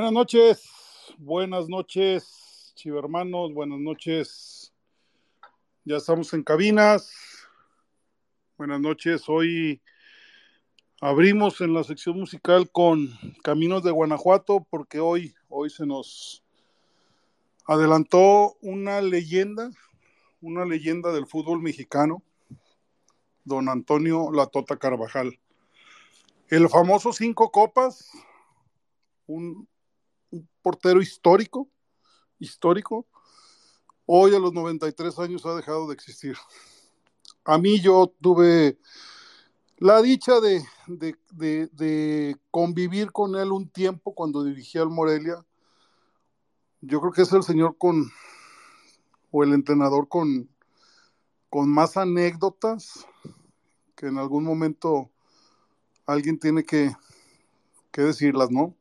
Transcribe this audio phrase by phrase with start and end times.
[0.00, 0.62] Buenas noches,
[1.18, 4.72] buenas noches, chivermanos, buenas noches.
[5.84, 7.12] Ya estamos en cabinas.
[8.56, 9.24] Buenas noches.
[9.28, 9.82] Hoy
[11.02, 13.10] abrimos en la sección musical con
[13.42, 16.42] Caminos de Guanajuato porque hoy, hoy se nos
[17.66, 19.70] adelantó una leyenda,
[20.40, 22.22] una leyenda del fútbol mexicano,
[23.44, 25.38] don Antonio La Tota Carvajal.
[26.48, 28.10] El famoso cinco copas,
[29.26, 29.68] un,
[30.30, 31.68] un portero histórico,
[32.38, 33.06] histórico,
[34.06, 36.36] hoy a los 93 años ha dejado de existir.
[37.44, 38.78] A mí yo tuve
[39.78, 45.44] la dicha de, convivir con él un tiempo cuando dirigía al Morelia.
[46.80, 48.10] Yo creo que es el señor con,
[49.30, 50.48] o el entrenador con,
[51.48, 53.06] con más anécdotas
[53.96, 55.10] que en algún momento
[56.06, 56.94] alguien tiene que,
[57.90, 58.74] que decirlas, ¿no?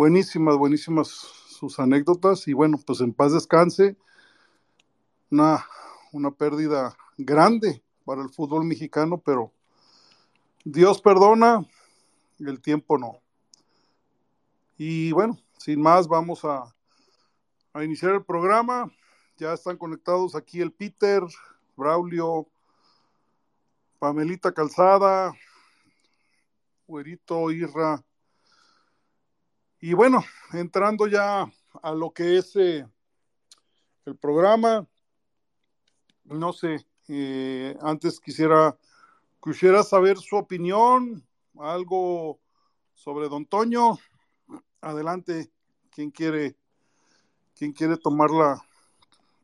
[0.00, 3.98] Buenísimas, buenísimas sus anécdotas y bueno, pues en paz descanse.
[5.30, 5.66] Una,
[6.10, 9.52] una pérdida grande para el fútbol mexicano, pero
[10.64, 11.66] Dios perdona,
[12.38, 13.20] el tiempo no.
[14.78, 16.74] Y bueno, sin más, vamos a,
[17.74, 18.90] a iniciar el programa.
[19.36, 21.22] Ya están conectados aquí el Peter,
[21.76, 22.48] Braulio,
[23.98, 25.34] Pamelita Calzada,
[26.86, 28.02] Güerito, Irra,
[29.80, 31.50] y bueno, entrando ya
[31.82, 32.86] a lo que es eh,
[34.04, 34.86] el programa,
[36.24, 38.76] no sé, eh, antes quisiera,
[39.42, 41.26] quisiera saber su opinión,
[41.58, 42.38] algo
[42.94, 43.98] sobre Don Toño.
[44.80, 45.50] Adelante,
[45.90, 46.56] ¿quién quiere,
[47.56, 48.62] quién quiere tomar la,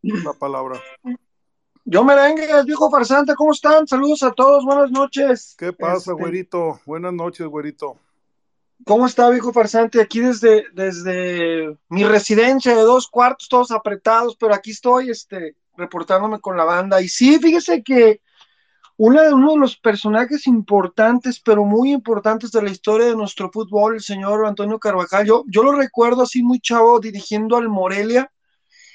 [0.03, 0.81] la palabra?
[1.85, 3.87] Yo merengue, viejo farsante, ¿cómo están?
[3.87, 5.55] Saludos a todos, buenas noches.
[5.57, 6.13] ¿Qué pasa, este...
[6.13, 6.81] güerito?
[6.85, 7.99] Buenas noches, güerito.
[8.85, 10.01] ¿Cómo está, viejo farsante?
[10.01, 16.41] Aquí desde, desde mi residencia de dos cuartos, todos apretados, pero aquí estoy, este, reportándome
[16.41, 17.01] con la banda.
[17.01, 18.21] Y sí, fíjese que
[18.99, 23.51] uno de, uno de los personajes importantes, pero muy importantes de la historia de nuestro
[23.51, 28.31] fútbol, el señor Antonio Carvajal, yo, yo lo recuerdo así muy chavo dirigiendo al Morelia.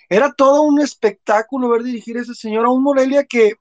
[0.10, 3.54] Era todo un espectáculo ver dirigir a ese señor, a un Morelia que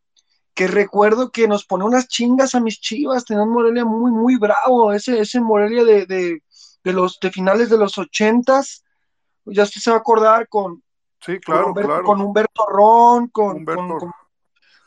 [0.54, 4.36] que recuerdo que nos pone unas chingas a mis chivas, tenía un Morelia muy, muy
[4.36, 6.42] bravo, ese, ese Morelia de, de,
[6.84, 8.84] de los de finales de los ochentas,
[9.44, 10.82] ya usted se va a acordar con,
[11.20, 12.04] sí, claro, con, Humberto, claro.
[12.04, 13.82] con Humberto Ron, con, Humberto.
[13.82, 14.12] con, con,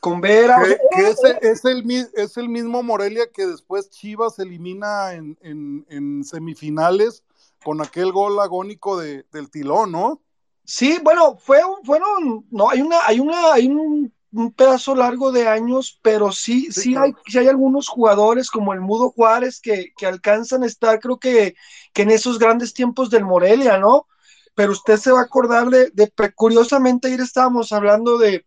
[0.04, 0.62] con Vera.
[0.62, 0.74] Que,
[1.06, 5.38] o sea, que ese, es, el, es el mismo Morelia que después Chivas elimina en,
[5.42, 7.24] en, en semifinales
[7.64, 10.22] con aquel gol agónico de, del Tilón, ¿no?
[10.66, 15.32] Sí, bueno, fue un, fueron, no, hay una, hay una, hay un un pedazo largo
[15.32, 19.62] de años, pero sí, sí, sí, hay, sí hay algunos jugadores como el Mudo Juárez
[19.62, 21.56] que, que alcanzan a estar, creo que,
[21.94, 24.08] que, en esos grandes tiempos del Morelia, ¿no?
[24.56, 28.46] Pero usted se va a acordar de, de curiosamente ayer estábamos hablando de,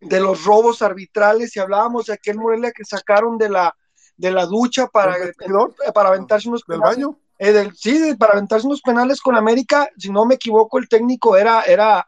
[0.00, 3.76] de los robos arbitrales y hablábamos de aquel Morelia que sacaron de la,
[4.16, 5.16] de la ducha para,
[5.94, 7.18] para aventarse unos del baño.
[7.38, 11.36] Eh, del, sí, para aventarse unos penales con América, si no me equivoco, el técnico
[11.36, 12.06] era, era,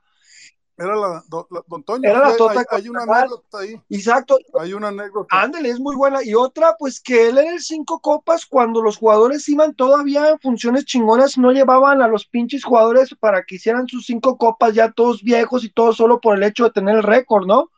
[0.82, 2.08] era la, do, la Don Toño.
[2.08, 3.80] Era la tota hay, hay, una anécdota ahí.
[3.90, 4.38] Exacto.
[4.58, 5.40] Hay una anécdota.
[5.40, 6.22] Ándale, es muy buena.
[6.22, 10.38] Y otra, pues que él era el cinco copas cuando los jugadores iban todavía en
[10.40, 14.90] funciones chingonas, no llevaban a los pinches jugadores para que hicieran sus cinco copas ya
[14.90, 17.70] todos viejos y todo solo por el hecho de tener el récord, ¿no?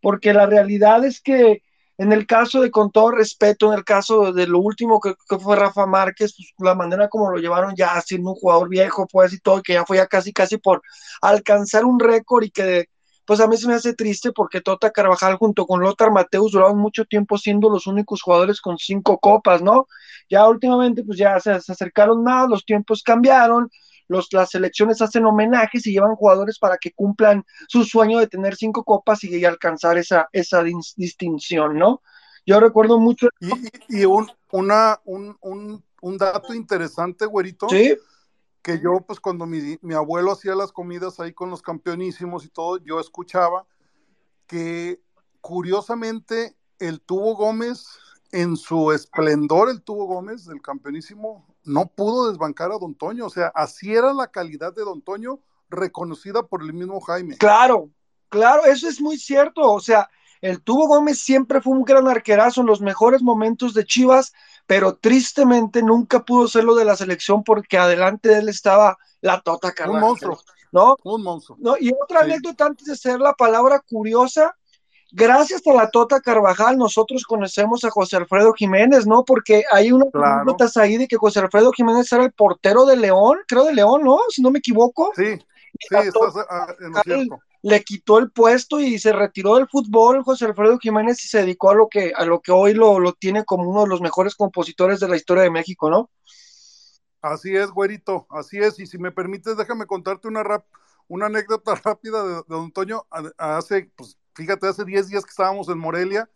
[0.00, 1.62] Porque la realidad es que
[1.96, 5.56] en el caso de, con todo respeto, en el caso de lo último que, fue
[5.56, 9.38] Rafa Márquez, pues, la manera como lo llevaron ya siendo un jugador viejo, pues, y
[9.38, 10.82] todo, que ya fue ya casi, casi por
[11.22, 12.88] alcanzar un récord y que,
[13.24, 16.78] pues, a mí se me hace triste porque Tota Carvajal junto con Lothar Mateus duraron
[16.78, 19.86] mucho tiempo siendo los únicos jugadores con cinco copas, ¿no?
[20.28, 23.70] Ya últimamente, pues, ya se acercaron más, los tiempos cambiaron,
[24.08, 28.56] los, las selecciones hacen homenajes y llevan jugadores para que cumplan su sueño de tener
[28.56, 32.02] cinco copas y, y alcanzar esa, esa dis, distinción, ¿no?
[32.46, 33.28] Yo recuerdo mucho.
[33.88, 37.68] Y un, una, un, un, un, dato interesante, güerito.
[37.68, 37.96] Sí.
[38.62, 42.48] Que yo, pues, cuando mi, mi abuelo hacía las comidas ahí con los campeonísimos y
[42.48, 43.66] todo, yo escuchaba
[44.46, 45.00] que
[45.40, 47.86] curiosamente, el Tubo Gómez,
[48.32, 53.26] en su esplendor, el Tubo Gómez del campeonísimo, no pudo desbancar a Don Toño.
[53.26, 57.36] O sea, así era la calidad de Don Toño, reconocida por el mismo Jaime.
[57.36, 57.90] Claro,
[58.28, 59.72] claro, eso es muy cierto.
[59.72, 60.08] O sea,
[60.40, 64.32] el Tubo Gómez siempre fue un gran arquerazo en los mejores momentos de Chivas,
[64.66, 69.72] pero tristemente nunca pudo serlo de la selección porque adelante de él estaba la Tota
[69.72, 70.02] Carvajal.
[70.02, 70.38] Un monstruo.
[70.70, 70.96] ¿No?
[71.04, 71.56] Un monstruo.
[71.60, 71.76] ¿No?
[71.78, 72.24] Y otra sí.
[72.26, 74.54] anécdota antes de hacer la palabra curiosa,
[75.14, 79.24] gracias a la Tota Carvajal nosotros conocemos a José Alfredo Jiménez, ¿no?
[79.24, 80.40] Porque hay unas Claro.
[80.40, 84.02] anécdotas ahí de que José Alfredo Jiménez era el portero de León, creo de León,
[84.02, 84.18] ¿no?
[84.28, 85.12] Si no me equivoco.
[85.16, 87.38] Sí, sí, estás ah, en lo cierto.
[87.62, 91.70] le quitó el puesto y se retiró del fútbol José Alfredo Jiménez y se dedicó
[91.70, 94.34] a lo que, a lo que hoy lo, lo tiene como uno de los mejores
[94.34, 96.10] compositores de la historia de México, ¿no?
[97.22, 98.78] Así es, güerito, así es.
[98.78, 100.66] Y si me permites, déjame contarte una, rap,
[101.08, 103.06] una anécdota rápida de, de Don Toño.
[103.38, 106.28] Hace, pues, fíjate, hace 10 días que estábamos en Morelia,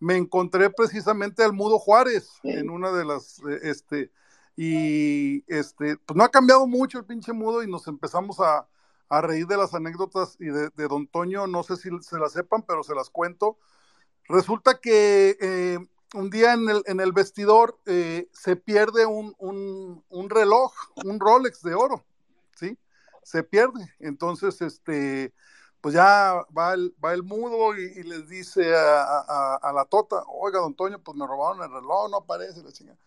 [0.00, 4.10] me encontré precisamente al Mudo Juárez en una de las, eh, este,
[4.56, 8.66] y este, pues no ha cambiado mucho el pinche Mudo y nos empezamos a,
[9.08, 12.32] a reír de las anécdotas y de, de Don Toño, no sé si se las
[12.32, 13.58] sepan, pero se las cuento.
[14.28, 15.78] Resulta que eh,
[16.14, 20.72] un día en el, en el vestidor eh, se pierde un, un, un reloj,
[21.04, 22.04] un Rolex de oro,
[22.56, 22.78] ¿sí?
[23.22, 23.94] Se pierde.
[23.98, 25.32] Entonces, este,
[25.82, 29.84] pues ya va el, va el mudo y, y les dice a, a- a la
[29.84, 32.98] tota, oiga, don Toño, pues me robaron el reloj, no aparece la chingada.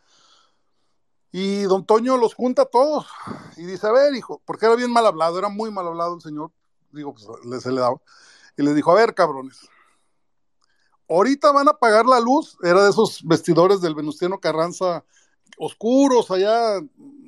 [1.32, 3.08] Y don Toño los junta a todos
[3.58, 6.22] y dice, a ver, hijo, porque era bien mal hablado, era muy mal hablado el
[6.22, 6.52] señor,
[6.92, 8.00] digo, pues le, se le daba.
[8.58, 9.70] Y les dijo, a ver, cabrones,
[11.10, 15.04] ahorita van a apagar la luz, era de esos vestidores del Venustiano Carranza
[15.58, 16.80] oscuros allá,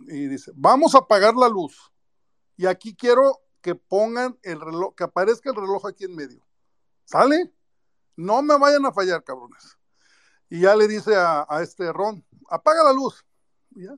[0.07, 1.91] y dice, vamos a apagar la luz.
[2.57, 6.41] Y aquí quiero que pongan el reloj, que aparezca el reloj aquí en medio.
[7.03, 7.51] ¿Sale?
[8.15, 9.77] No me vayan a fallar, cabrones.
[10.49, 13.25] Y ya le dice a, a este Ron, apaga la luz.
[13.71, 13.97] Y, ya.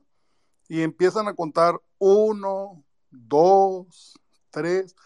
[0.66, 4.18] y empiezan a contar uno, dos,
[4.50, 4.96] tres.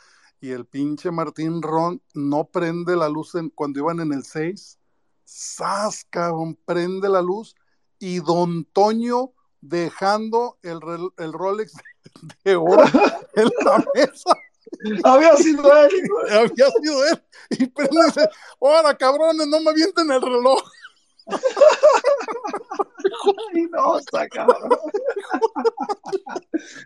[0.40, 4.78] Y el pinche Martín Ron no prende la luz en- cuando iban en el 6.
[5.24, 6.58] ¡Sas, cabrón!
[6.64, 7.54] Prende la luz.
[7.98, 10.80] Y Don Toño dejando el,
[11.18, 11.74] el Rolex
[12.44, 12.82] de oro
[13.34, 14.33] en la mesa.
[15.04, 15.90] Había sido él.
[16.30, 17.22] Había sido él.
[17.50, 18.28] Y prende y dice,
[18.60, 20.62] ¡Ahora, cabrones, no me avienten el reloj!
[23.54, 24.70] Ay, no, está cabrón.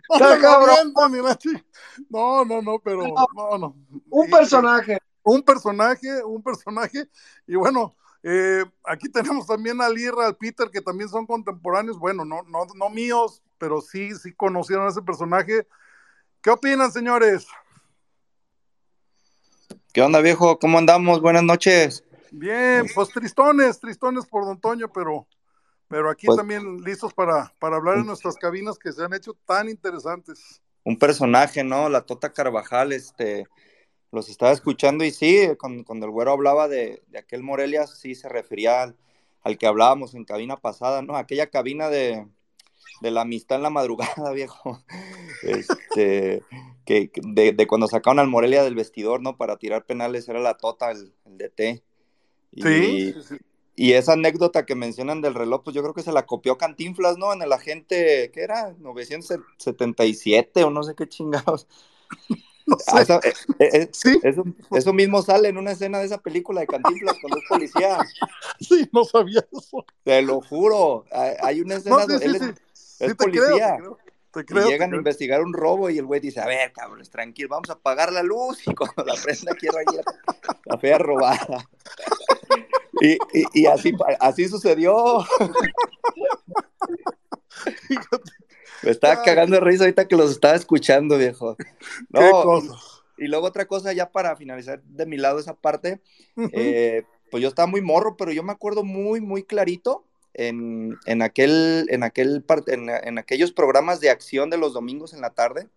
[0.09, 0.93] Está cabrón.
[2.09, 3.03] no, no, no, pero
[3.35, 3.75] no, no.
[4.09, 4.97] Un personaje.
[5.23, 7.09] un personaje, un personaje,
[7.47, 12.25] y bueno, eh, aquí tenemos también al Irra, al Peter, que también son contemporáneos, bueno,
[12.25, 15.67] no, no, no míos, pero sí, sí conocieron a ese personaje.
[16.41, 17.47] ¿Qué opinan, señores?
[19.93, 20.59] ¿Qué onda, viejo?
[20.59, 21.19] ¿Cómo andamos?
[21.21, 22.03] Buenas noches.
[22.31, 25.27] Bien, pues tristones, tristones por Don Toño, pero,
[25.87, 29.33] pero aquí Pues- también listos para, para hablar en nuestras cabinas que se han hecho
[29.45, 30.61] tan interesantes.
[30.83, 31.89] Un personaje, ¿no?
[31.89, 33.47] La Tota Carvajal, este,
[34.11, 38.13] los estaba escuchando y sí, cuando, cuando el güero hablaba de, de aquel Morelia, sí
[38.13, 38.95] se refería al,
[39.41, 41.17] al que hablábamos en cabina pasada, ¿no?
[41.17, 42.27] Aquella cabina de,
[43.01, 44.83] de la amistad en la madrugada, viejo.
[45.43, 46.43] Este,
[46.85, 49.37] que, de, de cuando sacaron al Morelia del vestidor, ¿no?
[49.37, 51.83] Para tirar penales, era la Tota, el, el DT.
[52.51, 53.37] Y, Sí.
[53.75, 57.17] Y esa anécdota que mencionan del reloj, pues yo creo que se la copió Cantinflas,
[57.17, 57.31] ¿no?
[57.31, 58.73] En el agente, ¿qué era?
[58.77, 61.67] 977 o no sé qué chingados.
[62.67, 63.01] No Ah, sé.
[63.01, 66.67] esa- eh, eh, Sí, eso, eso mismo sale en una escena de esa película de
[66.67, 67.97] Cantinflas cuando es policía.
[68.59, 69.83] sí, no sabía eso.
[70.03, 71.03] Te lo juro.
[71.41, 72.35] Hay- una No, escena, sí, sí, él
[72.99, 73.15] es, sí.
[73.15, 73.77] Creo, te policía.
[73.77, 73.97] creo.
[74.31, 77.09] Te y creo, llegan a investigar un robo y el güey dice, a ver, cabrones,
[77.09, 79.85] tranquilo, vamos a apagar la luz y cuando la prenda quiero ahí
[80.65, 81.67] la, fea robada.
[83.01, 85.25] Y, y, y así, así sucedió.
[88.83, 91.55] Me estaba cagando de risa ahorita que los estaba escuchando, viejo.
[91.55, 91.63] qué
[92.09, 93.01] No, cosas.
[93.17, 96.01] y luego otra cosa, ya para finalizar de mi lado esa parte,
[96.51, 100.03] eh, pues yo estaba muy morro, pero yo me acuerdo muy, muy clarito
[100.39, 105.21] en, en aquel, en aquel en, en aquellos programas de acción de los domingos en
[105.21, 105.67] la tarde,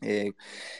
[0.00, 0.32] eh,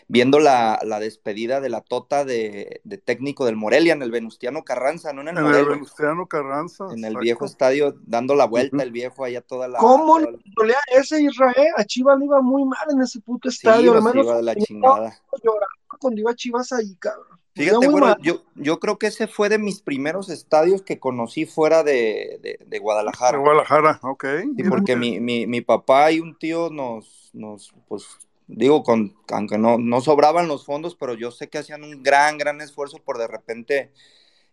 [0.08, 4.64] viendo la, la despedida de la tota de, de técnico del Morelia en el Venustiano
[4.64, 6.84] Carranza, no en el En el Morelia, Venustiano Carranza.
[6.90, 9.78] en el viejo estadio, dando la vuelta el viejo allá toda la...
[9.78, 10.32] ¿Cómo toda
[10.66, 11.68] le la- ese Israel?
[11.76, 13.94] A Chivas le iba muy mal en ese puto Sí, estadio.
[13.94, 15.22] nos al menos iba de la yo chingada.
[15.42, 15.66] lloraba
[15.98, 17.36] cuando iba Chivas ahí, cabrón.
[17.54, 21.82] Fíjate, bueno, yo, yo creo que ese fue de mis primeros estadios que conocí fuera
[21.82, 23.38] de, de- de De Guadalajara.
[23.38, 24.24] Guadalajara, ok.
[24.56, 28.04] Sí, porque mi, mi, mi papá y un tío nos, nos pues,
[28.46, 32.38] digo, con, aunque no, no sobraban los fondos, pero yo sé que hacían un gran,
[32.38, 33.92] gran esfuerzo por de repente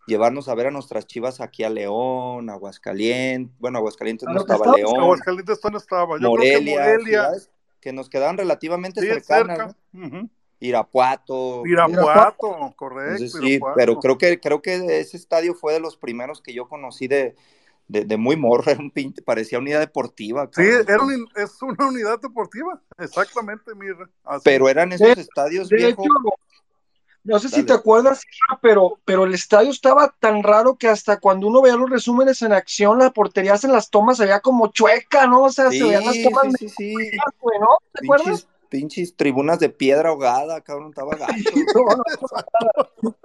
[0.08, 4.46] llevarnos a ver a nuestras chivas aquí a León, Aguascalientes, bueno, Aguascalientes no ¿A lo
[4.46, 4.76] que estaba?
[4.78, 6.20] León, Aguascalientes no estaba.
[6.20, 7.32] Yo Morelia, creo que Morelia.
[7.80, 10.28] que nos quedaban relativamente Sí, cercanas, cerca.
[10.60, 11.66] Irapuato.
[11.66, 13.24] Irapuato, correcto.
[13.24, 13.76] Entonces, sí, Irapuato.
[13.76, 17.36] pero creo que, creo que ese estadio fue de los primeros que yo conocí de,
[17.88, 20.50] de, de muy morro, era un pin- parecía unidad deportiva.
[20.54, 24.10] Sí, era un- es una unidad deportiva, exactamente, Mirra.
[24.24, 24.42] Así.
[24.46, 26.06] Pero eran esos De- estadios De viejos.
[26.06, 26.14] hecho,
[27.26, 28.22] no sé si te acuerdas,
[28.62, 32.52] pero, pero el estadio estaba tan raro que hasta cuando uno veía los resúmenes en
[32.52, 35.44] acción, las porterías en las tomas se veía como chueca, ¿no?
[35.44, 36.96] O sea, Sí, se veían las tomas sí, sí, sí.
[36.96, 37.68] medias, güey, ¿no?
[37.94, 38.28] ¿Te acuerdas?
[38.28, 41.56] Pinches, pinches tribunas de piedra ahogada, cabrón, estaba gacho.
[41.76, 41.96] No,
[43.04, 43.16] no,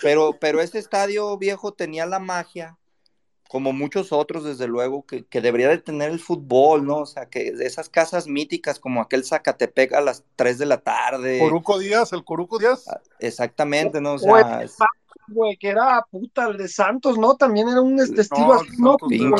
[0.00, 2.78] Pero, pero ese estadio viejo tenía la magia,
[3.52, 7.00] como muchos otros, desde luego, que, que debería de tener el fútbol, ¿no?
[7.00, 10.78] O sea, que de esas casas míticas como aquel Zacatepec a las 3 de la
[10.78, 11.38] tarde.
[11.38, 12.88] Coruco Díaz, el Coruco Díaz.
[12.88, 14.14] Ah, Exactamente, ¿no?
[14.14, 14.78] O sea, es-
[15.28, 17.36] güey, que era puta, el de Santos, ¿no?
[17.36, 19.30] También era un estilo No, así, el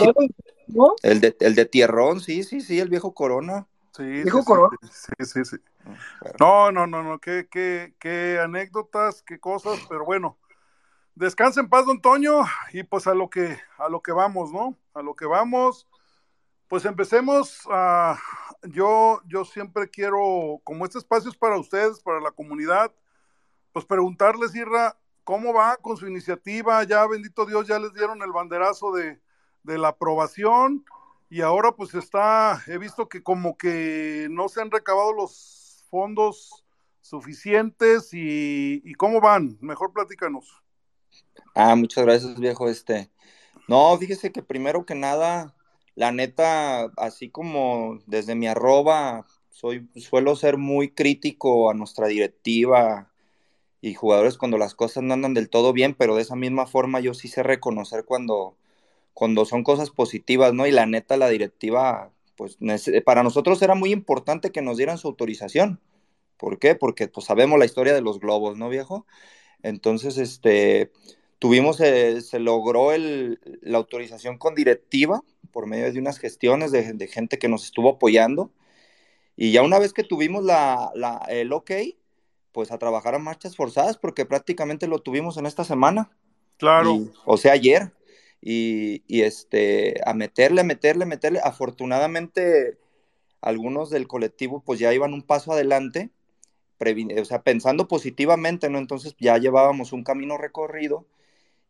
[0.69, 0.95] ¿no?
[1.02, 3.66] El de, el de Tierrón, sí, sí, sí, el viejo Corona.
[3.97, 4.76] Sí, sí, Corona.
[4.90, 5.57] sí, sí, sí.
[6.21, 10.37] Pero- No, no, no, no, qué, qué, qué anécdotas, qué cosas, pero bueno.
[11.14, 12.40] Descansa en paz, don Toño,
[12.73, 14.78] y pues a lo que, a lo que vamos, ¿no?
[14.95, 15.87] A lo que vamos.
[16.69, 18.19] Pues empecemos a,
[18.62, 22.95] yo, yo siempre quiero, como este espacio es para ustedes, para la comunidad,
[23.73, 26.83] pues preguntarles, Irra, ¿cómo va con su iniciativa?
[26.85, 29.21] Ya, bendito Dios, ya les dieron el banderazo de,
[29.64, 30.83] de la aprobación
[31.28, 36.64] y ahora pues está, he visto que como que no se han recabado los fondos
[37.02, 40.62] suficientes y, y cómo van, mejor platícanos.
[41.54, 42.68] Ah, muchas gracias, viejo.
[42.68, 43.11] Este,
[43.68, 45.54] no, fíjese que primero que nada,
[45.94, 53.12] la neta, así como desde mi arroba, soy, suelo ser muy crítico a nuestra directiva
[53.82, 57.00] y jugadores cuando las cosas no andan del todo bien, pero de esa misma forma
[57.00, 58.56] yo sí sé reconocer cuando,
[59.14, 60.66] cuando son cosas positivas, ¿no?
[60.66, 62.59] Y la neta, la directiva, pues
[63.04, 65.80] para nosotros era muy importante que nos dieran su autorización.
[66.38, 66.75] ¿Por qué?
[66.76, 69.06] Porque pues sabemos la historia de los globos, ¿no, viejo?
[69.62, 70.92] Entonces, este,
[71.42, 76.92] tuvimos, eh, se logró el- la autorización con directiva por medio de unas gestiones de,
[76.92, 78.52] de gente que nos estuvo apoyando.
[79.37, 81.72] Y ya una vez que tuvimos la, la- el ok,
[82.52, 86.12] pues a trabajar a marchas forzadas, porque prácticamente lo tuvimos en esta semana.
[86.58, 87.90] Claro, Y- o sea, ayer.
[88.40, 91.40] Y, y, este, a meterle, meterle, meterle.
[91.42, 92.78] Afortunadamente,
[93.40, 96.11] algunos del colectivo pues ya iban un paso adelante,
[97.20, 98.78] o sea, pensando positivamente, ¿no?
[98.78, 101.04] Entonces ya llevábamos un camino recorrido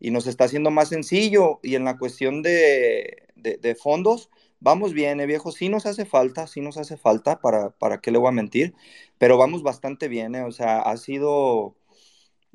[0.03, 1.61] y nos está haciendo más sencillo.
[1.65, 4.31] Y en la cuestión de, de- de fondos,
[4.61, 5.53] vamos bien, ¿eh, viejo?
[5.53, 8.75] Sí nos hace falta, sí nos hace falta, para, para qué le voy a mentir,
[9.19, 10.43] pero vamos bastante bien, ¿eh?
[10.45, 11.77] O sea, ha sido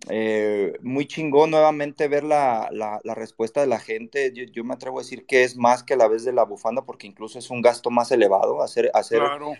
[0.10, 4.32] eh, muy chingón nuevamente ver la, la- la respuesta de la gente.
[4.34, 6.86] Yo, yo me atrevo a decir que es más que la vez de la bufanda,
[6.86, 8.62] porque incluso es un gasto más elevado.
[8.62, 9.54] Hacer, hacer, claro.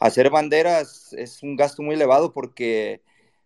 [0.00, 3.02] hacer banderas es un gasto muy elevado porque,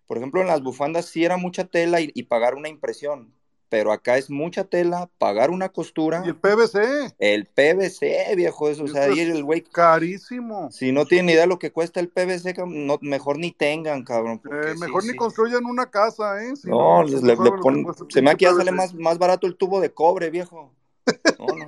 [0.07, 3.35] por ejemplo, en las bufandas sí era mucha tela y, y pagar una impresión,
[3.69, 8.85] pero acá es mucha tela, pagar una costura, Y el PVC, el PVC, viejo, eso,
[8.85, 10.71] o sea, ahí el güey, carísimo.
[10.71, 14.41] si no tienen idea de lo que cuesta el PVC, no, mejor ni tengan, cabrón.
[14.51, 15.17] Eh, sí, mejor ni sí.
[15.17, 16.55] construyan una casa, ¿eh?
[16.57, 19.19] Si No, les- no le, le que se me pinche aquí ya sale más, más
[19.19, 20.73] barato el tubo de cobre, viejo.
[21.39, 21.67] No, no,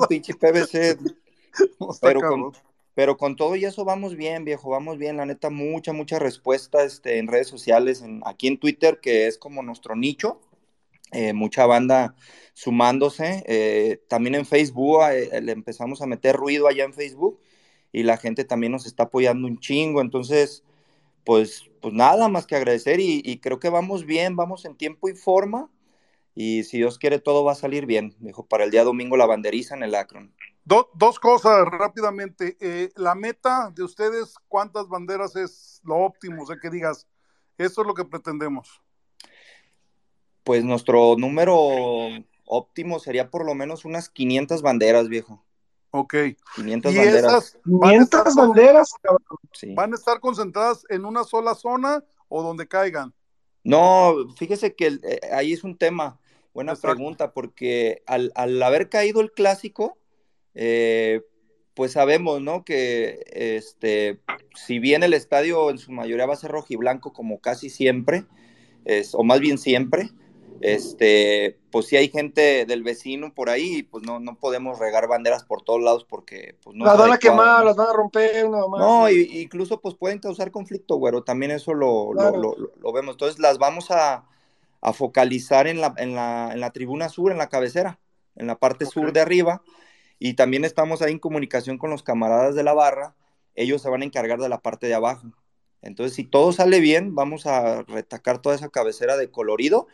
[0.00, 0.98] no, pinche PVC.
[1.78, 2.52] No, Pero con,
[2.94, 5.16] pero con todo y eso vamos bien, viejo, vamos bien.
[5.16, 9.38] La neta, mucha, mucha respuesta este, en redes sociales, en, aquí en Twitter, que es
[9.38, 10.40] como nuestro nicho.
[11.12, 12.14] Eh, mucha banda
[12.54, 13.42] sumándose.
[13.46, 17.40] eh, también en Facebook eh, le empezamos a meter ruido allá en Facebook
[17.92, 20.00] y la gente también nos está apoyando un chingo.
[20.00, 20.62] Entonces,
[21.24, 25.14] pues, pues nada más que agradecer y, creo que vamos bien, vamos en tiempo y
[25.14, 25.70] forma.
[26.34, 28.14] Y si Dios quiere, todo va a salir bien.
[28.20, 30.32] Dijo, para el día domingo la banderiza en el Akron.
[30.64, 32.56] Do- dos cosas rápidamente.
[32.96, 36.44] La meta de ustedes, ¿cuántas banderas es lo óptimo?
[36.44, 37.06] O que digas,
[37.58, 38.80] eso es lo que pretendemos.
[40.44, 41.54] Pues nuestro número
[42.46, 45.44] óptimo sería por lo menos unas 500 banderas, viejo.
[45.92, 46.14] Ok.
[46.56, 47.20] 500 Y banderas.
[47.24, 48.90] esas van a, estar, 500 banderas,
[49.52, 49.74] sí.
[49.74, 53.12] van a estar concentradas en una sola zona o donde caigan.
[53.62, 56.18] No, fíjese que el- eh, ahí es un tema.
[56.54, 56.96] Buena Exacto.
[56.96, 59.98] pregunta, porque al, al haber caído el clásico,
[60.54, 61.22] eh,
[61.74, 62.64] pues sabemos, ¿no?
[62.64, 64.20] Que este,
[64.56, 68.24] si bien el estadio en su mayoría va a ser rojiblanco, como casi siempre,
[68.84, 70.10] es, o más bien siempre,
[70.60, 75.44] este, pues sí hay gente del vecino por ahí, pues no, no podemos regar banderas
[75.44, 77.64] por todos lados porque pues no las van a quemar, ¿no?
[77.64, 78.80] las van a romper, nada más.
[78.80, 82.36] No, y, incluso pues pueden causar conflicto, güero, también eso lo, lo- Claro.
[82.36, 83.14] lo- lo- lo vemos.
[83.14, 84.26] Entonces las vamos a,
[84.80, 87.98] a focalizar en la, en, la, en la tribuna sur, en la cabecera,
[88.36, 89.62] en la parte sur de arriba,
[90.18, 93.14] y también estamos ahí en comunicación con los camaradas de la barra,
[93.54, 95.26] ellos se van a encargar de la parte de abajo.
[95.82, 99.86] Entonces, si todo sale bien, vamos a retacar toda esa cabecera de colorido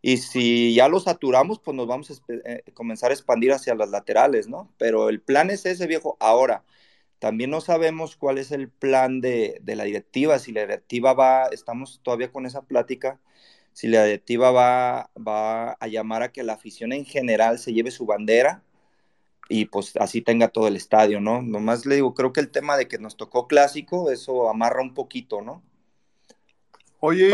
[0.00, 3.90] y si ya lo saturamos, pues nos vamos a eh, comenzar a expandir hacia las
[3.90, 4.72] laterales, ¿no?
[4.78, 6.16] Pero el plan es ese, viejo.
[6.20, 6.64] Ahora,
[7.18, 12.00] también no sabemos cuál es el plan de, la directiva, si la directiva va, estamos
[12.02, 13.20] todavía con esa plática,
[13.72, 17.90] si la directiva va, va a llamar a que la afición en general se lleve
[17.90, 18.62] su bandera
[19.48, 21.42] y pues así tenga todo el estadio, ¿no?
[21.42, 24.94] Nomás le digo, creo que el tema de que nos tocó clásico, eso amarra un
[24.94, 25.62] poquito, ¿no?
[27.00, 27.30] Oye,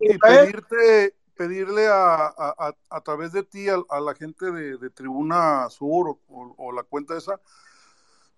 [0.00, 2.74] y, pedirte, pedirle a,
[3.04, 7.40] través de ti a, la gente de, Tribuna Sur o, la cuenta esa,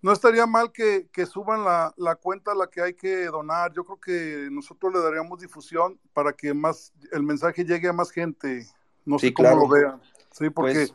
[0.01, 3.73] no estaría mal que, suban la, cuenta a la que hay que donar.
[3.73, 8.11] Yo creo que nosotros le daríamos difusión para que más el mensaje llegue a más
[8.11, 8.67] gente.
[9.05, 10.01] No sé cómo lo vean.
[10.31, 10.93] Sí, porque pues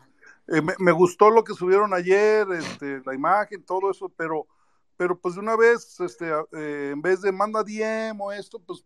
[0.48, 4.46] eh, me, gustó lo que subieron ayer, este, la imagen, todo eso, pero,
[4.96, 8.84] pero pues de una vez, este, eh, en vez de manda DM o esto, pues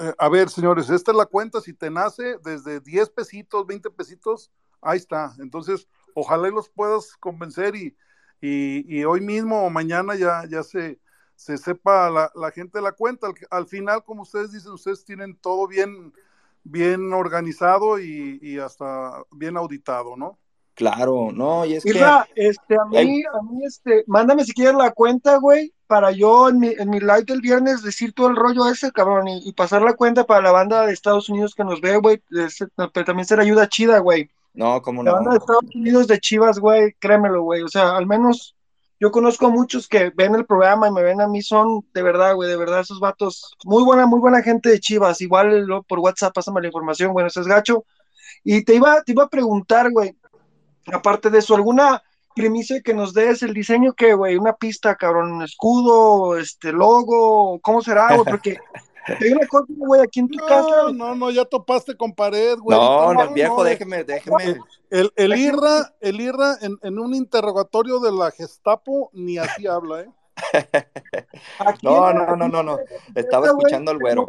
[0.00, 3.90] eh, a ver, señores, esta es la cuenta, si te nace desde 10 pesitos, 20
[3.90, 4.50] pesitos,
[4.80, 5.34] ahí está.
[5.38, 7.96] Entonces, ojalá los puedas convencer y,
[8.40, 11.00] y, hoy mismo o mañana ya, ya se,
[11.34, 13.28] se sepa la, la gente la cuenta.
[13.50, 16.12] Al, final, como ustedes dicen, ustedes tienen todo bien,
[16.64, 20.38] bien organizado y, y hasta bien auditado, ¿no?
[20.78, 21.90] Claro, no, y es que...
[22.36, 26.60] este, a mí, a mí, este, mándame si quieres la cuenta, güey, para yo en
[26.60, 29.94] mi, en mi live del viernes decir todo el rollo ese, cabrón, y, pasar la
[29.94, 32.22] cuenta para la banda de Estados Unidos que nos ve, güey,
[32.76, 34.30] pero también será ayuda chida, güey.
[34.54, 35.10] No, como no.
[35.10, 38.54] La banda de Estados Unidos de Chivas, güey, créemelo, güey, o sea, al menos
[39.00, 42.02] yo conozco a muchos que ven el programa y me ven a mí, son de
[42.02, 45.98] verdad, güey, de verdad, esos vatos, muy buena, muy buena gente de Chivas, igual por
[45.98, 47.84] WhatsApp pásame la información, bueno, ese es gacho.
[48.44, 50.16] Y te iba, te iba a preguntar, güey,
[50.92, 52.02] Aparte de eso, ¿alguna
[52.34, 54.36] primicia que nos des el diseño que, güey?
[54.36, 58.24] Una pista, cabrón, un escudo, este logo, ¿cómo será, güey?
[58.30, 58.58] Porque
[59.20, 60.92] hay una cosa, güey, aquí en tu casa.
[60.92, 62.78] No, no, ya topaste con pared, güey.
[62.78, 64.58] No, no, viejo, déjeme, déjeme.
[64.90, 70.02] El, el IRRA, el IRRA en, en, un interrogatorio de la Gestapo ni así habla,
[70.02, 70.10] ¿eh?
[71.82, 72.78] no, no, no, no, no.
[73.14, 74.26] Estaba escuchando al güero.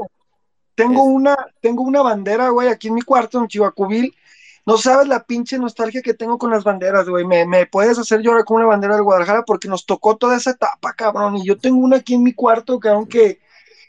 [0.76, 4.16] Tengo una, tengo una bandera, güey, aquí en mi cuarto, en Chihuacubil,
[4.66, 7.26] no sabes la pinche nostalgia que tengo con las banderas, güey.
[7.26, 10.94] Me, puedes hacer llorar con una bandera del Guadalajara porque nos tocó toda esa etapa,
[10.94, 11.38] cabrón.
[11.38, 13.40] Y yo tengo una aquí en mi cuarto, cabrón, que,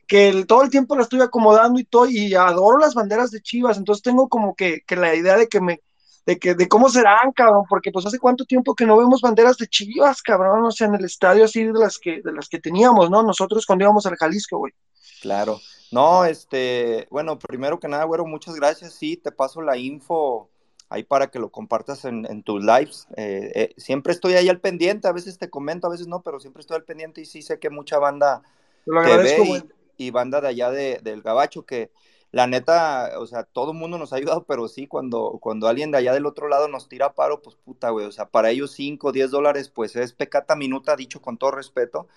[0.06, 3.76] que todo el tiempo la estoy acomodando y todo, y adoro las banderas de Chivas.
[3.76, 5.80] Entonces tengo como que, la idea de que me,
[6.24, 9.56] de que, de cómo serán, cabrón, porque pues hace cuánto tiempo que no vemos banderas
[9.58, 12.58] de Chivas, cabrón, o sea, en el estadio así de las que, de las que
[12.58, 13.22] teníamos, ¿no?
[13.22, 14.72] Nosotros cuando íbamos al Jalisco, güey.
[15.20, 15.60] Claro.
[15.92, 18.94] No, este, bueno, primero que nada, güero, muchas gracias.
[18.94, 20.49] Sí, te paso la info
[20.90, 23.06] ahí para que lo compartas en, tus lives.
[23.16, 26.40] Eh, eh, siempre estoy ahí al pendiente, a veces te comento, a veces no, pero
[26.40, 28.42] siempre estoy al pendiente y sí sé que mucha banda
[28.84, 29.64] te ve
[29.96, 31.90] y, banda de allá del Gabacho que
[32.32, 35.90] la neta, o sea, todo el mundo nos ha ayudado, pero sí, cuando, cuando alguien
[35.92, 38.72] de allá del otro lado nos tira paro, pues puta, güey, o sea, para ellos
[38.72, 42.08] 5, 10 dólares, pues es pecata minuta, dicho con todo respeto,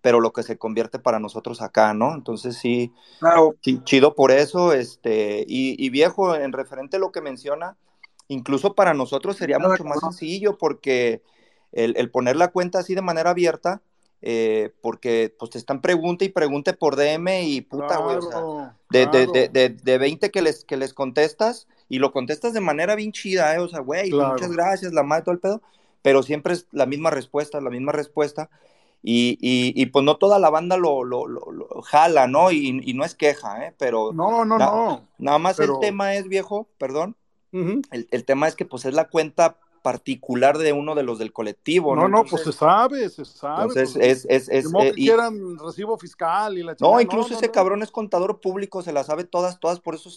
[0.00, 2.14] pero lo que se convierte para nosotros acá, ¿no?
[2.14, 3.54] Entonces sí, claro.
[3.60, 7.76] chido por eso, este, y, y viejo, en referente a lo que menciona,
[8.28, 11.22] incluso para nosotros sería mucho más sencillo porque
[11.72, 13.82] el, poner la cuenta así de manera abierta,
[14.20, 18.76] eh, porque pues te están pregunte y pregunte por DM y puta, güey, o sea,
[18.90, 22.94] de, de, de, de, 20 que les, que les contestas y lo contestas de manera
[22.94, 25.62] bien chida, eh, o sea, güey, muchas gracias, la madre, todo el pedo,
[26.02, 28.48] pero siempre es la misma respuesta, la misma respuesta.
[29.04, 32.52] Y, y, pues no toda la banda lo, lo, lo, jala, ¿no?
[32.52, 33.74] Y, y, no es queja, ¿eh?
[33.76, 34.12] Pero...
[34.12, 35.08] No, no, no.
[35.18, 37.16] Nada más el tema es, viejo, perdón,
[37.52, 41.94] el, tema es que pues es la cuenta particular de uno de los del colectivo,
[41.94, 42.02] ¿no?
[42.02, 43.64] No, no, pues se sabe, se sabe.
[43.64, 47.50] Entonces pues, es, es, es, eh, que quieran recibo fiscal y la No, incluso ese
[47.50, 50.08] cabrón es contador público, se la sabe todas, todas, por eso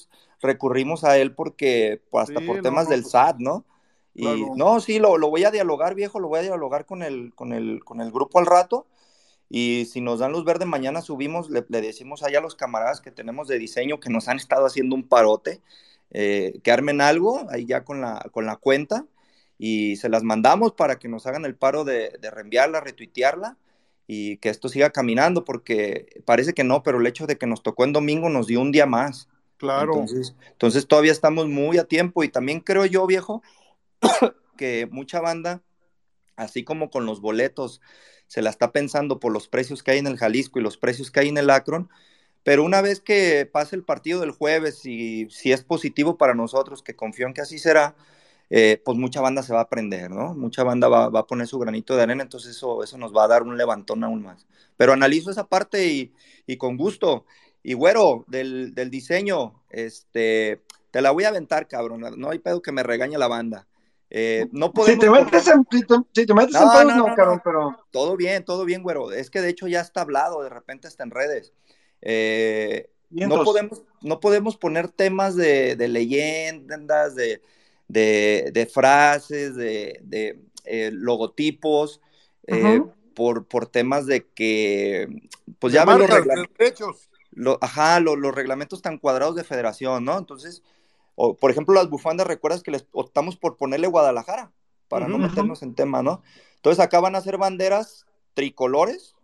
[0.41, 3.65] recurrimos a él porque, pues, hasta por temas del pues, SAT, ¿no?
[4.13, 7.33] Y no, sí, lo, lo, voy a dialogar, viejo, lo voy a dialogar con el,
[7.35, 8.87] con el, con el grupo al rato.
[9.49, 13.01] Y si nos dan luz verde, mañana subimos, le, le decimos allá a los camaradas
[13.01, 15.61] que tenemos de diseño que nos han estado haciendo un parote
[16.17, 19.05] eh, que armen algo ahí ya con la, con la cuenta
[19.57, 23.57] y se las mandamos para que nos hagan el paro de, de reenviarla, retuitearla
[24.07, 27.63] y que esto siga caminando, porque parece que no, pero el hecho de que nos
[27.63, 29.27] tocó en domingo nos dio un día más.
[29.57, 29.91] Claro.
[29.93, 33.43] Entonces, entonces todavía estamos muy a tiempo y también creo yo, viejo,
[34.57, 35.63] que mucha banda,
[36.37, 37.81] así como con los boletos,
[38.27, 41.11] se la está pensando por los precios que hay en el Jalisco y los precios
[41.11, 41.89] que hay en el Akron,
[42.45, 46.83] pero una vez que pase el partido del jueves y si es positivo para nosotros,
[46.83, 47.95] que confío en que así será,
[48.51, 50.35] eh, pues mucha banda se va a aprender, ¿no?
[50.35, 53.27] Mucha banda va, a poner su granito de arena, entonces eso, eso nos va a
[53.29, 54.45] dar un levantón aún más.
[54.77, 56.13] Pero analizo esa parte
[56.45, 57.25] y, con gusto.
[57.63, 62.01] Y güero, del, diseño, este, te la voy a aventar, cabrón.
[62.15, 63.67] No hay pedo que me regañe la banda.
[64.11, 67.75] Eh, no podemos si te metes en, si te, metes no, no, cabrón, pero...
[67.89, 69.11] Todo bien, todo bien, güero.
[69.11, 71.51] Es que de hecho ya está hablado, de repente está en redes.
[72.05, 77.41] Eh, no, podemos, no podemos poner temas de, de leyendas, de,
[77.87, 81.99] de, frases, de, eh, logotipos,
[82.45, 82.81] eh,
[83.15, 85.07] por, por temas de que,
[85.57, 87.09] pues ya ven los reglamentos.
[87.59, 90.17] ajá, los reglamentos tan cuadrados de federación, ¿no?
[90.19, 90.61] Entonces,
[91.15, 94.51] por ejemplo, las bufandas, recuerdas que les optamos por ponerle Guadalajara,
[94.87, 96.21] para no meternos en tema, ¿no?
[96.57, 99.15] Entonces acá van a ser banderas tricolores,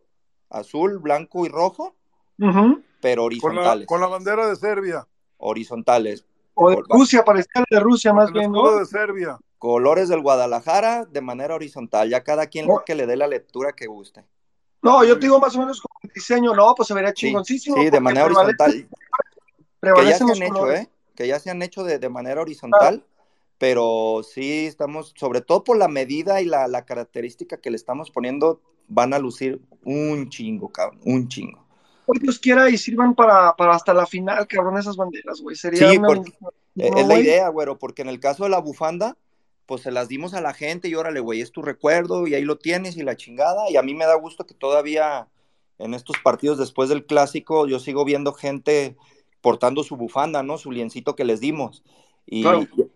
[0.49, 1.95] azul, blanco y rojo,
[2.99, 3.87] pero horizontales.
[3.87, 5.07] Con la, bandera de Serbia.
[5.37, 6.25] Horizontales.
[6.53, 8.77] O de Rusia, parecía de Rusia más bien, ¿no?
[8.77, 9.39] de Serbia.
[9.57, 13.73] Colores del Guadalajara de manera horizontal, ya cada quien lo que le dé la lectura
[13.73, 14.25] que guste.
[14.81, 17.77] No, yo te digo más o menos como el diseño, no, pues se vería chingoncísimo.
[17.77, 18.87] Sí, de manera horizontal.
[19.81, 20.89] que ya se han hecho, ¿eh?
[21.15, 23.05] Que ya se han hecho de, manera horizontal,
[23.59, 28.09] pero sí estamos, sobre todo por la medida y la, la característica que le estamos
[28.09, 31.60] poniendo, van a lucir un chingo, cabrón, un chingo.
[32.19, 35.55] Dios quiera y sirvan para, para hasta la final, cabrón, esas banderas, güey.
[35.55, 35.99] Sería sí,
[36.75, 39.17] es la idea, güero, porque en el caso de la bufanda,
[39.65, 42.43] pues se las dimos a la gente y órale, güey, es tu recuerdo y ahí
[42.43, 43.69] lo tienes y la chingada.
[43.69, 45.27] Y a mí me da gusto que todavía
[45.79, 48.95] en estos partidos después del clásico yo sigo viendo gente
[49.41, 50.57] portando su bufanda, ¿no?
[50.57, 51.83] Su liencito que les dimos.
[52.25, 52.45] Y,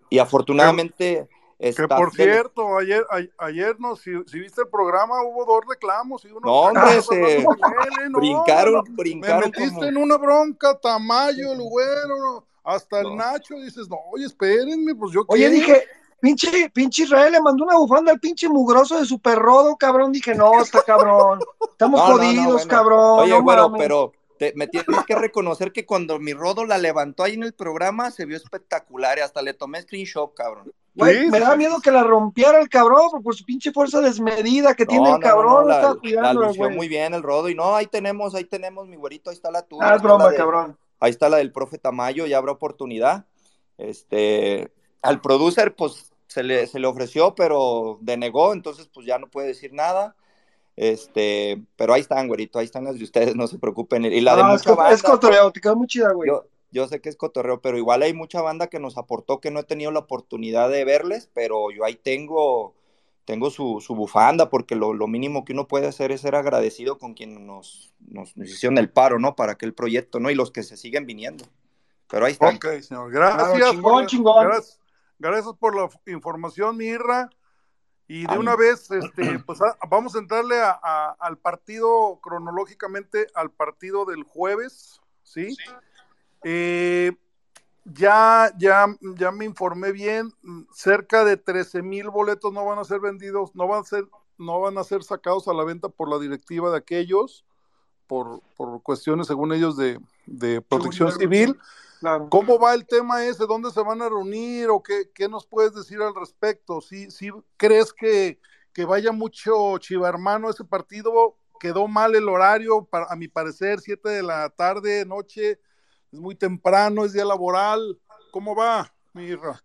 [0.10, 3.06] y afortunadamente que por cierto, ayer,
[3.38, 6.42] ayer no, si, viste el programa, hubo dos reclamos y uno.
[6.44, 7.46] No, hombre, se
[8.14, 9.40] brincaron, brincaron.
[9.40, 14.96] Me metiste en una bronca, Tamayo, el güero, hasta el Nacho, dices, no, oye, espérenme,
[14.96, 15.84] pues yo Oye, dije,
[16.20, 20.12] pinche, pinche Israel le mandó una bufanda al pinche mugroso de super rodo, cabrón.
[20.12, 21.40] Dije, no, está cabrón.
[21.70, 23.20] Estamos jodidos, cabrón.
[23.20, 24.12] Oye, güero, pero
[24.56, 28.26] me tienes que reconocer que cuando mi rodo la levantó ahí en el programa se
[28.26, 30.72] vio espectacular y hasta le tomé screenshot, cabrón.
[30.96, 34.86] Güey, me da miedo que la rompiera el cabrón por su pinche fuerza desmedida que
[34.86, 35.68] tiene el cabrón.
[35.68, 39.36] la, la muy bien el rodo y no, ahí tenemos, ahí tenemos mi güerito, ahí
[39.36, 39.90] está la tuya.
[39.92, 40.78] Ah, es broma, cabrón.
[41.02, 43.26] Ahí está la del profe Tamayo, ya habrá oportunidad.
[43.78, 49.28] Este, al producer, pues se le, se le ofreció, pero denegó, entonces pues ya no
[49.28, 50.16] puede decir nada.
[50.78, 54.06] Este, pero ahí están, güerito, ahí están las de ustedes, no se preocupen.
[54.06, 56.30] Y la de mucha es, banda, es cotorreo, te quedó muy chida, güey.
[56.30, 56.46] Yo,
[56.88, 59.64] sé que es cotorreo, pero igual hay mucha banda que nos aportó que no he
[59.64, 62.76] tenido la oportunidad de verles, pero yo ahí tengo,
[63.24, 66.98] tengo su, su bufanda, porque lo, lo, mínimo que uno puede hacer es ser agradecido
[66.98, 69.36] con quien nos, nos, hicieron el paro, ¿no?
[69.36, 70.30] Para aquel proyecto, ¿no?
[70.30, 71.46] Y los que se siguen viniendo.
[72.10, 72.56] Pero ahí están.
[72.56, 73.12] Ok, señor.
[73.12, 73.72] Gracias.
[73.72, 74.46] chingón, chingón.
[74.46, 74.80] Gracias,
[75.18, 77.30] gracias por la información, Mirra.
[78.08, 79.60] Y de una vez, este, pues
[79.90, 85.56] vamos a entrarle al partido cronológicamente, al partido del jueves, ¿sí?
[86.48, 87.12] Eh,
[87.86, 88.86] ya, ya,
[89.18, 90.32] ya me informé bien,
[90.72, 94.06] cerca de 13 mil boletos no van a ser vendidos, no van a ser,
[94.38, 97.46] no van a ser sacados a la venta por la directiva de aquellos,
[98.06, 101.60] por, por cuestiones, según ellos, de, de protección civil.
[102.30, 103.48] ¿Cómo va el tema ese?
[103.48, 104.70] ¿Dónde se van a reunir?
[104.70, 106.80] ¿O qué, qué nos puedes decir al respecto?
[106.80, 108.40] ¿Sí, sí crees que,
[108.72, 111.38] que vaya mucho chivarmano ese partido?
[111.60, 115.60] Quedó mal el horario, para, a mi parecer, 7 de la tarde, noche,
[116.12, 118.00] es muy temprano, es día laboral.
[118.32, 119.64] ¿Cómo va, Mirra?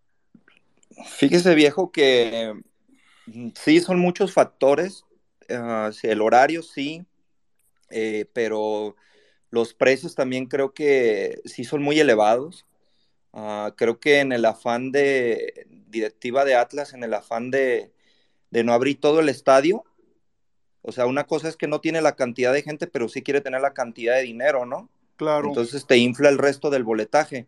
[1.07, 2.55] Fíjese, viejo, que
[3.27, 5.05] mm, sí son muchos factores.
[5.49, 7.05] Uh, el horario sí,
[7.91, 8.95] eh, pero
[9.51, 12.67] los precios también creo que sí son muy elevados.
[13.33, 17.93] Ah, creo que en el afán de directiva de Atlas, en el afán de,
[18.51, 19.85] no abrir todo el estadio,
[20.83, 23.41] o sea, una cosa es que no tiene la cantidad de gente, pero sí quiere
[23.41, 24.89] tener la cantidad de dinero, ¿no?
[25.21, 25.49] Claro.
[25.49, 27.47] Entonces te infla el resto del boletaje.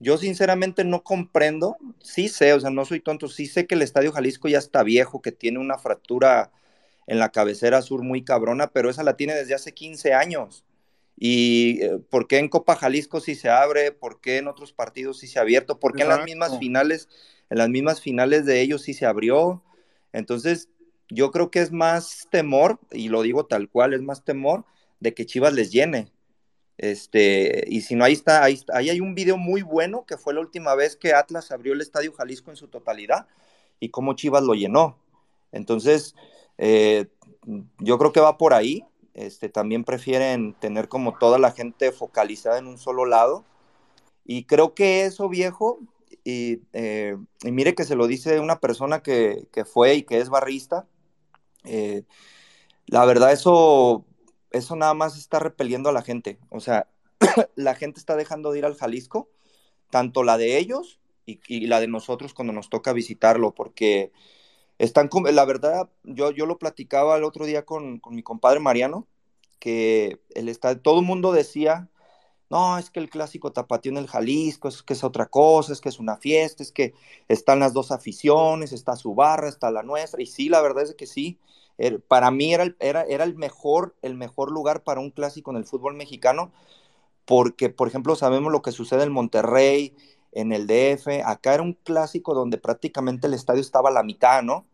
[0.00, 3.82] Yo sinceramente no comprendo, sí sé, o sea, no soy tonto, sí sé que el
[3.82, 6.50] Estadio Jalisco ya está viejo, que tiene una fractura
[7.06, 10.64] en la cabecera sur muy cabrona, pero esa la tiene desde hace 15 años.
[11.14, 13.92] ¿Y eh, por qué en Copa Jalisco sí se abre?
[13.92, 15.78] ¿Por qué en otros partidos sí se ha abierto?
[15.78, 17.10] ¿Por qué en las mismas finales,
[17.50, 19.62] en las mismas finales de ellos sí se abrió?
[20.14, 20.70] Entonces,
[21.10, 24.64] yo creo que es más temor, y lo digo tal cual, es más temor
[25.00, 26.13] de que Chivas les llene.
[26.76, 30.34] Este, y si no, ahí está, ahí, ahí hay un video muy bueno que fue
[30.34, 33.26] la última vez que Atlas abrió el Estadio Jalisco en su totalidad
[33.80, 34.98] y cómo Chivas lo llenó.
[35.52, 36.14] Entonces,
[36.58, 37.06] eh,
[37.78, 38.84] yo creo que va por ahí
[39.14, 43.44] este, también prefieren tener como toda la gente focalizada en un solo lado.
[44.24, 45.78] Y creo que eso, viejo,
[46.24, 50.28] y, eh, mire que se lo dice una persona que, que fue y que es
[50.30, 50.86] barrista,
[51.64, 52.02] eh,
[52.86, 54.04] la verdad eso,
[54.54, 56.38] eso nada más está repeliendo a la gente.
[56.50, 56.88] O sea,
[57.56, 59.28] la gente está dejando de ir al Jalisco,
[59.90, 64.12] tanto la de ellos y, la de nosotros cuando nos toca visitarlo, porque
[64.78, 69.08] están, la verdad, yo, yo lo platicaba el otro día con, con mi compadre Mariano,
[69.58, 71.88] que el está, todo el mundo decía,
[72.50, 75.80] no, es que el clásico tapatío en el Jalisco, es que es otra cosa, es
[75.80, 76.94] que es una fiesta, es que
[77.28, 80.94] están las dos aficiones, está su barra, está la nuestra, y sí, la verdad es
[80.94, 81.40] que sí,
[82.08, 86.52] para mí era el, mejor, mejor lugar para un clásico en el fútbol mexicano,
[87.24, 89.96] porque, por ejemplo, sabemos lo que sucede en Monterrey,
[90.32, 94.42] en el DF, acá era un clásico donde prácticamente el estadio estaba a la mitad,
[94.42, 94.66] ¿no?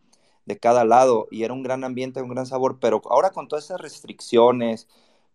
[0.47, 3.67] De cada lado, y era un gran ambiente, un gran sabor, pero ahora con todas
[3.67, 4.89] esas restricciones,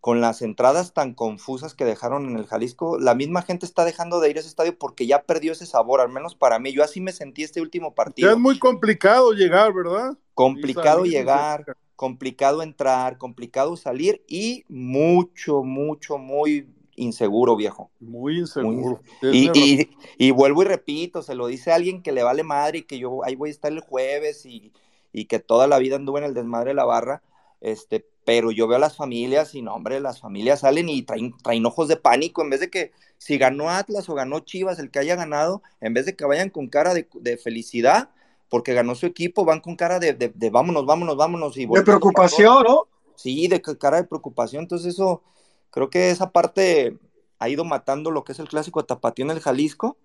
[0.06, 4.20] con las entradas tan confusas que dejaron en el Jalisco, la misma gente está dejando
[4.20, 6.72] de ir a ese estadio porque ya perdió ese sabor, al menos para mí.
[6.72, 8.30] Yo así me sentí este último partido.
[8.30, 10.16] Ya es muy complicado llegar, ¿verdad?
[10.36, 17.90] Complicado llegar, complicado entrar, complicado salir y mucho, mucho, muy inseguro, viejo.
[18.00, 19.02] Muy inseguro.
[19.24, 19.36] Muy...
[19.36, 19.90] Y, y,
[20.20, 23.24] y, vuelvo y repito, se lo dice alguien que le vale madre y que yo
[23.24, 24.72] ahí voy a estar el jueves y,
[25.12, 27.24] y que toda la vida anduve en el desmadre de la barra,
[27.60, 31.36] este, pero yo veo a las familias y no, hombre, las familias salen y traen,
[31.44, 34.92] traen ojos de pánico, en vez de que si ganó Atlas o ganó Chivas, el
[34.92, 38.10] que haya ganado, en vez de que vayan con cara de, de felicidad,
[38.50, 41.56] porque ganó su equipo, van con cara de, de, de vámonos, vámonos, vámonos.
[41.58, 42.88] Y de preocupación, ¿no?
[43.16, 45.22] Sí, de cara de preocupación, entonces eso
[45.70, 46.98] creo que esa parte
[47.40, 49.98] ha ido matando lo que es el clásico Tapatío en el Jalisco.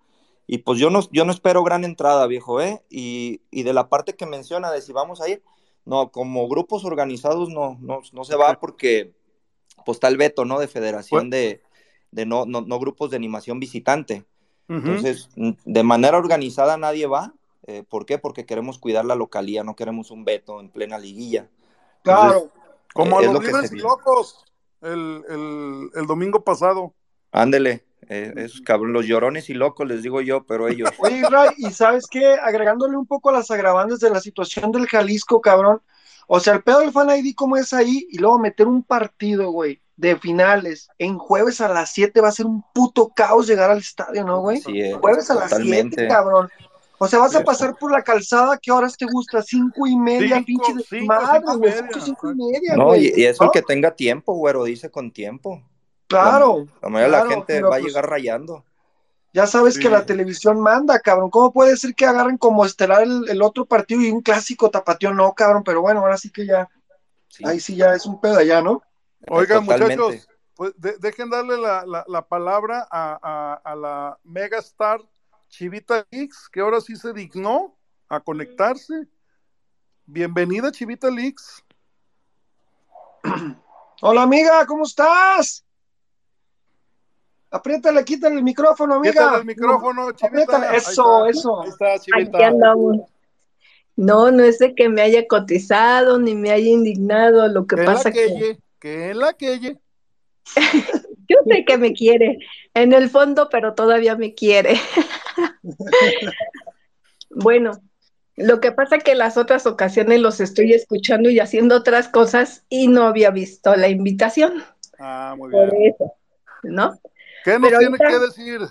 [0.47, 2.83] Y pues yo no, yo no espero gran entrada, viejo, ¿eh?
[2.89, 5.43] Y, y, de la parte que menciona de si vamos a ir,
[5.85, 9.13] no, como grupos organizados no, no, no se va porque
[9.85, 10.59] pues está el veto, ¿no?
[10.59, 11.61] De federación de,
[12.11, 14.25] de no, no, no, grupos de animación visitante.
[14.69, 14.77] Uh -huh.
[14.77, 17.33] Entonces, de manera organizada nadie va.
[17.67, 18.17] Eh, ¿Por qué?
[18.17, 21.49] Porque queremos cuidar la localía, no queremos un veto en plena liguilla.
[22.03, 22.51] Claro, Entonces,
[22.93, 24.45] como eh, a los libres y locos
[24.81, 26.93] el, el, el domingo pasado.
[27.31, 30.89] Ándele, eh, esos cabrón, los llorones y locos, les digo yo, pero ellos.
[30.99, 34.85] Oye, Ray, y sabes qué, agregándole un poco a las agravantes de la situación del
[34.85, 35.81] Jalisco, cabrón.
[36.27, 38.05] O sea, el pedo del fan ID, ¿cómo es ahí?
[38.09, 42.33] Y luego meter un partido, güey, de finales en jueves a las 7 va a
[42.33, 44.57] ser un puto caos llegar al estadio, ¿no, güey?
[44.59, 46.03] Sí, es, jueves a totalmente.
[46.03, 46.49] las 7, cabrón.
[46.97, 49.41] O sea, vas a pasar por la calzada, ¿qué horas te gusta?
[49.41, 51.71] Cinco y media, cinco, pinche de cinco, madre, cinco, güey.
[51.71, 53.07] Cinco, cinco y media, No, güey.
[53.07, 53.51] y, y eso ¿no?
[53.51, 55.63] que tenga tiempo, güero, dice con tiempo.
[56.11, 56.65] Claro.
[56.65, 58.65] La, la mayoría claro, de la gente va pues, a llegar rayando.
[59.33, 59.79] Ya sabes Sí.
[59.79, 61.29] que la televisión manda, cabrón.
[61.29, 65.13] ¿Cómo puede ser que agarren como estelar el, el otro partido y un clásico tapatío?
[65.13, 66.69] No, cabrón, pero bueno, ahora sí que ya.
[67.29, 67.43] Sí.
[67.47, 68.81] Ahí sí ya es un pedo allá, ¿no?
[69.29, 69.97] Oigan, Totalmente.
[70.03, 74.99] muchachos, pues de- dejen darle la, la- la palabra a, a- a la megastar
[75.47, 77.77] Chivita Leaks, que ahora sí se dignó
[78.09, 79.07] a conectarse.
[80.05, 81.63] Bienvenida, Chivita Leaks.
[84.01, 85.63] Hola, amiga, ¿cómo estás?
[87.51, 89.11] Apriétale, quítale el micrófono, amiga.
[89.13, 90.27] Quítale el micrófono, Chivita.
[90.27, 91.29] Apriétale, eso, está.
[91.39, 91.61] eso.
[91.61, 92.37] Ahí está, Chivita.
[92.37, 92.97] Aquí andamos.
[93.97, 97.47] No, no es de que me haya cotizado ni me haya indignado.
[97.49, 99.77] Lo que Que pasa la que queye, que en la queye.
[101.27, 102.39] yo sé que me quiere
[102.73, 104.75] en el fondo, pero todavía me quiere.
[107.29, 107.71] Bueno,
[108.35, 112.87] lo que pasa que las otras ocasiones los estoy escuchando y haciendo otras cosas y
[112.87, 114.63] no había visto la invitación.
[114.99, 115.93] Ah, muy Por bien.
[115.93, 116.13] eso,
[116.63, 116.99] ¿no?
[117.43, 118.61] ¿Qué nos Pero tiene ahorita- que decir,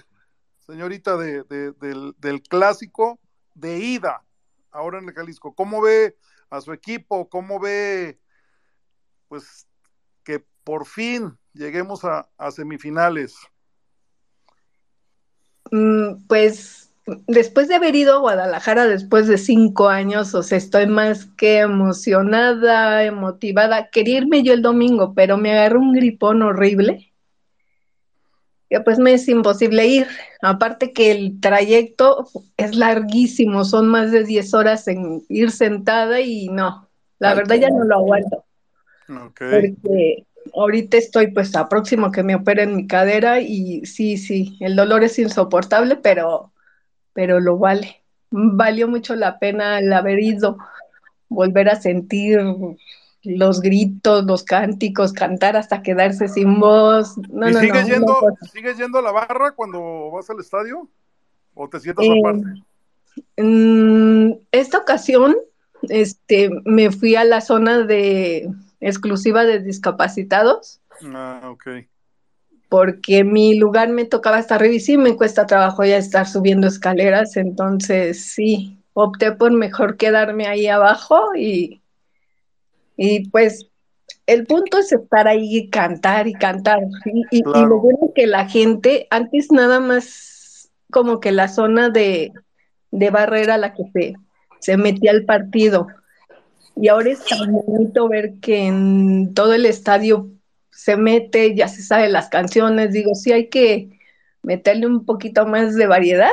[0.60, 3.18] señorita, de, de- del, del clásico
[3.54, 4.22] de ida
[4.70, 5.54] ahora en el Jalisco?
[5.54, 6.16] ¿Cómo ve
[6.50, 7.28] a su equipo?
[7.28, 8.18] ¿Cómo ve,
[9.28, 9.66] pues,
[10.24, 13.34] que por fin lleguemos a, a semifinales?
[15.70, 16.92] Mm, Pues
[17.26, 21.58] después de haber ido a Guadalajara después de cinco años, o sea, estoy más que
[21.60, 23.90] emocionada, emotivada.
[23.90, 27.09] Quería irme yo el domingo, pero me agarró un gripón horrible.
[28.84, 30.06] Pues me es imposible ir.
[30.42, 36.48] Aparte que el trayecto es larguísimo, son más de 10 horas en ir sentada y
[36.48, 38.44] no, la Ay, verdad ya no lo aguanto
[39.08, 39.40] Ok.
[39.48, 44.76] porque ahorita estoy pues a próximo que me operen mi cadera y sí, sí, el
[44.76, 46.52] dolor es insoportable, pero,
[47.14, 48.02] pero lo vale.
[48.30, 50.58] Valió mucho la pena el haber ido,
[51.28, 52.40] volver a sentir
[53.22, 57.16] los gritos, los cánticos, cantar hasta quedarse sin voz.
[57.30, 58.20] No, ¿Y no, sigues, no, yendo,
[58.52, 60.88] sigues yendo a la barra cuando vas al estadio?
[61.54, 62.62] ¿O te sientas Eh, aparte?
[63.36, 65.36] Mm, esta ocasión,
[65.82, 68.48] este, me fui a la zona de,
[68.80, 70.80] exclusiva de discapacitados.
[71.04, 71.86] Ah, ok.
[72.68, 76.68] Porque mi lugar me tocaba estar arriba y sí me cuesta trabajo ya estar subiendo
[76.68, 81.79] escaleras, entonces sí, opté por mejor quedarme ahí abajo y,
[83.02, 83.66] y pues
[84.26, 86.80] el punto es estar ahí y cantar y cantar.
[87.06, 91.88] Y, y- lo bueno es que la gente, antes nada más como que la zona
[91.88, 92.30] de,
[92.90, 94.14] de barrera la que se,
[94.60, 95.86] se metía al partido.
[96.76, 100.28] Y ahora es tan bonito ver que en todo el estadio
[100.70, 102.92] se mete, ya se sabe las canciones.
[102.92, 103.88] Digo, sí hay que
[104.42, 106.32] meterle un poquito más de variedad,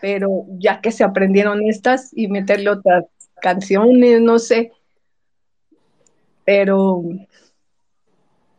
[0.00, 3.04] pero ya que se aprendieron estas y meterle otras
[3.42, 4.72] canciones, no sé.
[6.48, 7.02] Pero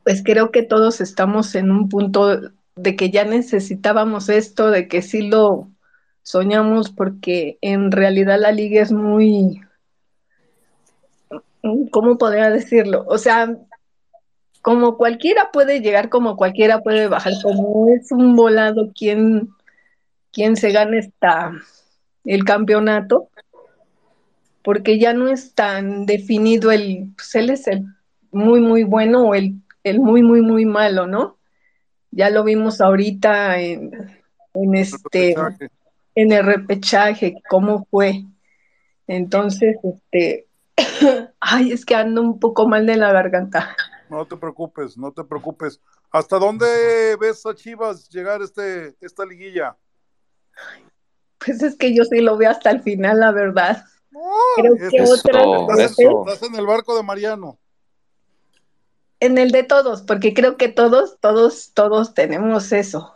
[0.03, 2.39] pues creo que todos estamos en un punto
[2.75, 5.71] de que ya necesitábamos esto, de que sí lo
[6.21, 9.59] soñamos, porque en realidad la liga es muy,
[11.89, 13.05] ¿cómo podría decirlo?
[13.07, 13.57] O sea,
[14.61, 19.49] como cualquiera puede llegar, como cualquiera puede bajar, como es un volado quien,
[20.31, 21.53] se gana esta,
[22.23, 23.29] el campeonato,
[24.69, 27.85] porque ya no es tan definido el, pues él es el
[28.29, 31.39] muy, muy bueno o el, el muy, muy, muy malo, ¿no?
[32.11, 33.91] Ya lo vimos ahorita en,
[34.53, 35.71] en este, Repechaje.
[36.13, 38.25] en el repechaje, cómo fue.
[39.07, 40.45] Entonces, este,
[41.39, 43.75] ay, es que ando un poco mal de la garganta.
[44.07, 45.81] No te preocupes, no te preocupes.
[46.11, 49.75] ¿Hasta dónde ves a Chivas llegar este, esta liguilla?
[51.43, 53.83] Pues es que yo sí lo veo hasta el final, la verdad.
[54.55, 56.25] Creo que Eso, otra estás, eso.
[56.27, 57.57] estás en el barco de Mariano.
[59.21, 63.15] en el de todos, porque creo que todos, todos, todos tenemos eso.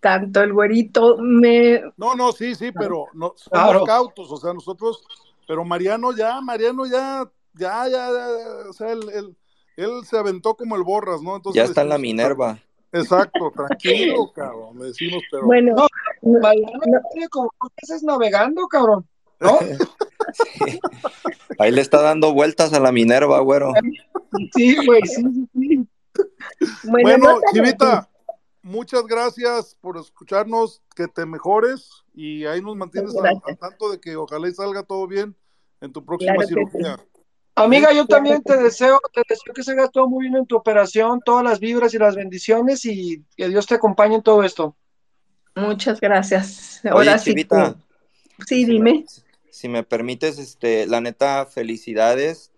[0.00, 3.84] Tanto el güerito me, No, no, sí, sí, pero no, somos Claro.
[3.84, 5.04] cautos, o sea, nosotros,
[5.46, 8.26] pero Mariano ya, Mariano ya, ya, ya, ya,
[8.70, 9.36] o sea, él, él,
[9.76, 11.36] él se aventó como el borras, ¿no?
[11.36, 12.58] Entonces Ya está en la Minerva.
[12.92, 15.86] Exacto, tranquilo, cabrón, le decimos, pero bueno, No,
[16.22, 19.06] no, Mariano no, tiene como dos meses navegando, cabrón.
[19.38, 19.58] ¿No?
[20.32, 20.80] Sí.
[21.58, 23.72] Ahí le está dando vueltas a la Minerva, güero.
[24.54, 25.86] Sí, güey, sí, sí, sí.
[26.84, 28.08] bueno, bueno, Chivita,
[28.62, 34.16] muchas gracias por escucharnos, que te mejores y ahí nos mantienes al, tanto de que
[34.16, 35.34] ojalá y salga todo bien
[35.80, 36.96] en tu próxima Claro cirugía.
[37.54, 40.56] Amiga, yo también te deseo, te deseo que se haga todo muy bien en tu
[40.56, 44.76] operación, todas las vibras y las bendiciones y que Dios te acompañe en todo esto.
[45.54, 46.80] Muchas gracias.
[46.84, 47.76] Oye, Ahora sí Chivita,
[48.46, 49.04] sí, si me- dime.
[49.60, 52.50] Si me permites, este, la neta, felicidades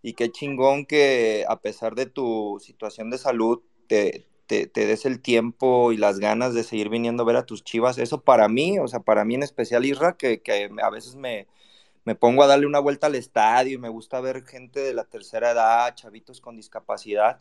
[0.00, 5.04] y qué chingón que a pesar de tu situación de salud te, te, te des
[5.04, 7.98] el tiempo y las ganas de seguir viniendo a ver a tus chivas.
[7.98, 11.46] Eso para mí, o sea, para mí en especial, Isra, que, que a veces me,
[12.06, 15.04] me pongo a darle una vuelta al estadio y me gusta ver gente de la
[15.04, 17.38] tercera edad, chavitos con discapacidad.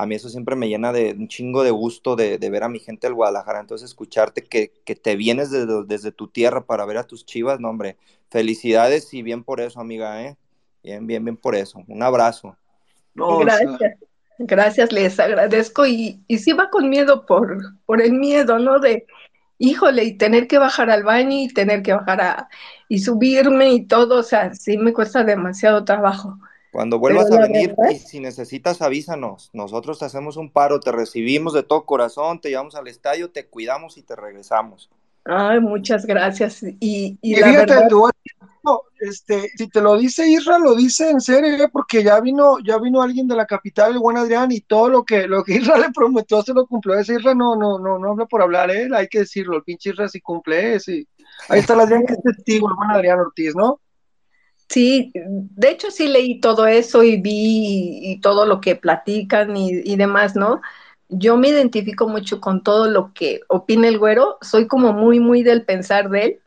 [0.00, 2.68] A mí eso siempre me llena de un chingo de gusto de, de ver a
[2.68, 3.58] mi gente del Guadalajara.
[3.58, 7.58] Entonces, escucharte que, que te vienes desde, desde tu tierra para ver a tus chivas,
[7.58, 7.96] no, hombre,
[8.30, 10.36] felicidades y bien por eso, amiga, ¿eh?
[10.84, 11.82] Bien, bien, bien por eso.
[11.88, 12.56] Un abrazo.
[13.12, 13.98] No, o sea, Gracias.
[14.38, 18.78] Gracias, les agradezco y, y sí va con miedo por, por el miedo, ¿no?
[18.78, 19.04] De,
[19.58, 22.48] híjole, y tener que bajar al baño y tener que bajar a,
[22.88, 26.38] y subirme y todo, o sea, sí me cuesta demasiado trabajo.
[26.70, 29.50] Cuando vuelvas Pero a venir verdad- y si necesitas, avísanos.
[29.52, 33.46] Nosotros te hacemos un paro, te recibimos de todo corazón, te llevamos al estadio, te
[33.46, 34.90] cuidamos y te regresamos.
[35.24, 36.62] Ay, muchas gracias.
[36.62, 37.88] Y, y Y la fíjate, verdad,
[38.64, 41.68] no, este, si te lo dice Isra, lo dice en serio, ¿eh?
[41.72, 45.04] porque ya vino, ya vino alguien de la capital, el buen Adrián, y todo lo
[45.04, 46.98] que, lo que Isra le prometió se lo cumplió.
[46.98, 48.88] Ese Isra no, no, no, no habla por hablar, ¿eh?
[48.94, 50.80] hay que decirlo, el pinche Isra sí cumple, ¿eh?
[50.80, 51.06] sí.
[51.48, 53.80] Ahí está el Adrián que es testigo, el buen Adrián Ortiz, ¿no?
[54.68, 59.80] Sí, de hecho sí leí todo eso y vi y, todo lo que platican y,
[59.84, 60.60] y demás, ¿no?
[61.08, 65.42] Yo me identifico mucho con todo lo que opina el güero, soy como muy, muy
[65.42, 66.40] del pensar de él.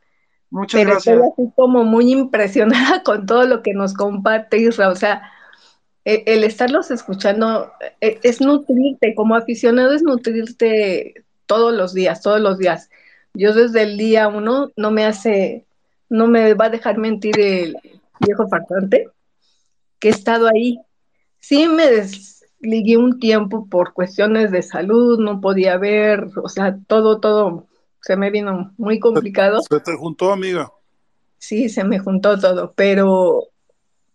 [0.52, 1.16] Muchas pero gracias.
[1.16, 5.32] estoy así como muy impresionada con todo lo que nos comparte Isra, o sea,
[6.06, 12.40] el, el estarlos escuchando eh, es nutrirte, como aficionado es nutrirte todos los días, todos
[12.40, 12.90] los días.
[13.34, 15.66] Yo desde el día uno no me hace,
[16.10, 17.78] no me va a dejar mentir el
[18.26, 19.10] viejo fartante
[20.00, 20.80] que he estado ahí.
[21.40, 27.20] Sí me desligué un tiempo por cuestiones de salud, no podía ver, o sea, todo,
[27.20, 27.68] todo
[28.02, 29.62] se me vino muy complicado.
[29.62, 30.72] Se te juntó, amiga.
[31.38, 33.48] Sí, se me juntó todo, pero,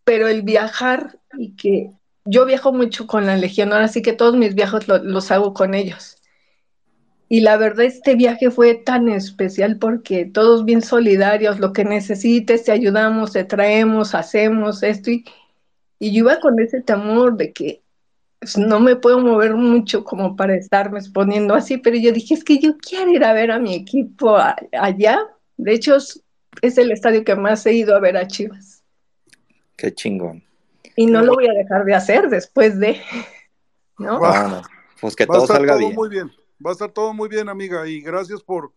[0.05, 1.91] pero el viajar y que
[2.25, 5.55] yo viajo mucho con la Legión, ahora sí que todos mis viajes lo, los hago
[5.55, 6.16] con ellos.
[7.29, 12.65] Y la verdad, este viaje fue tan especial porque todos bien solidarios, lo que necesites,
[12.65, 15.25] te ayudamos, te traemos, hacemos esto y,
[15.99, 17.83] Y yo iba con ese temor de que
[18.39, 22.45] pues, no me puedo mover mucho como para estarme exponiendo así, pero yo dije, es
[22.45, 24.37] que yo quiero ir a ver a mi equipo
[24.73, 25.19] allá.
[25.57, 28.85] De hecho, es el estadio que más he ido a ver a Chivas.
[29.77, 30.45] Qué chingón.
[30.95, 33.01] Y no lo voy a dejar de hacer después de,
[33.99, 34.21] ¿no?
[35.01, 35.95] pues que todo salga bien.
[35.95, 36.31] Muy bien.
[36.65, 38.73] Va a estar todo muy bien, amiga, y gracias por,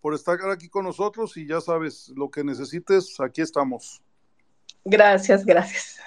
[0.00, 4.02] por estar aquí con nosotros y ya sabes, lo que necesites, aquí estamos.
[4.84, 5.98] Gracias, gracias.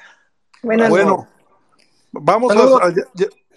[0.62, 1.28] bueno,
[2.12, 2.94] vamos a,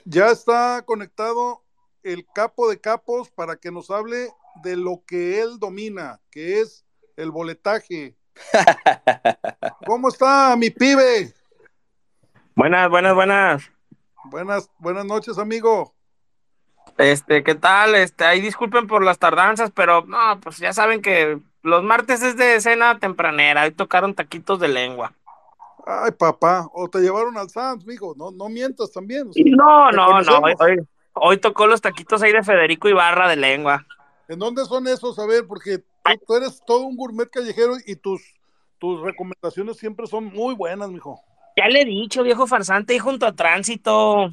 [0.05, 1.63] ya, está conectado
[2.03, 4.31] el capo de capos para que nos hable
[4.63, 8.17] de lo que él domina, que es el boletaje.
[9.87, 11.35] ¿Cómo está mi pibe?
[12.55, 13.71] Buenas, buenas, buenas.
[14.25, 15.98] Buenas, buenas noches, amigo.
[16.97, 17.95] Este, ¿qué tal?
[17.95, 22.37] Este, ahí disculpen por las tardanzas, pero no, pues ya saben que los martes es
[22.37, 25.13] de cena tempranera, ahí tocaron taquitos de lengua.
[25.87, 29.31] Ay, papá, o te llevaron al Sanz, mijo, no, no mientas también.
[29.37, 30.43] no, no, no,
[31.15, 33.87] hoy, tocó los taquitos ahí de Federico Ibarra de lengua.
[34.29, 35.19] ¿En dónde son esos?
[35.19, 35.79] A ver, porque
[36.27, 38.21] tú, eres todo un gourmet callejero y tus,
[38.79, 41.23] tus recomendaciones siempre son muy buenas, mijo.
[41.57, 44.31] Ya le he dicho, viejo farsante, y junto a tránsito.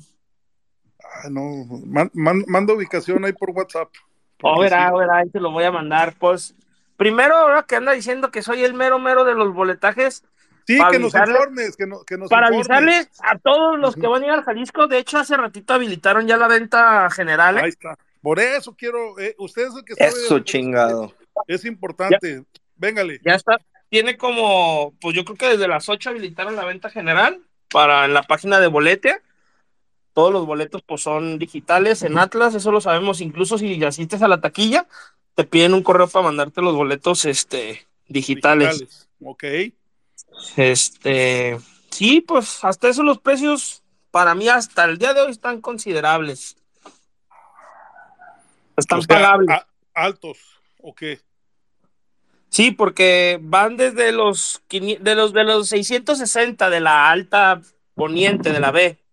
[1.23, 1.65] Ay, no,
[2.13, 3.89] manda ubicación ahí por WhatsApp.
[4.41, 6.13] Oh, verá, verá, ahí te lo voy a mandar.
[6.19, 6.55] Pues,
[6.97, 10.23] primero, ahora que anda diciendo que soy el mero mero de los boletajes.
[10.67, 11.85] Sí, que nos informes, que,
[12.17, 15.37] nos Para avisarles a todos los que van a ir al Jalisco, de hecho, hace
[15.37, 17.57] ratito habilitaron ya la venta general.
[17.57, 17.61] ¿eh?
[17.61, 17.95] Ahí está.
[18.21, 21.13] Por eso quiero, eh, ustedes que Eso chingado.
[21.47, 22.43] Es importante.
[22.75, 23.19] Véngale.
[23.23, 23.57] Ya está.
[23.89, 27.39] Tiene como, pues yo creo que desde las 8 habilitaron la venta general
[27.69, 29.21] para en la página de Bolete
[30.15, 34.29] todos los boletos pues son digitales en Atlas, eso lo sabemos, incluso si asistes a
[34.29, 34.87] la taquilla,
[35.35, 38.79] te piden un correo para mandarte los boletos este, digitales.
[38.79, 39.09] digitales.
[39.21, 39.43] Ok.
[40.55, 41.59] Este,
[41.91, 46.55] sí, pues hasta eso los precios para mí hasta el día de hoy están considerables.
[48.77, 49.49] Están pagables.
[49.93, 50.37] altos,
[50.81, 51.19] ¿o qué?
[52.47, 57.61] Sí, porque van desde los, de los de los 660 de la alta
[57.95, 59.04] poniente de la B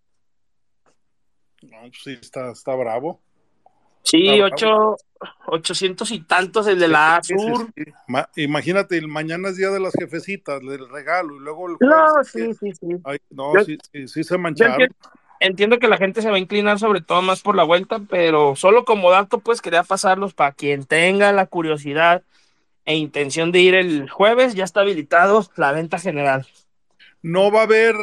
[1.69, 3.21] pues sí, está, está bravo.
[4.03, 4.97] Sí, ocho,
[5.47, 7.71] ochocientos y tantos el de la Sur.
[8.35, 12.53] imagínate, el mañana es día de las jefecitas, el regalo, y luego el No, sí,
[12.53, 12.87] sí, sí.
[13.29, 14.87] no, sí, sí, se mancharon.
[15.39, 18.55] Entiendo, que la gente se va a inclinar sobre todo más por la vuelta, pero
[18.55, 22.23] solo como dato, pues quería pasarlos para quien tenga la curiosidad
[22.85, 26.47] e intención de ir el jueves, ya está habilitado la venta general.
[27.21, 27.95] No va a haber,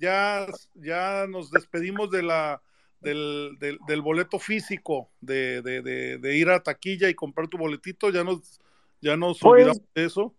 [0.00, 2.60] ya, ya nos despedimos de la
[3.02, 8.60] del, del, boleto físico, de, de, ir a taquilla y comprar tu boletito, ya nos,
[9.00, 10.34] ya nos pues, olvidamos de eso.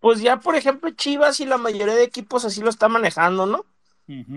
[0.00, 3.64] Pues ya, por ejemplo, Chivas y la mayoría de equipos así lo está manejando, ¿no?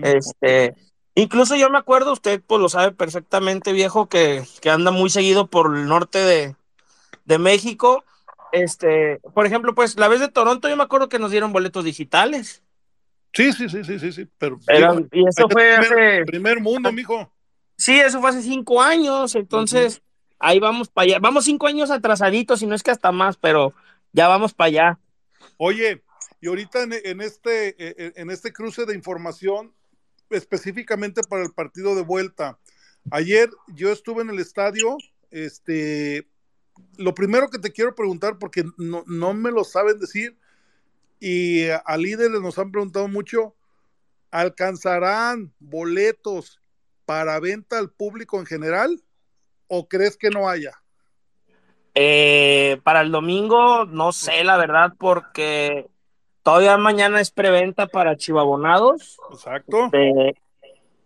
[0.02, 0.74] Este,
[1.14, 5.48] incluso yo me acuerdo, usted pues lo sabe perfectamente, viejo, que, que anda muy seguido
[5.48, 6.56] por el norte de,
[7.26, 8.04] de México.
[8.52, 11.84] Este, por ejemplo, pues la vez de Toronto, yo me acuerdo que nos dieron boletos
[11.84, 12.62] digitales.
[13.34, 14.28] Sí, sí, sí, sí, sí, sí.
[14.38, 14.58] Pero,
[15.12, 16.24] y eso fue hace.
[16.24, 17.30] Primer mundo, mijo.
[17.78, 20.02] Sí, eso fue hace cinco años, entonces
[20.40, 21.18] ahí vamos para allá.
[21.20, 23.72] Vamos cinco años atrasaditos, si no es que hasta más, pero
[24.12, 24.98] ya vamos para allá.
[25.58, 26.02] Oye,
[26.40, 29.72] y ahorita en, este, e, e, en este cruce de información,
[30.28, 32.58] específicamente para el partido de vuelta,
[33.12, 34.96] ayer yo estuve en el estadio,
[35.30, 36.26] este,
[36.96, 40.36] lo primero que te quiero preguntar, porque no, no me lo saben decir,
[41.20, 43.54] y a líderes nos han preguntado mucho,
[44.32, 46.57] ¿alcanzarán boletos
[47.08, 49.00] para venta al público en general
[49.66, 50.72] o crees que no haya?
[51.94, 55.88] Eh, para el domingo, no sé, la verdad, porque
[56.42, 59.16] todavía mañana es preventa para chivabonados.
[59.32, 59.90] Exacto.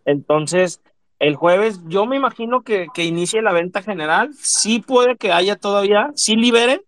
[0.05, 0.82] entonces,
[1.20, 4.34] el jueves, yo me imagino que, que inicie la venta general.
[4.34, 6.82] Sí puede que haya todavía, sí liberen,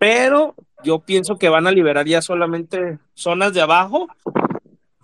[0.00, 4.08] pero yo pienso que van a liberar ya solamente zonas de abajo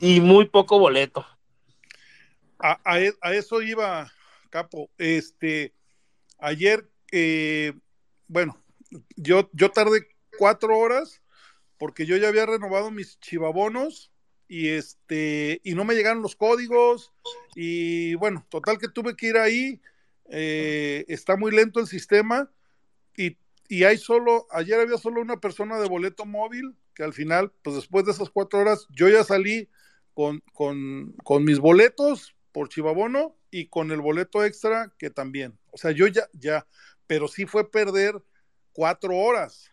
[0.01, 1.25] y muy poco boleto.
[2.63, 4.13] E, a, eso iba,
[4.51, 4.91] Capo.
[4.99, 5.75] Este,
[6.39, 7.73] ayer, eh,
[8.27, 8.63] bueno,
[9.17, 11.23] yo, yo tardé cuatro horas
[11.79, 14.11] porque yo ya había renovado mis chivabonos
[14.49, 17.13] y este y no me llegaron los códigos
[17.55, 19.81] y bueno, total que tuve que ir ahí.
[20.31, 22.51] Eh, está muy lento el sistema
[23.17, 23.39] y,
[23.69, 27.77] y, hay solo, ayer había solo una persona de boleto móvil que al final, pues
[27.77, 29.71] después de esas cuatro horas, yo ya salí
[30.13, 35.57] con, con, con mis boletos, por Chivabono y con el boleto extra que también.
[35.71, 36.67] O sea, yo ya, ya,
[37.07, 38.21] pero sí fue perder
[38.73, 39.73] cuatro horas,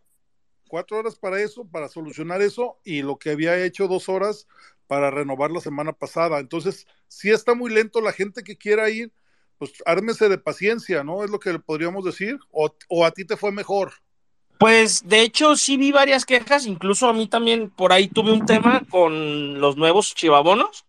[0.67, 4.47] cuatro horas para eso, para solucionar eso, y lo que había hecho dos horas
[4.85, 6.37] para renovar la semana pasada.
[6.37, 9.11] Entonces, si está muy lento la gente que quiera ir,
[9.57, 11.23] pues ármese de paciencia, ¿no?
[11.23, 12.37] Es lo que le podríamos decir.
[12.51, 13.93] O, o a ti te fue mejor.
[14.59, 18.45] Pues de hecho sí vi varias quejas, incluso a mí también por ahí tuve un
[18.45, 20.85] tema con los nuevos chivabonos,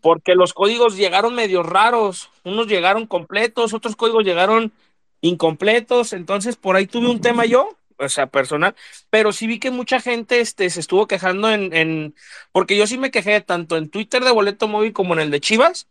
[0.00, 4.72] porque los códigos llegaron medio raros, unos llegaron completos, otros códigos llegaron
[5.20, 8.74] incompletos, entonces por ahí tuve un tema yo, o sea, personal,
[9.08, 12.14] pero sí vi que mucha gente este, se estuvo quejando en,
[12.52, 15.40] porque yo sí me quejé tanto en Twitter de Boleto Móvil como en el de
[15.40, 15.88] Chivas,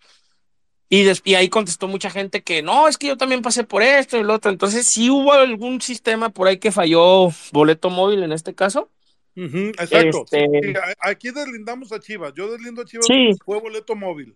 [0.89, 4.23] y, ahí contestó mucha gente que no, es que yo también pasé por esto y
[4.23, 4.51] lo otro.
[4.51, 8.91] Entonces, sí hubo algún sistema por ahí que falló boleto móvil en este caso.
[9.35, 10.25] Exacto.
[10.31, 12.33] Este aquí deslindamos a Chivas.
[12.35, 13.07] Yo deslindo a Chivas.
[13.43, 14.35] Fue boleto móvil.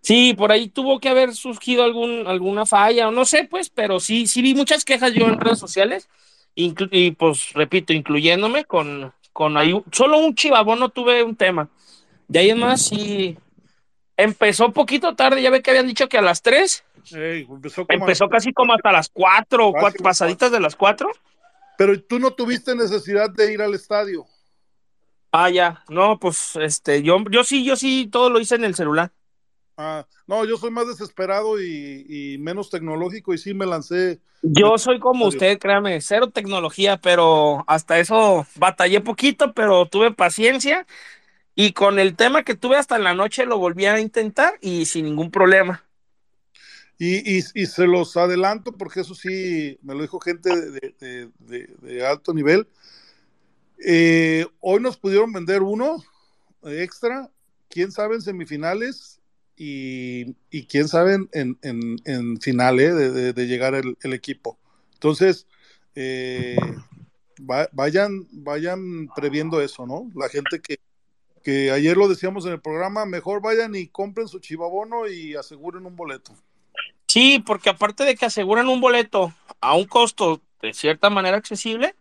[0.00, 3.98] Sí, por ahí tuvo que haber surgido algún, alguna falla, o no sé, pues, pero
[3.98, 6.08] sí, sí vi muchas quejas yo en redes sociales.
[6.54, 9.74] y pues, repito, incluyéndome con, con ahí.
[9.92, 11.68] Solo un chivabono tuve un tema.
[12.28, 13.36] De ahí en más, sí
[14.18, 16.84] Empezó poquito tarde, ya ve que habían dicho que a las 3.
[17.88, 21.08] empezó, casi como hasta las 4, cuatro, pasaditas de las 4.
[21.78, 24.26] Pero tú no tuviste necesidad de ir al estadio.
[25.30, 25.84] Ah, ya.
[25.88, 29.12] No, pues este, yo, yo sí, yo sí, todo lo hice en el celular.
[29.76, 34.20] Ah, no, yo soy más desesperado y, y menos tecnológico y sí me lancé.
[34.42, 40.84] Yo soy como usted, créame, cero tecnología, pero hasta eso batallé poquito, pero tuve paciencia
[41.54, 44.86] y con el tema que tuve hasta en la noche lo volví a intentar y
[44.86, 45.84] sin ningún problema.
[47.00, 52.66] Y, se los adelanto porque eso sí me lo dijo gente de, alto nivel.
[53.84, 56.02] Eh, hoy nos pudieron vender uno
[56.64, 57.30] extra,
[57.70, 59.20] quién sabe en semifinales
[59.56, 60.34] y,
[60.68, 64.58] quién sabe en, en, eh, de, llegar el, equipo.
[64.94, 65.46] Entonces,
[65.94, 66.56] eh,
[67.38, 70.10] vayan, vayan previendo eso, ¿no?
[70.16, 70.80] La gente que,
[71.44, 75.86] que ayer lo decíamos en el programa, mejor vayan y compren su chivabono y aseguren
[75.86, 76.34] un boleto.
[77.06, 81.94] Sí, porque aparte de que aseguran un boleto a un costo de cierta manera accesible,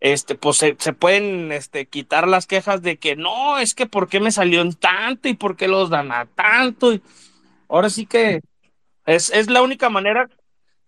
[0.00, 4.20] este, pues se, pueden este, quitar las quejas de que no, es que por qué
[4.20, 6.92] me salió en tanto y por qué los dan a tanto.
[7.68, 8.40] ahora sí que
[9.06, 10.28] es, es, la única manera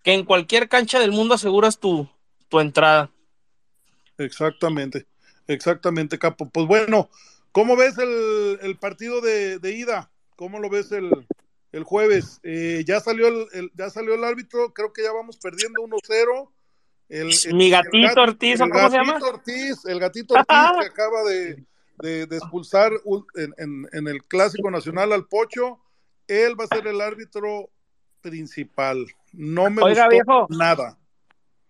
[0.03, 2.09] que en cualquier cancha del mundo aseguras tu,
[2.49, 3.11] tu entrada.
[4.19, 5.07] Exactamente,
[5.47, 6.49] exactamente, Capo.
[6.49, 7.09] Pues bueno,
[7.55, 10.11] ¿Cómo ves el, partido de, ida?
[10.35, 11.09] ¿Cómo lo ves el,
[11.83, 12.41] jueves?
[12.45, 16.49] Eh, ya, salió el, ya salió el árbitro, creo que ya vamos perdiendo 1-0.
[17.09, 19.19] El, Mi gatito Ortiz, ¿cómo se llama?
[19.21, 20.47] Ortiz, el gatito Ortiz
[20.81, 21.65] que acaba de,
[22.31, 22.93] expulsar
[23.27, 25.81] en, el Clásico Nacional al Pocho.
[26.29, 27.71] Él va a ser el árbitro
[28.21, 29.07] principal.
[29.33, 30.97] No me Oiga, gustó nada.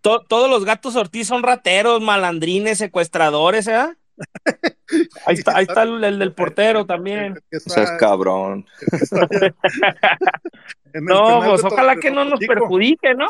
[0.00, 3.96] todos los gatos Ortiz son rateros, malandrines, secuestradores, ¿eh?
[5.26, 7.40] Ahí está, ahí está el, del portero también.
[7.50, 8.66] Eso es cabrón.
[10.94, 13.28] no, pues ojalá que no nos perjudique, ¿no?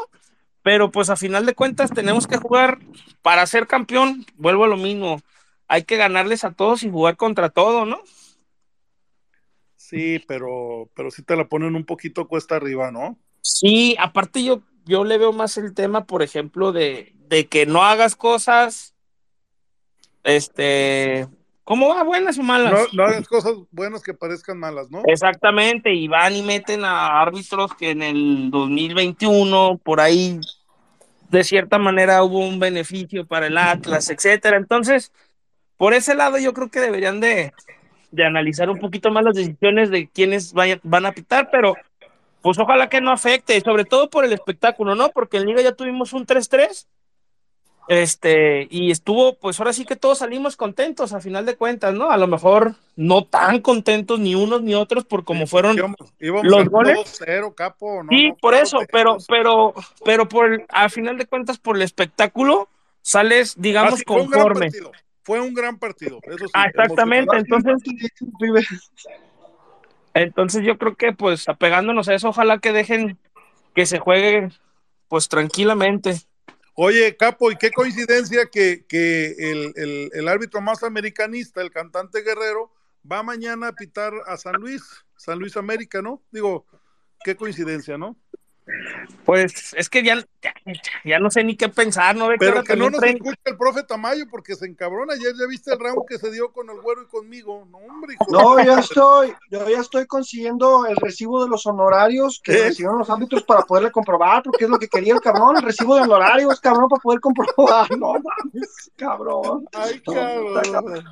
[0.62, 2.78] Pero pues a final de cuentas tenemos que jugar
[3.22, 5.20] para ser campeón, vuelvo a lo mismo.
[5.68, 8.03] Hay que ganarles a todos y jugar contra todo, ¿no?
[9.76, 13.18] Sí, pero, pero sí te la ponen un poquito cuesta arriba, ¿no?
[13.41, 17.85] Sí, aparte yo, yo le veo más el tema, por ejemplo, de, de que no
[17.85, 18.93] hagas cosas
[20.24, 21.28] este,
[21.62, 22.02] ¿cómo va?
[22.02, 22.92] ¿Buenas o malas?
[22.92, 25.02] No, no cosas buenas que parezcan malas, ¿no?
[25.06, 30.40] Exactamente, y van y meten a árbitros que en el 2021, por ahí,
[31.30, 34.56] de cierta manera hubo un beneficio para el Atlas, etcétera.
[34.56, 35.12] Entonces,
[35.76, 37.52] por ese lado yo creo que deberían de,
[38.10, 41.74] de analizar un poquito más las decisiones de quiénes vayan, van a pitar, pero
[42.40, 45.08] pues ojalá que no afecte, sobre todo por el espectáculo, ¿no?
[45.10, 46.86] Porque en Liga ya tuvimos un 3-3
[47.89, 52.11] este, y estuvo, pues ahora sí que todos salimos contentos a final de cuentas, ¿no?
[52.11, 55.76] A lo mejor no tan contentos ni unos ni otros por cómo fueron
[56.18, 57.20] los goles.
[57.55, 59.74] capo, sí, por eso, pero, pero,
[60.05, 62.68] pero por a final de cuentas, por el espectáculo,
[63.03, 64.70] sales, digamos, conforme.
[65.22, 66.20] Fue un gran partido.
[66.22, 67.82] Eso ah, exactamente, entonces.
[70.12, 73.18] Entonces yo creo que pues apegándonos a eso, ojalá que dejen
[73.74, 74.51] que se juegue
[75.09, 76.20] pues tranquilamente.
[76.76, 78.84] Oye, Capo, y qué coincidencia que,
[80.12, 82.72] el, árbitro más americanista, el cantante Guerrero,
[83.10, 84.82] va mañana a pitar a San Luis,
[85.16, 86.20] San Luis América, ¿no?
[86.32, 86.66] Digo,
[87.24, 88.16] qué coincidencia, ¿no?
[89.24, 90.24] Pues es que ya,
[91.04, 92.28] ya, no sé ni qué pensar, ¿no?
[92.38, 95.14] Pero que no nos escucha el profe Tamayo porque se encabrona.
[95.14, 97.66] Ayer ya viste el round que se dio con el güero y conmigo.
[97.70, 102.40] No, hombre, hijo No, ya estoy, yo ya estoy consiguiendo el recibo de los honorarios
[102.42, 105.62] que recibieron los árbitros para poderle comprobar, porque es lo que quería el cabrón, el
[105.62, 107.88] recibo de honorarios, cabrón, para poder comprobar.
[107.98, 109.66] No mames, cabrón.
[109.72, 111.04] Ay, cabrón.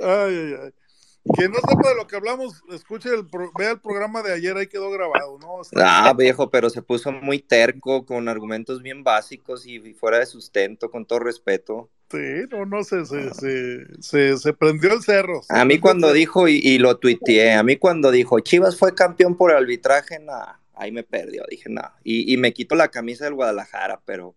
[0.00, 0.79] Ay, ay, ay.
[1.24, 3.26] Quien no sepa de lo que hablamos, escuche el
[3.58, 5.60] vea el programa de ayer, ahí quedó grabado, ¿no?
[5.76, 10.90] ah, viejo, pero se puso muy terco, con argumentos bien básicos y, fuera de sustento,
[10.90, 11.90] con todo respeto.
[12.10, 15.42] Sí, no, no, se, se, se, prendió el cerro.
[15.48, 19.52] A mí cuando dijo, y, lo tuiteé, a mí cuando dijo, Chivas fue campeón por
[19.52, 24.00] arbitraje, nada, ahí me perdió, dije, nada, y, y me quito la camisa del Guadalajara,
[24.04, 24.34] pero...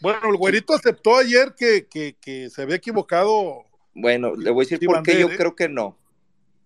[0.00, 3.64] Bueno, el güerito aceptó ayer que, que, que se había equivocado.
[3.94, 5.36] Bueno, le voy a decir por qué yo ¿eh?
[5.38, 5.96] creo que no.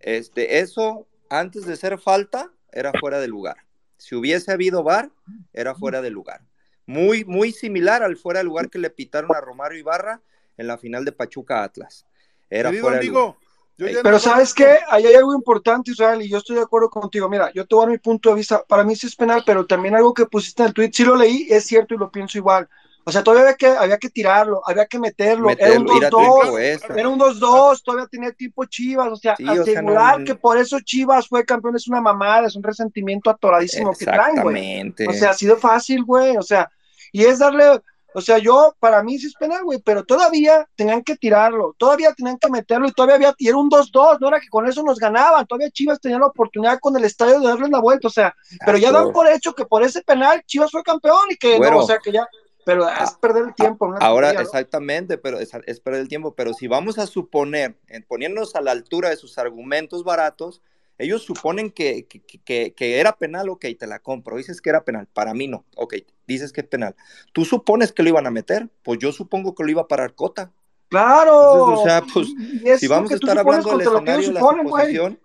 [0.01, 3.57] Este, eso, antes de ser falta, era fuera de lugar.
[3.97, 5.11] Si hubiese habido VAR,
[5.53, 6.41] era fuera de lugar.
[6.87, 10.23] Muy, muy similar al fuera de lugar que le pitaron a Romario Ibarra
[10.57, 12.07] en la final de Pachuca Atlas.
[12.49, 13.35] Era fuera de lugar.
[13.77, 17.29] Pero sabes qué, ahí hay algo importante, Israel, y yo estoy de acuerdo contigo.
[17.29, 18.63] Mira, yo te voy a dar mi punto de vista.
[18.65, 21.17] Para mí sí es penal, pero también algo que pusiste en el tweet, sí lo
[21.17, 22.69] leí, es cierto y lo pienso igual.
[23.11, 25.51] O sea, todavía había que, había que tirarlo, había que meterlo.
[25.51, 29.09] era un 2-2, era un 2-2, todavía tenía tipo Chivas.
[29.09, 33.29] O sea, asegurar que por eso Chivas fue campeón es una mamada, es un resentimiento
[33.29, 34.95] atoradísimo que traen, güey.
[35.09, 36.37] O sea, ha sido fácil, güey.
[36.37, 36.71] O sea,
[37.11, 37.81] y es darle,
[38.15, 42.13] o sea, yo, para mí sí es penal, güey, pero todavía tenían que tirarlo, todavía
[42.13, 44.85] tenían que meterlo y todavía había, y era un 2-2, no era que con eso
[44.85, 48.11] nos ganaban, todavía Chivas tenía la oportunidad con el estadio de darle la vuelta, o
[48.11, 48.35] sea,
[48.65, 51.79] pero ya dan por hecho que por ese penal Chivas fue campeón y que no,
[51.79, 52.29] o sea, que ya,
[52.71, 53.93] pero es ah, perder el tiempo.
[53.99, 55.51] Ahora, exactamente, pero es,
[55.81, 56.37] perder el tiempo.
[56.37, 60.63] Pero si vamos a suponer, en poniéndonos a la altura de sus argumentos baratos,
[60.97, 64.37] ellos suponen que, que, que, era penal, ok, te la compro.
[64.37, 65.95] Dices que era penal, para mí no, ok,
[66.29, 66.95] dices que es penal.
[67.33, 68.69] ¿Tú supones que lo iban a meter?
[68.85, 70.53] Pues yo supongo que lo iba a parar Cota.
[70.89, 71.65] Claro.
[71.75, 72.29] o sea, pues,
[72.79, 75.19] si vamos a estar hablando del escenario de la suposición,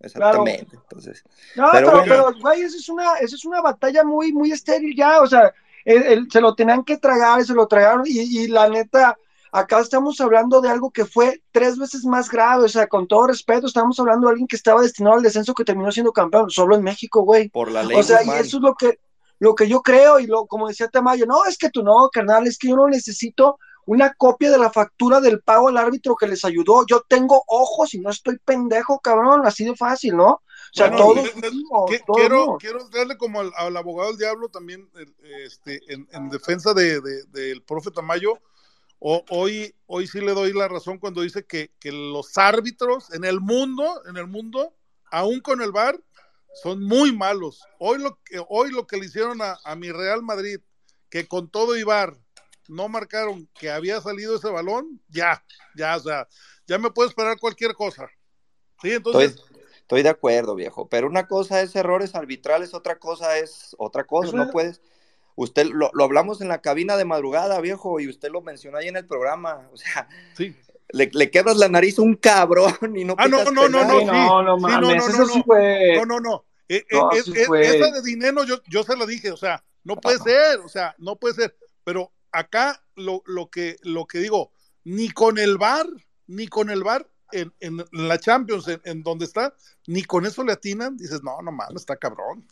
[0.00, 0.74] exactamente.
[0.74, 1.22] Entonces,
[1.54, 5.20] no, pero, pero, güey, esa es una, esa es una batalla muy, muy estéril ya,
[5.20, 5.52] o sea,
[5.84, 9.16] se lo tenían que tragar, se lo tragaron y, la neta,
[9.52, 13.26] acá estamos hablando de algo que fue tres veces más grave, o sea, con todo
[13.26, 16.76] respeto, estamos hablando de alguien que estaba destinado al descenso que terminó siendo campeón, solo
[16.76, 17.48] en México, güey.
[17.48, 17.96] Por la ley.
[17.96, 18.98] O sea, y eso es lo que,
[19.38, 22.46] lo que yo creo, y lo, como decía Tamayo, no, es que tú no, carnal,
[22.46, 23.58] es que yo no necesito
[23.90, 26.86] una copia de la factura del pago al árbitro que les ayudó.
[26.86, 30.28] Yo tengo ojos y no estoy pendejo, cabrón, así de fácil, ¿no?
[30.28, 31.14] O sea, todo
[32.14, 34.88] quiero, quiero darle como al, abogado del diablo también,
[35.44, 38.38] este, en, defensa del de, profe Tamayo.
[39.00, 44.02] hoy, hoy sí le doy la razón cuando dice que, los árbitros en el mundo,
[44.06, 44.72] en el mundo,
[45.10, 46.00] aún con el VAR,
[46.62, 47.64] son muy malos.
[47.80, 50.60] Hoy lo que, hoy lo que le hicieron a, a mi Real Madrid,
[51.08, 52.16] que con todo y VAR
[52.70, 55.44] no marcaron que había salido ese balón, ya,
[55.74, 56.28] ya, o sea,
[56.66, 58.08] ya me puede esperar cualquier cosa.
[58.80, 59.32] Sí, entonces.
[59.32, 64.04] Estoy, estoy de acuerdo, viejo, pero una cosa es errores arbitrales, otra cosa es otra
[64.04, 64.80] cosa, no puedes.
[65.34, 68.88] Usted lo, lo, hablamos en la cabina de madrugada, viejo, y usted lo mencionó ahí
[68.88, 70.08] en el programa, o sea.
[70.36, 70.54] Sí.
[70.92, 73.84] Le, le quebras la nariz a un cabrón y no Ah, no, no, no, no,
[73.84, 77.18] no, sí, no, no, sí, no, no, eso sí no, no, no, eh, eh, e,
[77.18, 77.62] es, e, fue...
[77.62, 80.94] esa de dinero yo, yo se la dije, o sea, no puede ser, o sea,
[80.98, 84.52] no puede ser, pero acá lo, que, lo que digo,
[84.84, 85.86] ni con el VAR,
[86.26, 87.52] ni con el VAR en,
[87.92, 89.54] la Champions, en, donde está,
[89.86, 92.46] ni con eso le atinan, dices, no, no mames, está cabrón.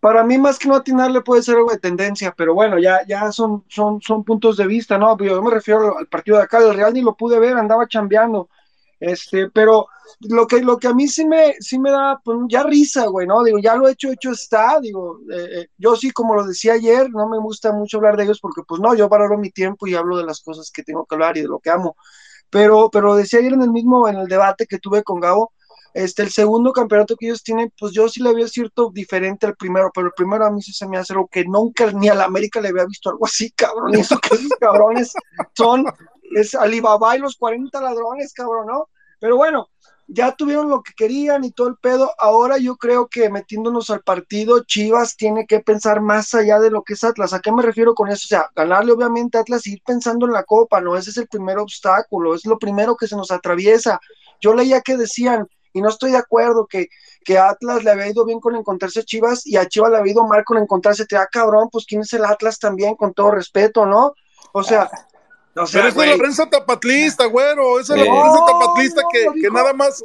[0.00, 3.32] Para mí, más que no atinarle, puede ser algo de tendencia, pero bueno, ya, ya
[3.32, 5.16] son, son, son puntos de vista, ¿no?
[5.18, 8.48] Yo me refiero al partido de acá, del Real ni lo pude ver, andaba chambeando.
[8.98, 9.88] Este, pero
[10.20, 13.26] lo que, lo que a mí sí me, sí me da pues, ya risa, güey,
[13.26, 13.42] ¿no?
[13.44, 16.74] Digo, ya lo he hecho, hecho está, digo, eh, eh, yo sí, como lo decía
[16.74, 19.86] ayer, no me gusta mucho hablar de ellos porque, pues no, yo valoro mi tiempo
[19.86, 21.96] y hablo de las cosas que tengo que hablar y de lo que amo.
[22.50, 25.52] Pero, pero decía ayer en el mismo, en el debate que tuve con Gabo,
[25.96, 29.56] este, el segundo campeonato que ellos tienen, pues yo sí le había cierto diferente al
[29.56, 32.14] primero, pero el primero a mí sí se me hace algo que nunca ni a
[32.14, 35.14] la América le había visto algo así, cabrón, y eso que esos cabrones
[35.54, 35.86] son
[36.34, 38.90] es Alibaba y los 40 ladrones, cabrón, ¿no?
[39.20, 39.70] Pero bueno,
[40.06, 42.10] ya tuvieron lo que querían y todo el pedo.
[42.18, 46.82] Ahora yo creo que metiéndonos al partido, Chivas tiene que pensar más allá de lo
[46.82, 47.32] que es Atlas.
[47.32, 48.26] ¿A qué me refiero con eso?
[48.26, 50.94] O sea, ganarle obviamente a Atlas y ir pensando en la copa, ¿no?
[50.94, 53.98] Ese es el primer obstáculo, es lo primero que se nos atraviesa.
[54.42, 56.88] Yo leía que decían, y no estoy de acuerdo, que,
[57.22, 60.12] que Atlas le había ido bien con encontrarse a Chivas y a Chivas le había
[60.12, 61.04] ido mal con encontrarse.
[61.04, 64.14] Te da cabrón, pues quién es el Atlas también, con todo respeto, ¿no?
[64.52, 64.88] O sea,
[65.52, 67.78] pero esa es la prensa tapatlista, güero.
[67.78, 70.02] Esa es la prensa tapatlista que, que, nada más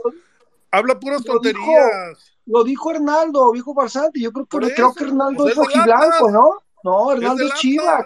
[0.72, 2.36] habla puras tonterías.
[2.46, 4.22] lo dijo Hernaldo, dijo Barzanti.
[4.22, 6.58] Yo creo que, creo que Hernaldo pues es rojiblanco, ¿no?
[6.84, 8.06] No, Hernaldo es, Chiva.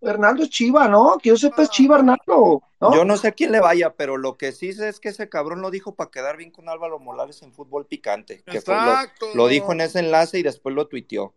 [0.00, 1.18] Hernaldo es Chiva, ¿no?
[1.22, 2.62] Que yo sepa es Chiva, Hernaldo.
[2.80, 5.28] Yo no sé a quién le vaya, pero lo que sí sé es que ese
[5.28, 8.42] cabrón lo dijo para quedar bien con Álvaro Morales en fútbol picante.
[8.44, 9.26] Que Exacto.
[9.34, 11.34] lo, lo, dijo en ese enlace y después lo tuiteó.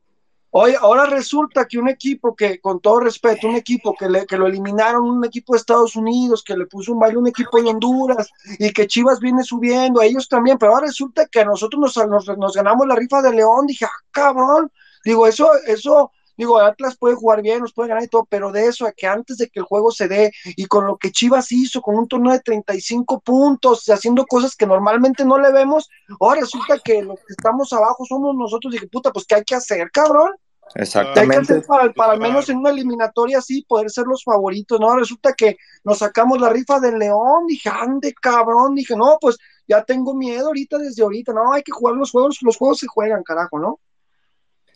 [0.53, 4.35] Oye, ahora resulta que un equipo que, con todo respeto, un equipo que, le, que
[4.35, 7.69] lo eliminaron, un equipo de Estados Unidos, que le puso un baile un equipo de
[7.69, 12.37] Honduras y que Chivas viene subiendo, a ellos también, pero ahora resulta que nosotros nos,
[12.37, 14.69] nos, ganamos la rifa de León, dije, ah, cabrón,
[15.05, 18.67] digo, eso, eso, digo, Atlas puede jugar bien, nos puede ganar y todo, pero de
[18.67, 21.51] eso, a que antes de que el juego se dé y con lo que Chivas
[21.51, 26.41] hizo, con un torneo de 35 puntos, haciendo cosas que normalmente no le vemos, ahora
[26.41, 29.89] resulta que los que estamos abajo somos nosotros, dije, puta, pues ¿qué hay que hacer,
[29.91, 30.31] cabrón?
[30.75, 31.61] Exactamente.
[31.61, 34.95] para, al menos en una eliminatoria así poder ser los favoritos, ¿no?
[34.95, 39.83] Resulta que nos sacamos la rifa del León, dije, ande cabrón, dije, no, pues ya
[39.83, 43.23] tengo miedo ahorita desde ahorita, no, hay que jugar los juegos, los juegos se juegan,
[43.23, 43.79] carajo, ¿no?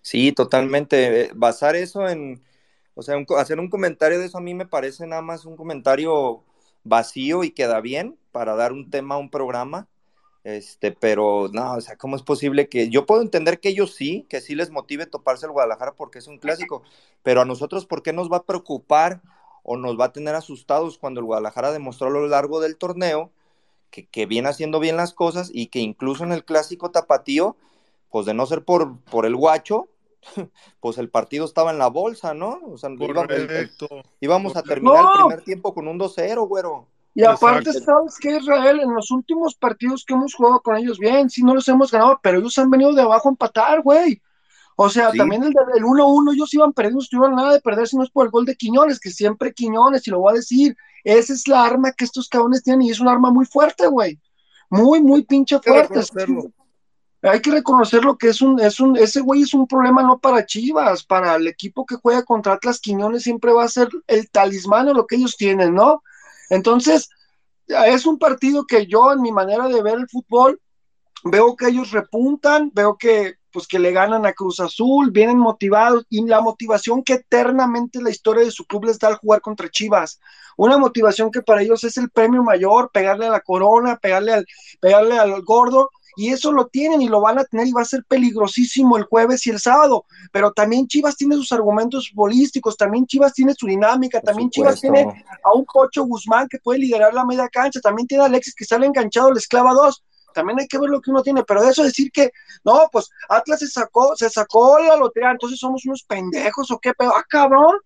[0.05, 1.23] Sí, totalmente.
[1.23, 2.43] Eh, basar eso en,
[2.93, 6.43] o sea, hacer un comentario de eso a mí me parece nada más un comentario
[6.83, 9.87] vacío y queda bien para dar un tema a un programa
[10.45, 14.27] este, pero no, o sea, ¿cómo es posible que yo puedo entender que ellos sí,
[14.29, 16.83] que sí les motive toparse el Guadalajara porque es un clásico,
[17.23, 19.23] pero a nosotros, ¿por qué nos va a preocupar
[19.63, 23.31] o nos va a tener asustados cuando el Guadalajara demostró a lo largo del torneo
[23.89, 27.57] que, que viene haciendo bien las cosas y que incluso en el clásico tapatío,
[28.11, 29.89] pues de no ser por, por el guacho,
[30.79, 32.59] pues el partido estaba en la bolsa, ¿no?
[32.65, 32.89] O sea,
[34.19, 36.87] íbamos, a terminar el primer tiempo con un 2-0, güero.
[37.13, 38.81] Y aparte, ¿sabes que Israel?
[38.81, 42.19] En los últimos partidos que hemos jugado con ellos, bien, sí, no los hemos ganado,
[42.21, 44.21] pero ellos han venido de abajo a empatar, güey.
[44.75, 48.03] O sea, también el, del 1-1 ellos iban perdiendo, estuvieron nada de perder si no
[48.03, 51.31] es por el gol de Quiñones, que siempre Quiñones, y lo voy a decir, esa
[51.31, 54.19] es la arma que estos cabrones tienen y es un arma muy fuerte, güey.
[54.69, 56.01] Muy, muy pinche fuerte.
[57.29, 60.19] Hay que reconocer lo que es un, es un, ese güey es un problema no
[60.19, 64.29] para Chivas, para el equipo que juega contra Atlas Quiñones siempre va a ser el
[64.29, 66.03] talismán o lo que ellos tienen, ¿no?
[66.51, 67.09] Entonces,
[67.67, 70.61] es un partido que yo, en mi manera de ver el fútbol,
[71.23, 76.05] veo que ellos repuntan, veo que pues que le ganan a Cruz Azul, vienen motivados
[76.09, 79.69] y la motivación que eternamente la historia de su club les da al jugar contra
[79.69, 80.19] Chivas.
[80.57, 84.45] Una motivación que para ellos es el premio mayor, pegarle a la corona, pegarle al,
[84.81, 87.85] pegarle al gordo y eso lo tienen y lo van a tener y va a
[87.85, 90.05] ser peligrosísimo el jueves y el sábado.
[90.31, 95.23] Pero también Chivas tiene sus argumentos futbolísticos, también Chivas tiene su dinámica, también Chivas tiene
[95.43, 98.65] a un Pocho Guzmán que puede liderar la media cancha, también tiene a Alexis que
[98.65, 100.03] sale enganchado, le esclava dos.
[100.33, 102.29] También hay que ver lo que uno tiene, pero de eso decir que
[102.63, 106.93] no, pues Atlas se sacó, se sacó la lotería, entonces somos unos pendejos o qué,
[106.97, 107.77] pero ah, cabrón,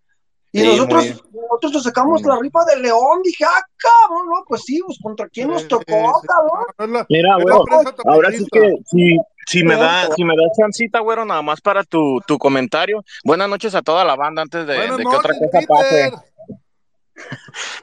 [0.52, 4.82] y nosotros, nosotros nos sacamos la ripa de León, dije, ah, cabrón, no, pues sí,
[4.86, 7.06] pues contra quién nos tocó, cabrón.
[7.10, 7.64] Mira, güero,
[8.06, 11.84] ahora sí que si, si me da, si me da chancita, güero, nada más para
[11.84, 13.04] tu, tu comentario.
[13.24, 16.12] Buenas noches a toda la banda antes de, de que otra cosa pase.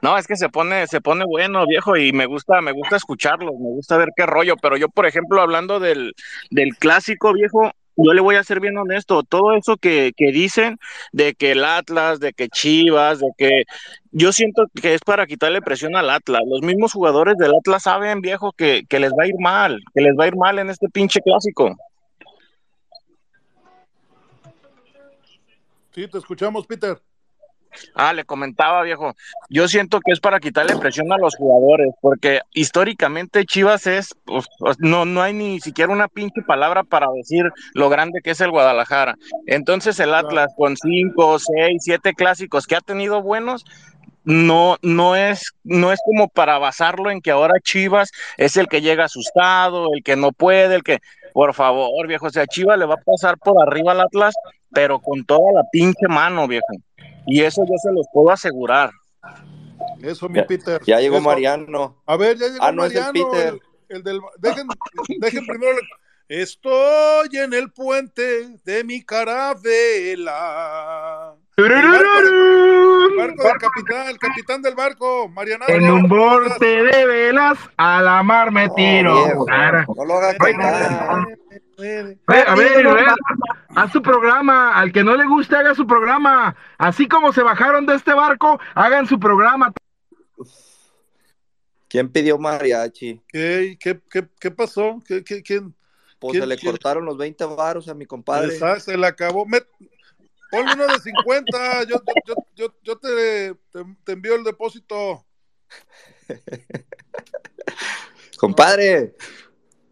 [0.00, 3.52] No, es que se pone, se pone bueno, viejo, y me gusta, me gusta escucharlo,
[3.52, 6.14] me gusta ver qué rollo, pero yo, por ejemplo, hablando del,
[6.50, 10.78] del clásico, viejo, yo le voy a ser bien honesto, todo eso que, que, dicen
[11.12, 13.64] de que el Atlas, de que Chivas, de que
[14.12, 16.42] yo siento que es para quitarle presión al Atlas.
[16.46, 20.02] Los mismos jugadores del Atlas saben, viejo, que, que les va a ir mal, que
[20.02, 21.74] les va a ir mal en este pinche clásico.
[25.92, 27.00] Sí, te escuchamos, Peter.
[27.94, 29.14] Ah, le comentaba, viejo.
[29.48, 34.46] Yo siento que es para quitarle presión a los jugadores, porque históricamente Chivas es, pues,
[34.78, 38.50] no, no hay ni siquiera una pinche palabra para decir lo grande que es el
[38.50, 39.16] Guadalajara.
[39.46, 43.64] Entonces el Atlas con cinco, seis, siete clásicos que ha tenido buenos,
[44.26, 48.82] no, no es, no es como para basarlo en que ahora Chivas es el que
[48.82, 50.98] llega asustado, el que no puede, el que,
[51.32, 54.34] por favor, viejo, o sea, Chivas le va a pasar por arriba al Atlas,
[54.72, 56.66] pero con toda la pinche mano, viejo.
[57.26, 58.90] Y eso yo se los puedo asegurar.
[60.02, 60.80] Eso, mi Peter.
[60.86, 62.02] Ya llegó Mariano.
[62.06, 63.10] A ver, ya llegó ah, no Mariano.
[63.10, 63.60] Es el, Peter.
[63.88, 64.66] El, del, dejen,
[65.20, 65.78] dejen primero.
[66.28, 70.26] Estoy en el puente de mi carabela.
[71.56, 71.72] El
[73.16, 75.64] barco, del capitán, el capitán del barco, Mariano.
[75.68, 79.46] En un borde de velas, a la mar me tiro.
[79.96, 80.36] no lo hagas
[81.78, 82.86] a ver,
[83.74, 84.78] haz su programa.
[84.78, 86.56] Al que no le guste, haga su programa.
[86.78, 89.72] Así como se bajaron de este barco, hagan su programa.
[91.88, 93.22] ¿Quién pidió mariachi?
[93.28, 95.02] ¿Qué, qué, qué, qué pasó?
[95.06, 95.74] ¿Qué, qué, quién?
[96.18, 98.58] Pues se le cortaron los 20 varos a mi compadre.
[98.80, 99.46] se le acabó.
[100.50, 101.84] Ponle uno de 50.
[101.84, 105.24] Yo, yo, yo, yo te, te, te envío el depósito.
[108.38, 109.14] compadre.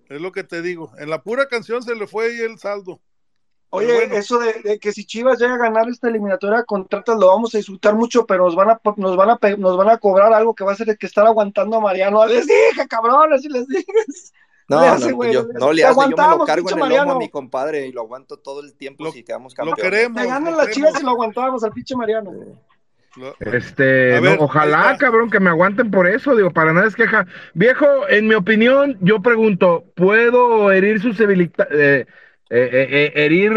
[0.08, 0.90] Es lo que te digo.
[0.98, 3.00] En la pura canción se le fue ahí el saldo.
[3.70, 6.86] Oye, eso de, que si Chivas llega a ganar esta eliminatoria con
[7.18, 9.98] lo vamos a disfrutar mucho, pero nos van a nos van a nos van a
[9.98, 12.24] cobrar algo que va a ser que estar aguantando a Mariano.
[12.26, 13.84] Les dije, cabrón, así les dije.
[14.68, 16.70] No, Le no, hace, güey, yo, le- no le hace, yo me lo aguantamos, cargo
[16.70, 17.18] en el lomo a Mariano.
[17.18, 19.82] mi compadre y lo aguanto todo el tiempo Lo- si quedamos Lo campeones.
[19.82, 20.22] queremos.
[20.22, 22.30] Te ganan lo las chivas y lo aguantábamos al pinche Mariano.
[23.40, 27.26] Este, no, ver, ojalá, cabrón, que me aguanten por eso, digo, para nada es queja.
[27.54, 32.06] Viejo, en mi opinión, yo pregunto, ¿puedo herir susceptibilidad, eh,
[32.50, 33.52] eh, eh, eh, herir,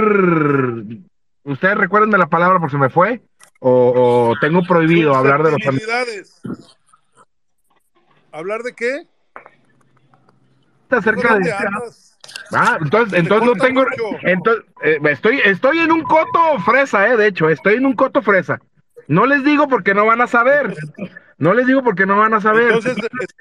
[1.44, 3.22] ustedes recuérdenme la palabra porque se me fue,
[3.60, 5.62] o, o tengo prohibido hablar de los.
[8.32, 9.08] ¿Hablar de qué?
[10.96, 11.56] acerca ¿Dónde de...
[11.56, 12.18] andas?
[12.54, 13.86] Ah, entonces, entonces no tengo,
[14.22, 14.66] entonces,
[15.10, 18.60] estoy, estoy en un coto fresa, eh, de hecho, estoy en un coto fresa.
[19.08, 20.76] No les digo porque no van a saber,
[21.38, 22.68] no les digo porque no van a saber.
[22.74, 23.36] Entonces, es-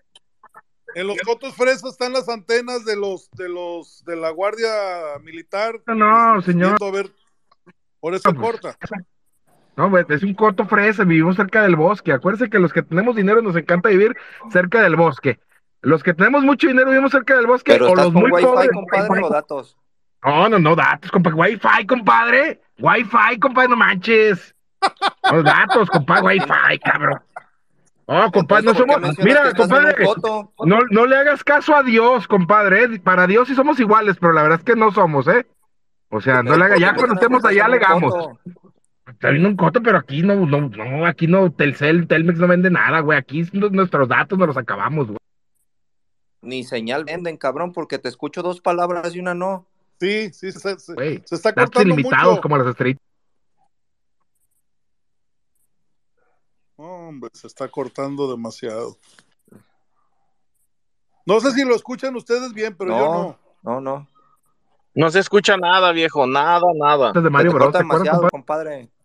[0.95, 4.69] en los cotos fresas están las antenas de los de los de la guardia
[5.23, 5.81] militar.
[5.87, 6.77] No, este, señor.
[6.79, 7.13] viendo a ver,
[8.01, 8.79] por eso No, pues, corta.
[9.77, 12.13] No, güey, es un coto fresa, vivimos cerca del bosque.
[12.13, 14.17] Acuérdense que los que tenemos dinero nos encanta vivir
[14.51, 15.39] cerca del bosque.
[15.83, 18.33] Los que tenemos mucho dinero vivimos cerca del bosque Pero o estás los con muy
[18.33, 18.71] wifi, pobres.
[18.73, 19.77] compadre, o datos.
[20.25, 21.37] No, no, no, datos, compadre.
[21.37, 22.61] Wi-Fi, compadre.
[22.79, 24.56] Wi-Fi, compadre, no manches.
[25.33, 27.21] Los datos, compadre, Wi-Fi, cabrón.
[28.09, 29.19] Oh, compadre, no Entonces, ¿por qué somos.
[29.25, 30.07] Mira, compadre,
[30.65, 32.85] no, no le hagas caso a Dios, compadre.
[32.85, 33.01] eh.
[33.01, 35.45] Para Dios sí somos iguales, pero la verdad es que no somos, ¿eh?
[36.11, 38.15] O sea, no le haga, ¿Por qué ya cuando estemos allá legamos.
[39.09, 42.71] Está viendo un coto, pero aquí no, no, no, aquí no, Telcel, Telmex no vende
[42.71, 43.19] nada, güey.
[43.19, 45.19] Aquí nuestros datos nos los acabamos, güey.
[46.43, 49.67] Ni señal venden, cabrón, porque te escucho dos palabras y una no.
[49.99, 52.43] Sí, sí, se, se- Güey, se está Datos cortando ilimitados mucho.
[52.43, 53.03] como las estrellitas.
[56.77, 58.97] Hombre, se está cortando demasiado.
[61.25, 63.13] No sé si lo escuchan ustedes bien, pero yo no.
[63.13, 64.09] no, no, no.
[64.95, 67.13] No se escucha nada, viejo, nada, nada.
[67.13, 67.65] de Se Mario te Bros.
[67.67, 68.71] corta ¿te acuerdas, demasiado, compadre?
[68.71, 68.97] compadre.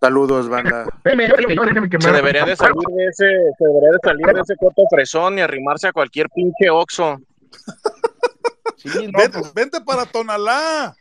[0.00, 0.84] Saludos, banda.
[1.04, 3.24] Se debería de salir de ese,
[3.58, 7.16] se debería de salir de ese coto fresón y arrimarse a cualquier pinche oxo.
[8.76, 10.94] Sí, no, Vente, pues, vente para Tonalá.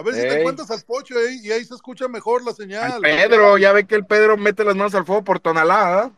[0.00, 0.38] A ver si te Ey.
[0.38, 3.02] encuentras al pocho ahí y ahí se escucha mejor la al señal.
[3.02, 6.10] Pedro, ya ve que el Pedro mete las manos al fuego por Tonalá, ¿ah?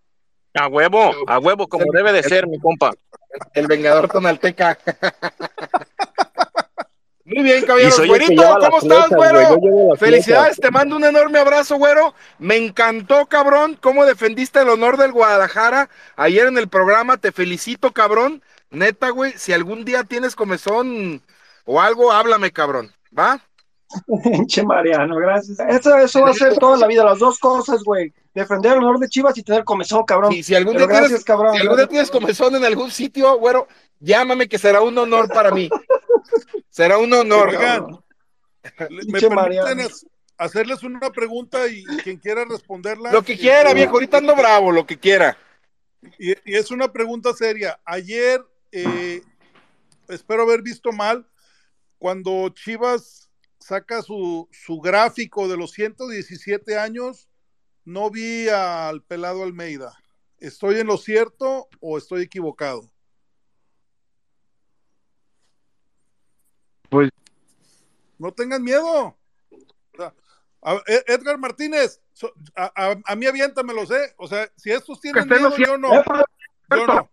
[0.55, 2.93] A huevo, a huevo, como debe de ser, mi compa.
[3.55, 4.78] El vengador tonalteca.
[7.24, 9.57] Muy bien, que Güerito, las ¿cómo estás, flechas, güero?
[9.57, 12.14] güey, Felicidades, te mando un enorme abrazo, güero.
[12.39, 17.16] Me encantó, cabrón, cómo defendiste el honor del Guadalajara ayer en el programa.
[17.16, 18.45] Te felicito, cabrón.
[18.70, 21.20] Neta, güey, si algún día tienes comezón
[21.64, 22.93] o algo, háblame, cabrón.
[23.18, 23.41] ¿Va?
[24.22, 25.59] Pinche Mariano, gracias.
[25.61, 28.12] Eso, eso va a ser toda la vida, las dos cosas, güey.
[28.34, 30.32] Defender el honor de Chivas y tener comezón, cabrón.
[30.32, 31.55] Si, si algún día tienes, gracias, cabrón.
[31.55, 33.68] si algún día tienes comezón en algún sitio, güero,
[34.01, 35.68] llámame que será un honor para mí.
[36.70, 37.49] Será un honor.
[37.49, 38.05] Oigan, cabrón.
[39.09, 40.07] ¿Me permiten es-
[40.38, 43.12] hacerles una pregunta y quien quiera responderla?
[43.12, 45.36] Lo que quiera, viejo, ahorita ando bravo, lo que quiera.
[46.18, 47.78] Y, y es una pregunta seria.
[47.84, 49.22] Ayer, eh,
[50.09, 51.26] espero haber visto mal,
[51.99, 53.22] cuando Chivas
[53.62, 57.28] saca su, su gráfico de los 117 años,
[57.84, 59.96] no vi al pelado Almeida.
[60.38, 62.90] ¿Estoy en lo cierto o estoy equivocado?
[66.90, 67.10] Pues-
[68.18, 69.16] No tengan miedo.
[70.86, 74.14] E- Edgar Martínez, so- a, a- a mí aviéntamelo, ¿eh?
[74.16, 75.88] O sea, si estos tienen miedo, yo no.
[76.70, 77.10] Yo no.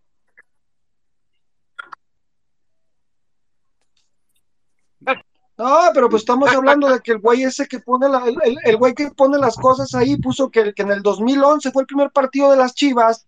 [5.62, 8.56] No, pero pues estamos hablando de que el güey ese que pone la, el, el-
[8.64, 11.86] el güey que pone las cosas ahí puso que, que en el 2011 fue el
[11.86, 13.26] primer partido de las Chivas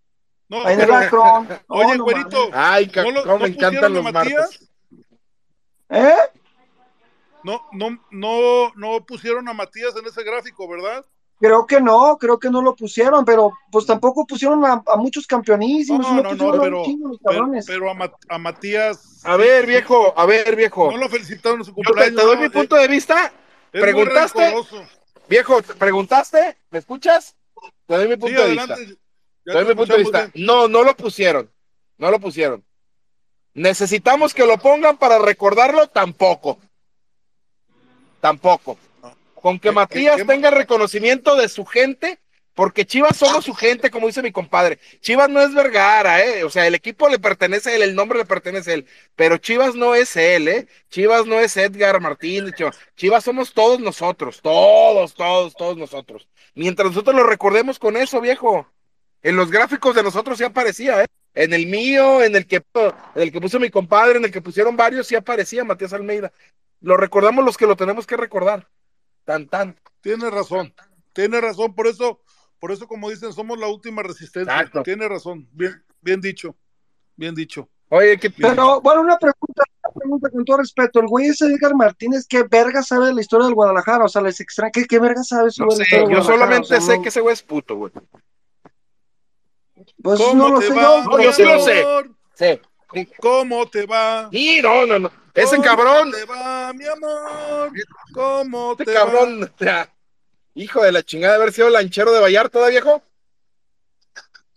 [0.48, 1.48] No, en el pero- Akron.
[1.68, 4.40] No, Oye, no güerito, Ay, ca- ¿no, lo- cómo me encantan pusieron a los Matías?
[4.40, 4.70] martes.
[5.90, 6.16] ¿Eh?
[7.44, 11.04] No, no, no, no pusieron a Matías en ese gráfico, ¿verdad?
[11.42, 15.26] Creo que no, creo que no lo pusieron, pero pues tampoco pusieron a, a muchos
[15.26, 16.82] campeonísimos, No, no, no, pero, pero,
[17.24, 17.66] cabrones.
[17.66, 19.22] pero a, a Matías.
[19.24, 20.92] A ver, viejo, a ver, viejo.
[20.92, 22.16] No lo felicitaron en su Yo te, cumpleaños.
[22.16, 23.32] te doy no, mi eh, punto de vista.
[23.72, 24.54] ¿preguntaste?
[25.28, 26.58] Viejo, ¿te ¿preguntaste?
[26.70, 27.34] ¿Me escuchas?
[27.86, 28.74] Te doy mi Sí, punto de adelante.
[28.80, 29.00] vista.
[29.44, 30.30] Te doy mi punto de vista.
[30.32, 30.46] bien.
[30.46, 31.50] No, no lo pusieron.
[31.98, 32.64] No lo pusieron.
[33.54, 36.58] Necesitamos que lo pongan para recordarlo, tampoco.
[38.20, 38.78] Tampoco.
[39.42, 42.18] Con que ¿Qué- Matías qué- qué- tenga reconocimiento de su gente,
[42.54, 44.78] porque Chivas somos su gente, como dice mi compadre.
[45.00, 46.44] Chivas no es Vergara, ¿eh?
[46.44, 48.86] O sea, el equipo le pertenece a él, el nombre le pertenece a él,
[49.16, 50.66] pero Chivas no es él, ¿eh?
[50.90, 56.28] Chivas no es Edgar Martínez, Chivas, Chivas somos todos nosotros, todos, todos, todos nosotros.
[56.54, 58.68] Mientras nosotros lo recordemos con eso, viejo.
[59.22, 61.06] En los gráficos de nosotros sí aparecía, ¿eh?
[61.34, 64.42] En el mío, en el que, en el que puso mi compadre, en el que
[64.42, 66.30] pusieron varios, sí aparecía Matías Almeida.
[66.80, 68.68] Lo recordamos los que lo tenemos que recordar.
[69.24, 69.78] Tan, tan.
[70.00, 70.74] Tiene razón.
[71.12, 71.74] Tiene razón.
[71.74, 72.20] Por eso,
[72.58, 74.52] por eso, como dicen, somos la última resistencia.
[74.54, 74.82] Exacto.
[74.82, 75.48] Tiene razón.
[75.52, 76.56] Bien, bien dicho.
[77.16, 77.68] Bien dicho.
[77.88, 81.00] Oye, que Pero, bueno, una pregunta, una pregunta con todo respeto.
[81.00, 84.04] El güey ese Edgar Martínez, ¿qué verga sabe de la historia del Guadalajara?
[84.06, 84.70] O sea, les extraña.
[84.72, 87.20] ¿Qué, qué verga sabe sobre no sé, yo solamente O sea, sé no- que ese
[87.20, 87.92] güey es puto, güey.
[90.02, 91.04] Pues ¿Cómo no lo te sé va, yo.
[91.04, 91.84] No, yo sí lo sé.
[92.34, 93.06] Sí.
[93.20, 94.28] ¿Cómo te va?
[94.30, 95.10] Y no, no, no.
[95.34, 97.72] Ese ¿Cómo cabrón, te va, mi amor?
[98.12, 99.90] ¿Cómo ese te cabrón, o sea,
[100.54, 103.02] hijo de la chingada de haber sido lanchero de Vallarta, viejo.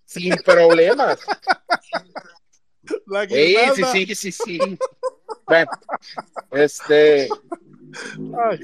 [0.06, 1.18] Sin problemas.
[1.20, 2.02] va?
[3.08, 4.80] La Sí, sí, sí, sí, sí.
[5.48, 5.72] Bueno,
[6.52, 7.28] este,
[8.38, 8.60] Ay.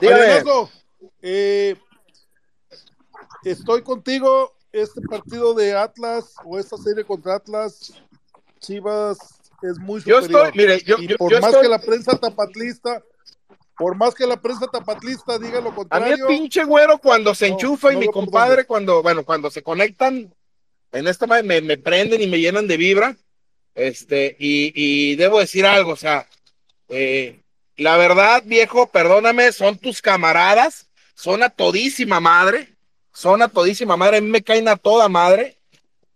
[0.00, 0.42] dígame.
[1.20, 1.76] Eh,
[3.44, 4.54] estoy contigo.
[4.72, 7.94] Este partido de Atlas o esta serie contra Atlas,
[8.60, 10.46] Chivas es muy Yo superior.
[10.48, 13.02] estoy, mire, yo, y yo, por yo más estoy, que la prensa tapatlista,
[13.76, 17.34] por más que la prensa tapatlista diga lo a mí el contrario, pinche güero cuando
[17.34, 20.34] se No, enchufa y no mi compadre cuando, bueno, cuando se conectan,
[20.92, 23.16] en esta me, me prenden y me llenan de vibra,
[23.74, 26.26] este, y, y debo decir algo, o sea,
[26.88, 27.40] eh,
[27.76, 32.74] la verdad, viejo, perdóname, son tus camaradas, son a todísima madre,
[33.12, 35.58] son a todísima madre, a mí me caen a toda madre,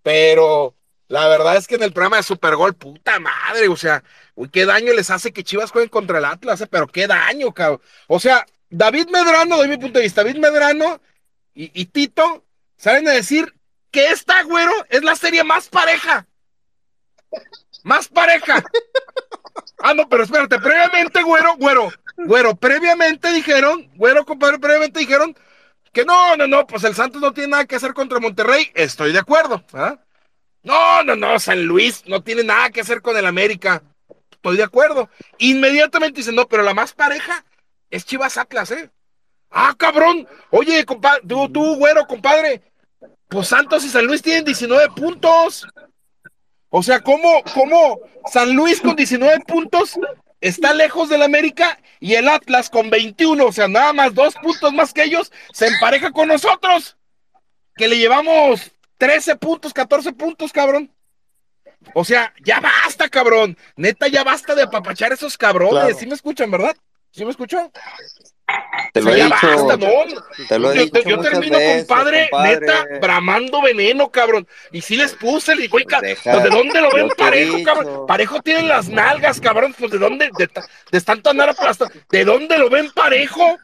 [0.02, 0.74] pero
[1.10, 4.04] la verdad es que en el programa de Supergol, puta madre, o sea,
[4.36, 7.52] uy, qué daño les hace que Chivas jueguen contra el Atlas, eh, pero qué daño,
[7.52, 7.80] cabrón.
[8.06, 11.00] O sea, David Medrano, doy mi punto de vista, David Medrano
[11.52, 12.44] y, y Tito
[12.76, 13.52] salen a decir
[13.90, 16.28] que esta, güero, es la serie más pareja.
[17.82, 18.62] Más pareja.
[19.82, 25.34] Ah, no, pero espérate, previamente, güero, güero, güero, previamente dijeron, güero, compadre, previamente dijeron
[25.92, 28.70] que no, no, no, pues el Santos no tiene nada que hacer contra Monterrey.
[28.74, 29.98] Estoy de acuerdo, ¿verdad?
[30.62, 33.82] No, no, no, San Luis no tiene nada que hacer con el América.
[34.30, 35.08] Estoy de acuerdo.
[35.38, 37.44] Inmediatamente dicen, no, pero la más pareja
[37.88, 38.90] es Chivas Atlas, ¿eh?
[39.50, 40.28] Ah, cabrón.
[40.50, 42.62] Oye, compadre, tú, tú, güero, compadre.
[43.28, 45.66] Pues Santos y San Luis tienen 19 puntos.
[46.68, 48.00] O sea, ¿cómo, cómo
[48.30, 49.98] San Luis con 19 puntos
[50.40, 53.44] está lejos del América y el Atlas con 21?
[53.44, 56.96] O sea, nada más dos puntos más que ellos se empareja con nosotros.
[57.76, 60.92] Que le llevamos 13 puntos, 14 puntos, cabrón.
[61.94, 63.56] O sea, ya basta, cabrón.
[63.76, 65.80] Neta, ya basta de apapachar esos cabrones.
[65.84, 65.96] Claro.
[65.98, 66.76] ¿Sí me escuchan, verdad?
[67.10, 67.70] ¿Sí me escuchan?
[68.92, 69.46] Te O lo sea, he ya dicho.
[69.46, 70.46] basta, ¿no?
[70.48, 72.60] Te lo he yo, dicho yo muchas termino, veces, compadre, compadre.
[72.60, 74.46] neta, bramando veneno, cabrón.
[74.72, 77.56] Y sí les puse, le digo, "Oye, ca- Deja, pues, ¿de dónde lo ven parejo,
[77.56, 77.72] dicho.
[77.72, 78.06] cabrón?
[78.06, 79.74] Parejo tienen las nalgas, cabrón.
[79.78, 80.30] Pues, ¿de dónde?
[80.36, 81.90] De, ta- de tanto andar aplastado.
[82.10, 83.56] ¿De dónde lo ven parejo?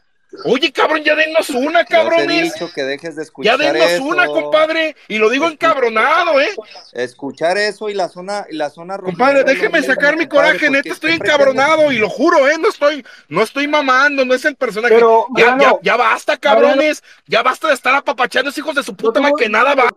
[0.45, 2.53] Oye, cabrón, ya denos una, Yo te he cabrones.
[2.55, 4.05] dicho que dejes de Ya escuchar denos eso.
[4.05, 4.97] una, compadre.
[5.09, 6.55] Y lo digo encabronado, ¿eh?
[6.93, 10.71] Escuchar eso y la zona, y la zona Compadre, déjeme mismo, sacar mi compadre, coraje,
[10.71, 12.59] neta, estoy encabronado y lo juro, ¿eh?
[12.59, 14.95] No estoy, no estoy mamando, no es el personaje.
[14.95, 17.03] Pero, ya, ya, ya basta, cabrones.
[17.27, 19.95] Ya basta de estar apapachando a esos hijos de su puta madre que nada valen.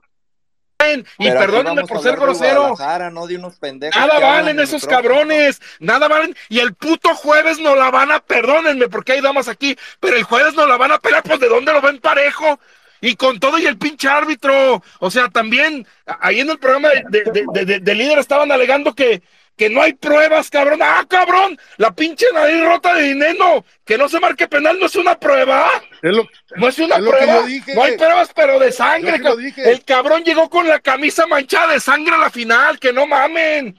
[0.82, 2.73] Y Pero perdónenme por ser grosero.
[3.11, 5.09] No de unos pendejos Nada valen esos micrófono.
[5.09, 6.36] cabrones, nada valen.
[6.47, 10.23] Y el puto jueves no la van a, perdónenme porque hay damas aquí, pero el
[10.23, 12.59] jueves no la van a pelar, pues de dónde lo ven parejo.
[13.01, 14.82] Y con todo y el pinche árbitro.
[14.99, 15.86] O sea, también
[16.21, 19.21] ahí en el programa de, de- de- de- de líder estaban alegando que,
[19.60, 20.80] que no hay pruebas, cabrón.
[20.82, 23.66] Ah, cabrón, la pinche nariz rota de dinero.
[23.86, 25.70] Que no se marque penal no es una prueba.
[26.01, 27.34] es lo- No es una Es lo que prueba.
[27.41, 27.76] yo dije.
[27.76, 29.12] No hay pruebas, pero de sangre.
[29.12, 29.45] Yo sí lo cabrón.
[29.45, 29.70] dije.
[29.72, 32.80] El cabrón llegó con la camisa manchada de sangre a la final.
[32.80, 33.78] Que no mamen.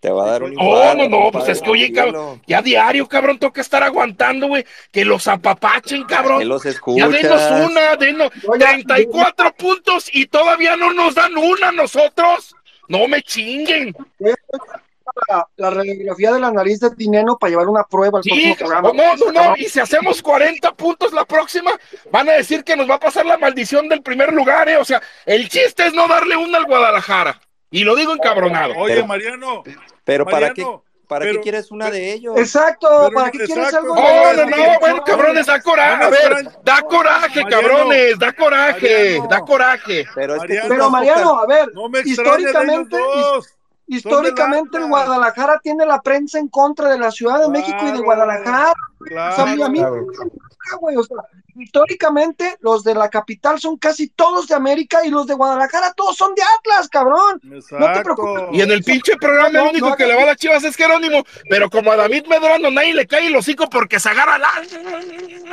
[0.00, 2.62] Te va a dar un Oh, infarto, no, no, pues es que oye, cabrón, ya
[2.62, 6.46] diario, cabrón, que estar aguantando, güey, que los apapachen, Que cabrón.
[6.48, 7.10] los Ya escuchas.
[7.10, 12.54] denos una, denos Yo ya- 34 puntos y todavía no nos dan una a nosotros.
[12.88, 13.94] No me chinguen.
[15.28, 18.56] la, la radiografía de la nariz de Tineno para llevar una prueba al Sí, próximo
[18.56, 18.88] programa.
[18.90, 19.56] o no, no, no.
[19.56, 21.70] Y si hacemos 40 puntos la próxima,
[22.10, 24.76] van a decir que nos va a pasar la maldición del primer lugar, ¿eh?
[24.76, 27.40] O sea, el chiste es no darle una al Guadalajara.
[27.70, 28.74] Y lo digo encabronado.
[28.76, 29.62] Oye, Pero- Mariano,
[30.04, 32.36] Pero ¿para qué, Mariano, para pero- qué quieres una de ellos?
[32.36, 33.94] Exacto, Pero ¿para qué quieres algo?
[33.96, 36.04] no, No, de- no, no, bueno, cabrones, da coraje.
[36.04, 39.28] A ver, da coraje, Mariano, cabrones, da coraje, Mariano.
[39.28, 40.06] da coraje.
[40.14, 40.68] Pero es que Mariano.
[40.68, 42.96] Pero estás Mariano, a ver, no me históricamente,
[43.86, 47.90] históricamente el Guadalajara tiene la prensa en contra de la Ciudad de México y de
[47.92, 48.72] Claro, Guadalajara.
[49.00, 49.34] O Claro.
[49.34, 49.80] sea, a mí,
[50.80, 51.16] güey, o sea,
[51.60, 56.16] históricamente los de la capital son casi todos de América y los de Guadalajara todos
[56.16, 57.40] son de Atlas, cabrón.
[57.42, 58.02] No te Exacto.
[58.02, 58.44] preocupes.
[58.52, 60.62] Y en el pinche programa No, el único no, que le va a las chivas
[60.64, 61.24] es Jerónimo.
[61.50, 64.48] Pero como a David Medrano nadie le cae el hocico porque se agarra la,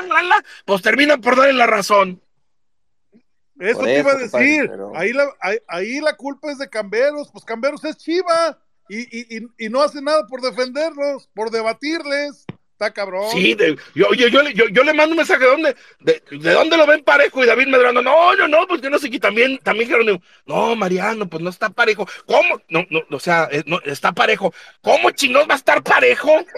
[0.08, 2.22] la, la, pues terminan por darle la razón.
[3.60, 4.68] Eso te iba a decir.
[4.70, 7.30] pero- Ahí, la, ahí, ahí la culpa es de Camberos.
[7.32, 8.60] Pues Camberos es chiva.
[8.90, 12.46] Y, y, y, y no hace nada por defenderlos, por debatirles.
[12.76, 13.32] Está cabrón.
[13.32, 16.22] Sí, de- yo, yo, yo, le- yo, yo le mando un mensaje de dónde, de,
[16.30, 19.08] de dónde lo ven parejo y David Medrano, no, no, no, pues que no sé,
[19.10, 22.06] y también, también Jerónimo, no, Mariano, pues no está parejo.
[22.26, 22.62] ¿Cómo?
[22.68, 24.54] No, no, o sea, eh, no, está parejo.
[24.82, 26.32] ¿Cómo chingados va a estar parejo?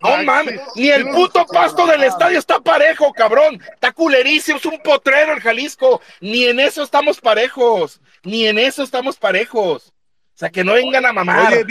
[0.00, 3.58] No mames, ni el puto pasto del estadio está parejo, cabrón.
[3.72, 6.02] Está culerísimo, es un potrero el Jalisco.
[6.20, 9.94] Ni en eso estamos parejos, ni en eso estamos parejos.
[10.34, 11.54] O sea, que no vengan a mamar.
[11.54, 11.64] Oye,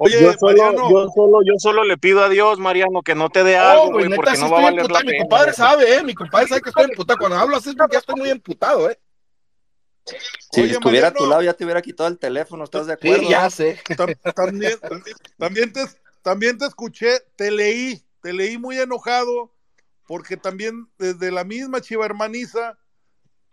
[0.00, 0.88] Oye, yo, solo, Mariano.
[0.90, 3.90] yo, solo, yo solo le pido a Dios, Mariano, que no te dé No, algo,
[3.90, 5.00] güey, güey, neta, porque sí no va a estoy valer la.
[5.12, 6.04] Mi compadre sabe, ¿eh?
[6.04, 7.18] Mi compadre sabe que estoy emputado.
[7.18, 8.98] Cuando hablo así es porque ya estoy muy emputado, ¿eh?
[10.50, 11.30] Si Oye, estuviera a tu Mariano.
[11.30, 13.28] lado ya te hubiera quitado el teléfono, ¿estás de Sí, acuerdo?
[13.28, 13.78] ya sé.
[13.96, 14.78] Tam- también,
[15.36, 15.80] también, te,
[16.22, 19.52] también te escuché, te leí, te leí muy enojado,
[20.06, 22.78] porque también desde la misma Chiva Hermaniza,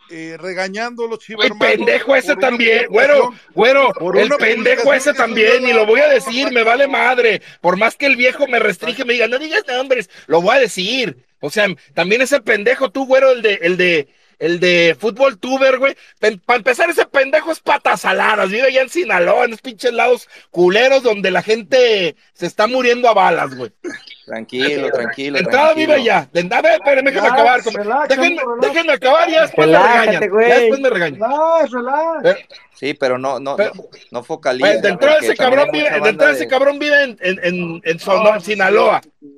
[0.09, 5.13] eh, regañando a los Chiva El pendejo ese también, güero, güero, Por el pendejo ese
[5.13, 7.41] también, y lo voy a decir, me vale madre.
[7.61, 10.59] Por más que el viejo me restringe, me diga, no digas nombres, lo voy a
[10.59, 11.17] decir.
[11.39, 14.07] O sea, también ese pendejo, tú, güero, el de, el de,
[14.39, 15.95] el de fútbol tuber, güey.
[16.45, 20.27] Para empezar, ese pendejo es patas aladas, vive allá en Sinaloa, en los pinches lados
[20.51, 23.71] culeros donde la gente se está muriendo a balas, güey.
[24.25, 25.37] Tranquilo, tranquilo.
[25.37, 25.93] De entrada tranquilo.
[25.93, 26.27] vive allá.
[26.33, 27.61] De entrada, espérenme, déjenme acabar.
[27.63, 28.61] Déjenme, relax.
[28.61, 30.29] déjenme acabar y ya después me regañan.
[30.29, 30.49] güey.
[30.49, 31.21] Ya después me regañan.
[31.21, 32.25] Relax, relax.
[32.39, 34.67] Eh, Sí, pero no, no, Pero- no, no focaliza.
[34.67, 38.41] Pues, de ese cabrón vive, mucha de ese cabrón vive en, en, en, en Sonora,
[38.41, 39.01] Sinaloa.
[39.21, 39.29] No,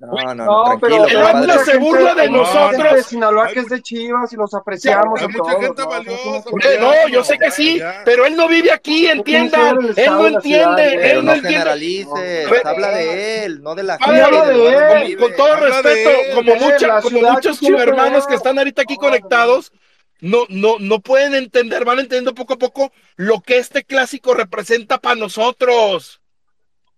[0.00, 1.26] no, no, No, tranquilo, pero El.
[1.26, 2.70] Atlas se burla de nosotros.
[2.76, 5.20] gente de Sinaloa que es de Chivas y los apreciamos.
[5.20, 5.88] Hay y mucha todo, gente ¿no?
[5.88, 8.02] valiosa, No, yo sé que sí, Ya.
[8.04, 9.78] pero él no vive aquí, entiendan.
[9.96, 11.58] Él no entiende, él no no entiende.
[11.58, 14.22] generalices, Pero- habla de él, no de la gente.
[14.22, 18.82] habla de él, Con, todo respeto, él, como, mucha, como muchos que que están ahorita
[18.82, 19.72] aquí conectados,
[20.20, 24.98] no, no, no pueden entender, van entendiendo poco a poco lo que este clásico representa
[24.98, 26.20] para nosotros.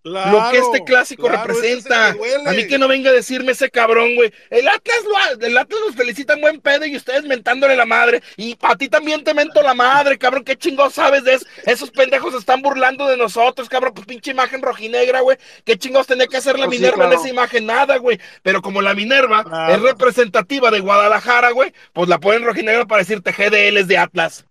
[0.05, 2.09] Lo que este clásico claro, es representa.
[2.11, 4.33] A mí que no venga a decirme ese cabrón, güey.
[4.51, 8.23] El Atlas, lo, el Atlas los felicita en buen pedo y ustedes mentándole la madre.
[8.37, 10.45] Y a ti también te mento la madre, cabrón.
[10.45, 11.47] ¿Qué chingón sabes de eso?
[11.67, 13.95] Esos pendejos están burlando de nosotros, cabrón.
[13.95, 15.39] Pues pinche imagen rojinegra, güey.
[15.65, 17.67] ¿Qué chingos tenía que hacer la Pues sí, Minerva en esa imagen?
[17.67, 18.19] Nada, güey.
[18.43, 19.75] Pero como la Minerva Claro.
[19.75, 24.45] es representativa de Guadalajara, güey, pues la ponen rojinegra para decirte GDL es de Atlas.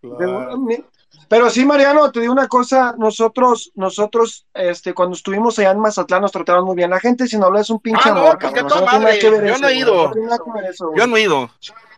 [0.00, 0.58] Claro.
[1.28, 6.22] Pero sí, Mariano, te digo una cosa, nosotros, nosotros, este, cuando estuvimos allá en Mazatlán
[6.22, 6.90] nos trataron muy bien.
[6.90, 8.80] La gente de Sinaloa es un pinche Ah, no, amor, pues cabrón.
[8.80, 9.18] no madre.
[9.18, 10.12] que ver Yo eso, no he ido.
[10.14, 10.90] No eso.
[10.94, 11.50] Yo no he ido.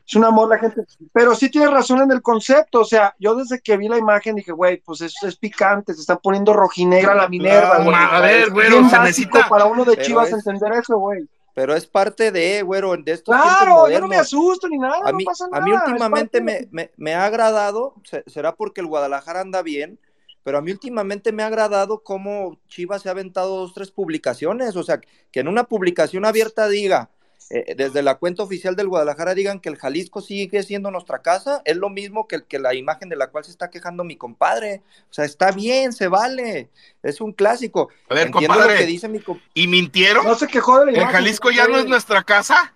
[0.09, 0.83] Es un amor la gente.
[1.13, 2.81] Pero sí tienes razón en el concepto.
[2.81, 5.95] O sea, yo desde que vi la imagen dije, güey, pues eso es picante.
[5.95, 8.15] Se está poniendo rojinegra la Minerva, Claro.
[8.15, 11.29] A ver, güey, se necesita- para uno de Pero Chivas es- entender eso, güey.
[11.57, 14.11] Pero es parte de, güero, de estos Claro, yo no modernos.
[14.11, 15.63] me asusto ni nada, A mí, no pasa nada.
[15.63, 19.99] a mí últimamente me, me- me ha agradado, se- será porque el Guadalajara anda bien,
[20.43, 24.77] pero a mí últimamente me ha agradado cómo Chivas se ha aventado dos, tres publicaciones,
[24.77, 27.09] o sea, que en una publicación abierta diga,
[27.51, 31.63] eh, desde la cuenta oficial del Guadalajara digan que el Jalisco sigue siendo nuestra casa,
[31.65, 34.83] es lo mismo que, que la imagen de la cual se está quejando mi compadre,
[35.11, 36.71] o sea, está bien, se vale,
[37.03, 37.89] es un clásico.
[38.11, 38.73] A ver, Entiendo compadre.
[38.75, 39.49] lo que dice mi compadre.
[39.55, 40.25] ¿Y mintieron?
[40.27, 41.13] No se quejó de la ¿El imagen.
[41.15, 42.73] Jalisco ya no es nuestra casa?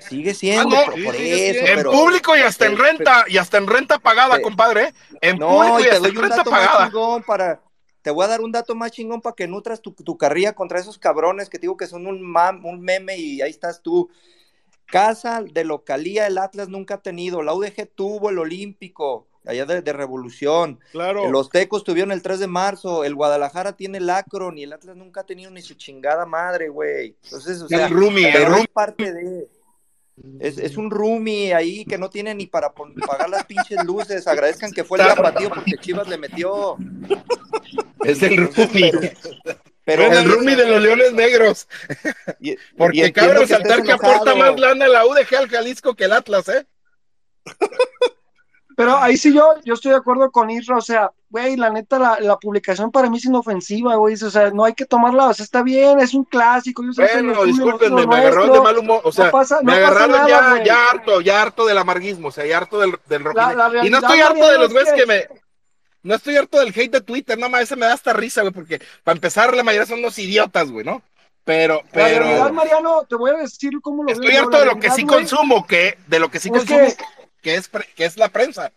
[0.00, 1.92] Sigue siendo, Ah, no, por, sí, por sigue eso, siendo.
[1.92, 4.82] En público y hasta en pero- renta, y hasta en renta pagada, compadre.
[4.88, 4.94] ¿eh?
[5.22, 6.90] En No, público y hasta doy en un renta pagada.
[7.26, 7.60] para.
[8.02, 10.78] Te voy a dar un dato más chingón para que nutras tu, tu carrilla contra
[10.78, 14.08] esos cabrones que te digo que son un, mam- un meme y ahí estás tú.
[14.86, 17.42] Casa de localía el Atlas nunca ha tenido.
[17.42, 20.80] La UDG tuvo el Olímpico, allá de, de Revolución.
[20.92, 21.28] Claro.
[21.30, 23.04] Los Tecos tuvieron el 3 de marzo.
[23.04, 26.70] El Guadalajara tiene el Acron y el Atlas nunca ha tenido ni su chingada madre,
[26.70, 27.16] güey.
[27.24, 29.48] Entonces, o sea, El roomie, el es parte de.
[30.40, 34.26] Es, es un roomie ahí que no tiene ni para pagar las pinches luces.
[34.26, 36.76] Agradezcan que fue el tapatío porque Chivas le metió.
[38.04, 38.92] Es el roomie.
[39.84, 41.66] Pero el roomie de los Leones Negros.
[42.40, 44.36] y- y Porque entiendo cabe que resaltar que aporta enojado.
[44.36, 46.66] más lana la UDG al Jalisco que el Atlas, ¿eh?
[48.78, 51.98] Pero ahí sí yo, yo estoy de acuerdo con Isra, o sea, güey, la neta,
[51.98, 55.34] la, la publicación para mí es inofensiva, güey, o sea, no hay que tomarla, o
[55.34, 56.84] sea, está bien, es un clásico.
[56.84, 59.00] yo Bueno, discúlpenme, me agarraron de mal humor.
[59.02, 62.28] O sea, no pasa- me no agarraron nada, ya, ya harto, ya harto del amarguismo,
[62.28, 64.92] o sea, ya harto del, del la Y no estoy harto de los es güeyes
[64.92, 65.26] que- que me.
[66.04, 68.52] No estoy harto del hate de Twitter, nada más ese me da hasta risa, güey,
[68.54, 71.02] porque para empezar la mayoría son unos idiotas, güey, ¿no?
[71.42, 72.54] Pero, La realidad, pero.
[72.54, 75.66] Mariano, te voy a decir cómo lo Estoy veo harto de lo que sí consumo,
[75.66, 76.96] que, de lo que sí Es consumo, que-
[77.42, 78.72] que es, que es la prensa.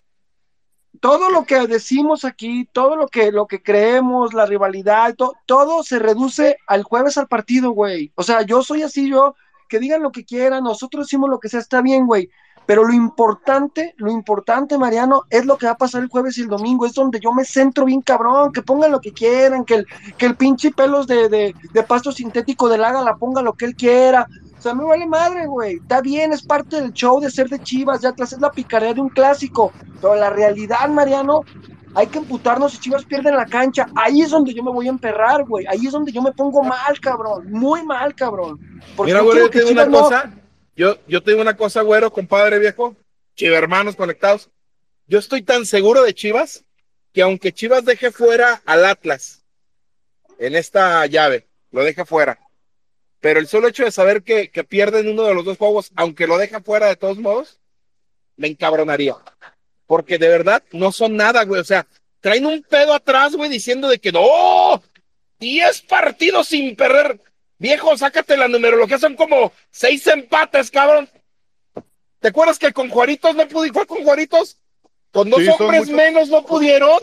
[1.00, 5.84] todo lo que decimos aquí, todo lo que, lo que creemos, la rivalidad, to- todo
[5.84, 8.12] se reduce al jueves al partido, güey.
[8.16, 9.36] O sea, yo soy así, yo,
[9.70, 12.30] que digan lo que quieran, nosotros decimos lo que sea, está bien, güey.
[12.68, 16.42] Pero lo importante, lo importante, Mariano, es lo que va a pasar el jueves y
[16.42, 16.86] el domingo.
[16.86, 20.26] Es donde yo me centro bien cabrón, que pongan lo que quieran, que el, que
[20.28, 23.76] el pinche pelos de, de, de pasto sintético del Haga la ponga lo que él
[23.76, 24.28] quiera.
[24.62, 25.78] O sea, me vale madre, güey.
[25.78, 29.02] Está bien, es parte del show de ser de Chivas, ya es la picardía de
[29.02, 29.74] un clásico.
[30.00, 31.44] Pero la realidad, Mariano,
[31.96, 33.88] hay que emputarnos si Chivas pierden la cancha.
[33.96, 35.66] Ahí es donde yo me voy a emperrar, güey.
[35.66, 37.52] Ahí es donde yo me pongo mal, cabrón.
[37.52, 38.60] Muy mal, cabrón.
[38.96, 40.32] Porque Mira, güey, yo tengo una cosa.
[40.76, 42.96] Yo, yo tengo una cosa, güero, compadre viejo.
[43.34, 44.52] Chiva hermanos conectados.
[45.08, 46.66] Yo estoy tan seguro de Chivas
[47.14, 49.44] que aunque Chivas deje fuera al Atlas
[50.38, 52.38] en esta llave, lo deje fuera
[53.22, 56.26] pero el solo hecho de saber que, que pierden uno de los dos juegos, aunque
[56.26, 57.60] lo deja fuera de todos modos,
[58.36, 59.16] me encabronaría.
[59.86, 61.62] Porque de verdad no son nada, güey.
[61.62, 61.86] O sea,
[62.20, 64.82] traen un pedo atrás, güey, diciendo de que no,
[65.40, 67.20] 10 partidos sin perder.
[67.60, 71.08] Viejo, sácate la numerología, son como seis empates, cabrón.
[72.20, 73.76] ¿Te acuerdas que con Juaritos no pudieron?
[73.76, 74.58] ¿Fue con Juaritos?
[75.12, 76.98] Con dos hombres menos no pudieron.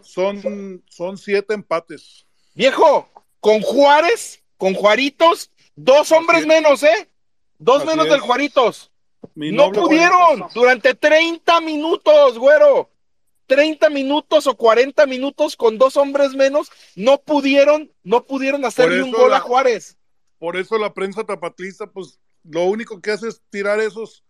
[0.00, 2.24] son, son siete empates.
[2.54, 7.08] Viejo, con Juárez, con Juaritos Dos hombres menos, ¿eh?
[7.56, 8.90] Dos menos del Juaritos.
[9.36, 12.90] no pudieron durante 30 minutos, güero.
[13.46, 19.12] 30 minutos o 40 minutos con dos hombres menos, no pudieron, no pudieron hacerle un
[19.12, 19.96] gol a Juárez.
[20.38, 24.24] Por eso la prensa tapatista, pues lo único que hace es tirar esos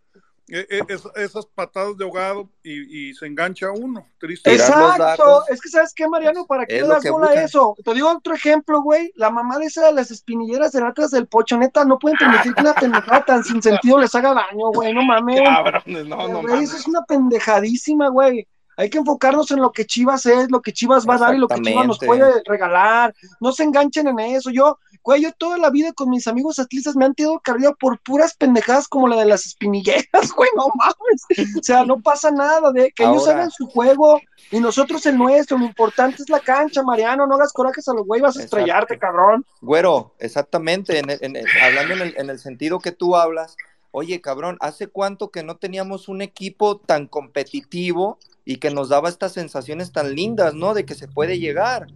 [0.49, 4.05] e, e, esas patadas de ahogado y, se engancha uno.
[4.19, 4.53] Triste.
[4.53, 5.43] Exacto.
[5.49, 6.45] Es que, ¿sabes qué, Mariano?
[6.45, 7.75] ¿Para qué le das bola a eso?
[7.83, 9.11] Te digo otro ejemplo, güey.
[9.15, 12.53] La mamá de esa de las espinilleras de atrás del pocho, neta, no pueden permitir
[12.53, 14.93] que una pendejada tan sin sentido les haga daño, güey.
[14.93, 15.41] No mames.
[15.85, 18.47] no, no Eso es una pendejadísima, güey.
[18.79, 21.37] Hay que enfocarnos en lo que Chivas es, lo que Chivas va a dar y
[21.37, 23.13] lo que Chivas nos puede regalar.
[23.41, 24.51] No se enganchen en eso.
[24.51, 27.99] Yo, Güey, yo toda la vida con mis amigos atletas me han tirado carrera por
[27.99, 30.03] puras pendejadas como la de las espinilleras,
[30.35, 31.55] güey, no mames.
[31.57, 34.19] O sea, no pasa nada de que ellos hagan su juego
[34.51, 35.57] y nosotros el nuestro.
[35.57, 37.25] Lo importante es la cancha, Mariano.
[37.27, 39.45] No hagas corajes a los güey, vas a estrellarte, cabrón.
[39.61, 40.99] Güero, exactamente.
[40.99, 43.55] hablando en el, en el sentido que tú hablas,
[43.91, 49.09] oye, cabrón, ¿hace cuánto que no teníamos un equipo tan competitivo y que nos daba
[49.09, 50.73] estas sensaciones tan lindas, ¿no?
[50.73, 51.87] De que se puede llegar.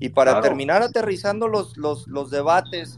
[0.00, 2.96] Y para terminar aterrizando los, los, los debates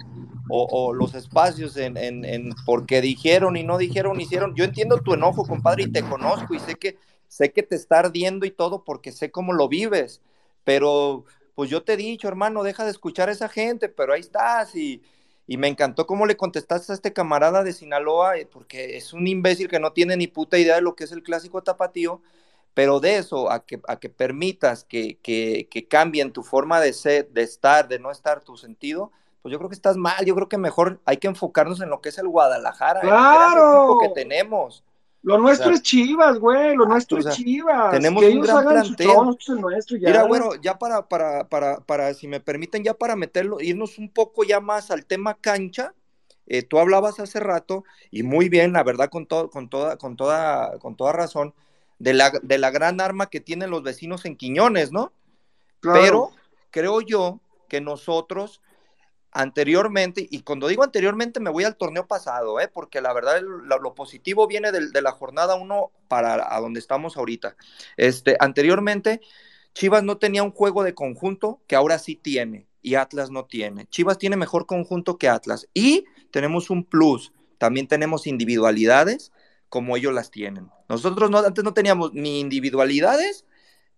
[0.48, 5.14] o, los espacios en, en, en porque dijeron y no dijeron, hicieron, yo entiendo tu
[5.14, 6.98] enojo, compadre, y te conozco y sé que,
[7.28, 10.22] sé que te está ardiendo y todo porque sé cómo lo vives,
[10.64, 11.24] pero
[11.54, 14.74] pues yo te he dicho, hermano, deja de escuchar a esa gente, pero ahí estás
[14.76, 15.02] y,
[15.46, 19.26] y me encantó cómo le contestaste a este camarada de Sinaloa, eh, porque es un
[19.26, 22.20] imbécil que no tiene ni puta idea de lo que es el clásico tapatío,
[22.76, 26.92] pero de eso a que, a que permitas que, que, que cambien tu forma de
[26.92, 30.34] ser, de estar, de no estar, tu sentido, pues yo creo que estás mal, yo
[30.34, 33.98] creo que mejor hay que enfocarnos en lo que es el Guadalajara, claro.
[33.98, 34.84] el que tenemos.
[35.22, 37.92] Lo nuestro es Chivas, güey, lo nuestro es Chivas.
[37.92, 39.08] Tenemos un gran plantel.
[39.98, 44.10] Mira, bueno, ya para, para, para, para, si me permiten, ya para meterlo, irnos un
[44.10, 45.94] poco ya más al tema cancha,
[46.46, 50.14] eh, tú hablabas hace rato, y muy bien, la verdad, con, todo, con, toda, con,
[50.18, 51.54] toda, con toda razón,
[51.98, 55.12] de la, de la gran arma que tienen los vecinos en Quiñones, ¿no?
[55.80, 56.30] Pero
[56.70, 58.60] creo yo que nosotros
[59.36, 62.68] anteriormente, y cuando digo anteriormente me voy al torneo pasado, ¿eh?
[62.72, 67.54] porque la verdad lo, positivo viene de, la jornada 1 para a donde estamos ahorita.
[67.98, 69.20] Este, anteriormente,
[69.74, 73.86] Chivas no tenía un juego de conjunto que ahora sí tiene, y Atlas no tiene.
[73.88, 79.32] Chivas tiene mejor conjunto que Atlas, y tenemos un plus, también tenemos individualidades
[79.76, 80.70] como ellos las tienen.
[80.88, 83.44] Nosotros no, antes no teníamos ni individualidades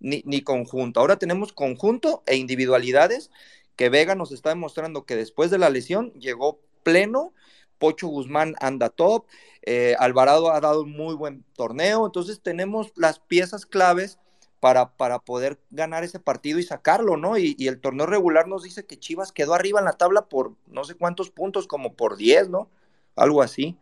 [0.01, 0.99] ni, ni conjunto.
[0.99, 3.31] Ahora tenemos conjunto e individualidades
[3.77, 7.33] que Vega nos está demostrando que después de la lesión llegó pleno.
[7.79, 9.27] Pocho Guzmán anda top.
[9.63, 12.07] Eh, Alvarado ha dado un muy buen torneo.
[12.07, 14.19] Entonces tenemos las piezas claves
[14.59, 17.39] para, para poder ganar ese partido y sacarlo, ¿no?
[17.39, 20.83] Y, el torneo regular nos dice que Chivas quedó arriba en la tabla por no
[20.83, 22.69] sé cuántos puntos, como por 10, ¿no?
[23.15, 23.79] Algo así.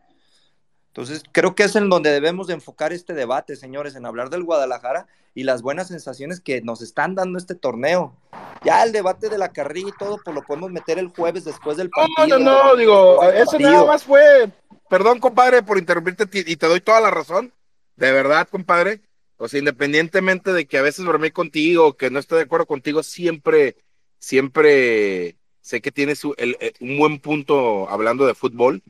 [0.96, 4.44] Entonces, creo que es en donde debemos de enfocar este debate, señores, en hablar del
[4.44, 8.16] Guadalajara y las buenas sensaciones que nos están dando este torneo.
[8.64, 11.76] Ya el debate de la carrilla y todo, pues lo podemos meter el jueves después
[11.76, 12.38] del partido.
[12.38, 14.50] No, no, no, digo, eso nada más fue,
[14.88, 17.52] perdón, compadre, por interrumpirte y te doy toda la razón,
[17.96, 19.02] de verdad, compadre.
[19.36, 23.02] O sea, independientemente de que a veces dormí contigo, que no estoy de acuerdo contigo,
[23.02, 23.76] siempre,
[24.18, 28.82] siempre sé que tienes un buen punto hablando de fútbol.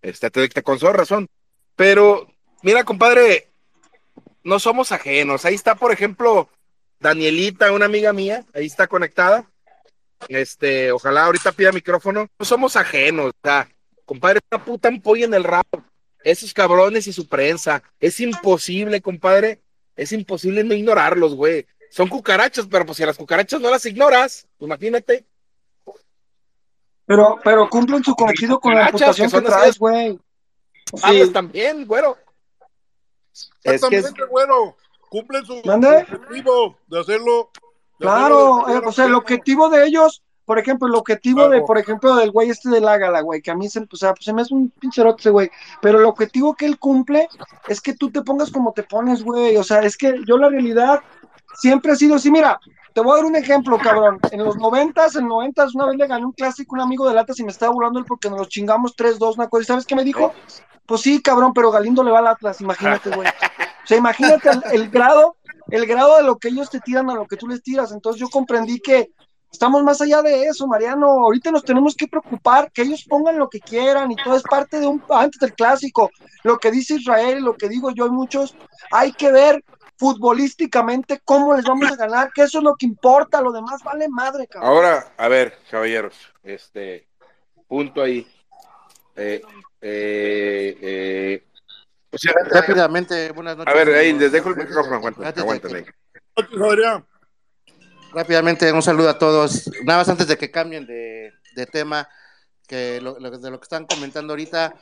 [0.00, 1.28] Este, te, te concedo razón.
[1.76, 2.28] Pero,
[2.62, 3.48] mira, compadre,
[4.44, 5.44] no somos ajenos.
[5.44, 6.48] Ahí está, por ejemplo,
[7.00, 9.44] Danielita, una amiga mía, ahí está conectada.
[10.28, 12.28] Este, ojalá ahorita pida micrófono.
[12.38, 13.68] No somos ajenos, o sea,
[14.04, 15.84] compadre, una puta ampolla en el rabo.
[16.24, 17.82] esos cabrones y su prensa.
[18.00, 19.60] Es imposible, compadre.
[19.96, 21.66] Es imposible no ignorarlos, güey.
[21.90, 25.26] Son cucarachas, pero pues si a las cucarachas no las ignoras, imagínate.
[27.04, 30.18] Pero, pero cumplen su cometido con la reputación que, traes, güey.
[30.94, 31.32] Sí.
[31.32, 32.16] también, güero.
[33.64, 34.76] Exactamente, güero.
[35.08, 36.06] Cumplen su, ¿Mande?
[36.10, 37.50] objetivo de hacerlo.
[37.98, 41.48] de Claro, hacerlo de eh, o sea, el objetivo de ellos, por ejemplo, el objetivo
[41.48, 44.14] de, por ejemplo, del güey este del Ágala, güey, que a mí se, o sea,
[44.14, 45.50] pues se me hace un pincherote ese güey,
[45.80, 47.28] pero el objetivo que él cumple
[47.68, 50.48] es que tú te pongas como te pones, güey, o sea, es que yo la
[50.48, 51.00] realidad
[51.54, 52.58] siempre ha sido así, mira,
[52.92, 56.06] te voy a dar un ejemplo, cabrón, en los noventas, en noventas, una vez le
[56.06, 58.38] gané un clásico a un amigo de Latas y me estaba burlando él porque nos
[58.38, 60.32] los chingamos 3-2, una cosa, ¿y sabes qué me dijo?
[60.86, 63.28] Pues sí, cabrón, pero Galindo le va al Atlas, imagínate, güey.
[63.28, 65.36] O sea, imagínate el, el grado,
[65.68, 67.92] el grado de lo que ellos te tiran a lo que tú les tiras.
[67.92, 69.10] Entonces yo comprendí que
[69.50, 71.06] estamos más allá de eso, Mariano.
[71.06, 74.80] Ahorita nos tenemos que preocupar que ellos pongan lo que quieran y todo es parte
[74.80, 76.10] de un antes del clásico.
[76.42, 78.56] Lo que dice Israel, lo que digo yo y muchos,
[78.90, 79.64] hay que ver
[80.02, 84.08] futbolísticamente cómo les vamos a ganar, que eso es lo que importa, lo demás vale
[84.08, 84.68] madre, cabrón.
[84.68, 87.06] Ahora, a ver, caballeros, este
[87.68, 88.26] punto ahí.
[89.14, 89.40] Eh,
[89.80, 91.44] eh, eh,
[92.10, 93.72] o sea, Rápidamente, buenas noches.
[93.72, 95.00] a ver, ahí les dejo el micrófono,
[96.64, 97.06] Adrián.
[98.12, 99.70] Rápidamente, un saludo a todos.
[99.84, 102.08] Nada más antes de que cambien de, de tema,
[102.66, 104.74] que lo- lo- de lo que están comentando ahorita,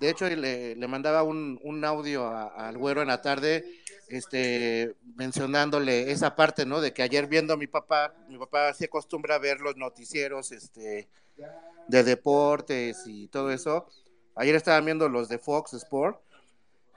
[0.00, 3.64] de hecho, le, le mandaba un, un audio a- al güero en la tarde,
[4.08, 6.80] este, mencionándole esa parte, ¿no?
[6.80, 10.52] De que ayer viendo a mi papá, mi papá se acostumbra a ver los noticieros,
[10.52, 11.08] este,
[11.88, 13.86] de deportes y todo eso.
[14.34, 16.20] Ayer estaban viendo los de Fox Sport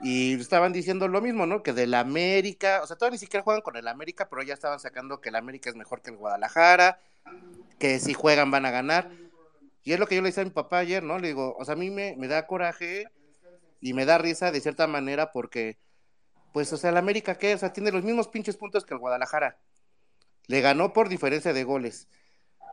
[0.00, 1.62] y estaban diciendo lo mismo, ¿no?
[1.62, 4.80] Que del América, o sea, todavía ni siquiera juegan con el América, pero ya estaban
[4.80, 7.00] sacando que el América es mejor que el Guadalajara,
[7.78, 9.10] que si juegan van a ganar.
[9.82, 11.18] Y es lo que yo le decía a mi papá ayer, ¿no?
[11.18, 13.06] Le digo, o sea, a mí me, me da coraje
[13.80, 15.78] y me da risa de cierta manera porque,
[16.52, 17.54] pues, o sea, el América, ¿qué?
[17.54, 19.58] O sea, tiene los mismos pinches puntos que el Guadalajara.
[20.46, 22.08] Le ganó por diferencia de goles.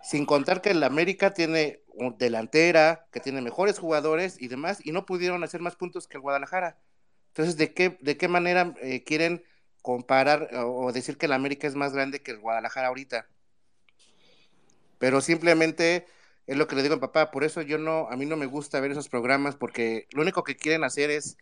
[0.02, 4.92] Sin contar que el América tiene un delantera, que tiene mejores jugadores y demás, y
[4.92, 6.78] no pudieron hacer más puntos que el Guadalajara.
[7.30, 9.44] Entonces, ¿de qué, de qué manera eh, quieren
[9.82, 13.28] comparar o, decir que el América es más grande que el Guadalajara ahorita?
[14.98, 16.08] Pero simplemente
[16.48, 18.48] es lo que le digo a papá, por eso yo no, a mí no me
[18.48, 21.38] gusta ver esos programas, porque lo único que quieren hacer es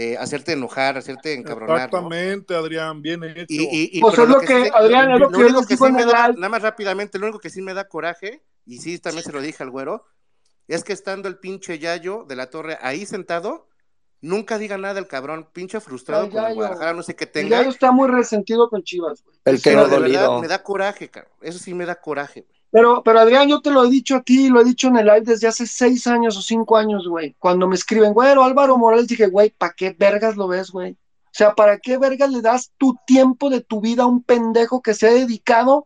[0.00, 1.76] eh, hacerte enojar, hacerte encabronar.
[1.76, 1.84] ¿no?
[1.98, 3.46] Exactamente, Adrián, bien hecho.
[3.48, 5.90] Y, y- y- Pues es lo que, sí- Adrián, es lo que yo que sí
[5.92, 9.24] me da, nada más rápidamente, lo único que sí me da coraje, y sí, también
[9.24, 10.04] se lo dije al güero,
[10.68, 13.66] es que estando el pinche Yayo de la Torre ahí sentado,
[14.20, 16.54] nunca diga nada el cabrón, pinche frustrado Ay, con el.
[16.54, 17.60] Guadalajara, no sé qué El tenga.
[17.62, 19.36] Está muy resentido con Chivas, güey.
[19.44, 20.40] El que Pero no de verdad dolido.
[20.40, 21.32] me da coraje, cabrón.
[21.40, 22.57] Eso sí me da coraje, güey.
[22.70, 25.06] Pero, pero Adrián, yo te lo he dicho a ti, lo he dicho en el
[25.06, 27.34] live desde hace seis años o cinco años, güey.
[27.38, 30.92] Cuando me escriben, güero, Álvaro Morales, dije, güey, ¿para qué vergas lo ves, güey?
[30.92, 34.82] O sea, ¿para qué vergas le das tu tiempo de tu vida a un pendejo
[34.82, 35.84] que se ha dedicado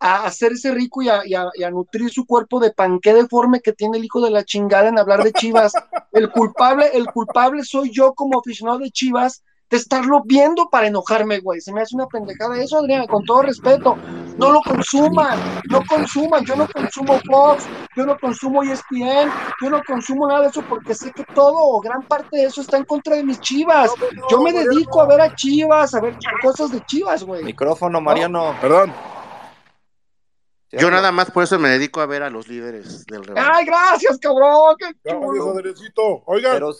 [0.00, 3.98] a hacerse rico y a, a- a nutrir su cuerpo de panqué deforme que tiene
[3.98, 5.72] el hijo de la chingada en hablar de Chivas?
[6.12, 11.40] El culpable, el culpable soy yo como aficionado de Chivas de estarlo viendo para enojarme,
[11.40, 11.60] güey.
[11.60, 13.96] Se me hace una pendejada eso, Adrián, con todo respeto.
[14.38, 15.38] No lo consuman,
[15.68, 16.44] no consuman.
[16.44, 17.66] Yo no consumo Fox,
[17.96, 19.30] yo no consumo ESPN,
[19.62, 22.60] yo no consumo nada de eso porque sé que todo o gran parte de eso
[22.60, 23.90] está en contra de mis Chivas.
[24.30, 27.44] Yo me dedico a ver a Chivas, a ver cosas de Chivas, güey.
[27.44, 28.54] Micrófono, Mariano.
[28.60, 28.92] Perdón.
[30.70, 33.48] Yo nada más por eso me dedico a ver a los líderes del rebaño.
[33.54, 34.76] Ay, gracias, cabrón.
[34.78, 35.52] Qué chulo.
[35.52, 36.22] Adriancito.
[36.26, 36.72] Oigan, Pero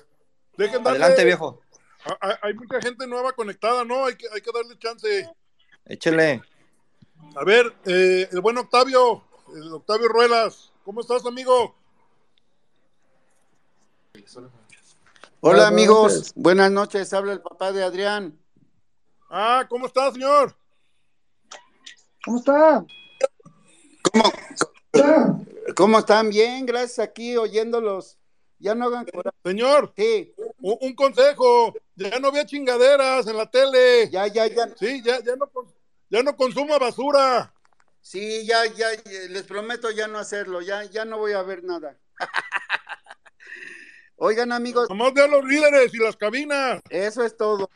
[0.58, 0.98] dejen darle.
[1.00, 1.60] adelante, viejo.
[2.08, 4.06] A- a- Hay mucha gente nueva conectada, ¿no?
[4.06, 5.28] Hay que, hay que darle chance.
[5.84, 6.42] Échele.
[7.36, 9.24] A ver, eh, el buen Octavio,
[9.54, 11.74] el Octavio Ruelas, ¿cómo estás, amigo?
[15.40, 16.32] Hola amigos, noches.
[16.34, 18.38] buenas noches, habla el papá de Adrián.
[19.30, 20.56] Ah, ¿cómo estás, señor?
[22.24, 22.84] ¿Cómo está?
[24.10, 24.32] ¿Cómo,
[25.76, 26.28] cómo están?
[26.30, 28.18] Bien, gracias aquí oyéndolos.
[28.58, 29.36] Ya no hagan coraje.
[29.44, 31.74] Señor, Sí, un, un consejo.
[31.96, 34.08] Ya no vea chingaderas en la tele.
[34.10, 34.68] ya, ya, ya.
[34.76, 35.50] Sí, ya, ya, no,
[36.10, 37.52] ya no consuma basura.
[38.00, 38.86] Sí, ya, ya,
[39.28, 41.98] les prometo ya no hacerlo, ya, ya no voy a ver nada.
[44.16, 46.80] Oigan amigos, Nomás vea los líderes y las cabinas.
[46.90, 47.68] eso es todo.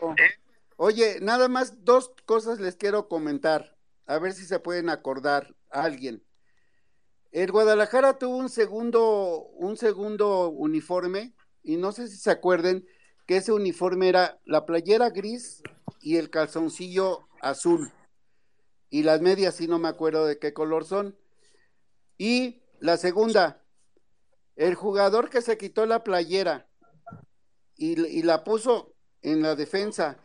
[0.76, 3.76] Oye, nada más dos cosas les quiero comentar,
[4.06, 6.24] a ver si se pueden acordar a alguien.
[7.30, 12.86] El Guadalajara tuvo un segundo, un segundo uniforme, y no sé si se acuerden
[13.26, 15.62] que ese uniforme era la playera gris
[16.00, 17.92] y el calzoncillo azul.
[18.90, 21.16] Y las medias, sí no me acuerdo de qué color son.
[22.18, 23.64] Y la segunda,
[24.56, 26.68] el jugador que se quitó la playera
[27.74, 30.18] y, y la puso en la defensa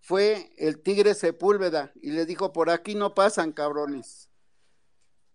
[0.00, 4.30] fue el Tigre Sepúlveda y le dijo, por aquí no pasan, cabrones.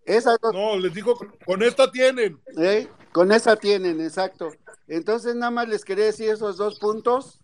[0.10, 1.15] Esa No, les digo,
[1.45, 2.40] con esta tienen.
[2.57, 2.88] ¿Eh?
[3.11, 4.49] Con esa tienen, exacto.
[4.88, 7.40] Entonces nada más les quería decir esos dos puntos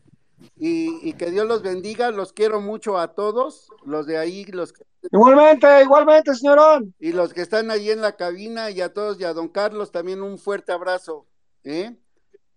[0.58, 4.74] y, y que Dios los bendiga, los quiero mucho a todos, los de ahí, los
[4.74, 6.96] que Igualmente, igualmente, señorón.
[7.00, 9.92] y los que están ahí en la cabina y a todos y a don Carlos
[9.92, 11.28] también un fuerte abrazo.
[11.64, 11.96] ¿eh?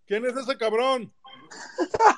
[0.06, 1.12] ¿Quién es ese cabrón?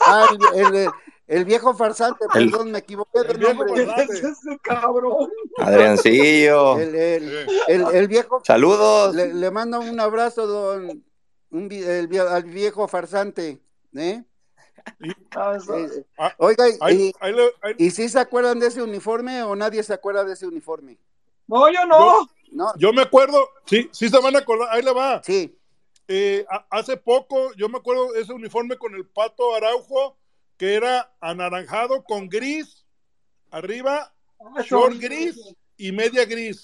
[0.07, 0.91] Ah, el, el-
[1.31, 3.87] el viejo farsante, El- perdón, me equivoqué de nombre.
[3.87, 4.15] farsante.
[4.19, 5.31] Ese cabrón.
[5.59, 6.79] Adriancillo.
[6.79, 9.15] El, el- el- el viejo, Saludos.
[9.15, 11.05] le, le mando un abrazo, don,
[11.51, 11.71] un
[12.29, 13.61] al viejo farsante.
[13.95, 14.23] ¿eh?
[15.37, 18.83] Ah, Eh, Ah, oiga, y, Ahí, ahí le- ahí- ¿y si se acuerdan de ese
[18.83, 20.99] uniforme o nadie se acuerda de ese uniforme?
[21.47, 22.27] No, yo no.
[22.53, 25.23] No, yo me acuerdo, sí, sí se van a acordar, ahí le va.
[25.23, 25.57] sí,
[26.13, 30.17] Eh, a- hace poco, yo me acuerdo ese uniforme con el pato Araujo,
[30.61, 32.85] que era anaranjado con gris,
[33.51, 35.09] arriba, Ah, short horrible.
[35.09, 36.61] gris y media gris.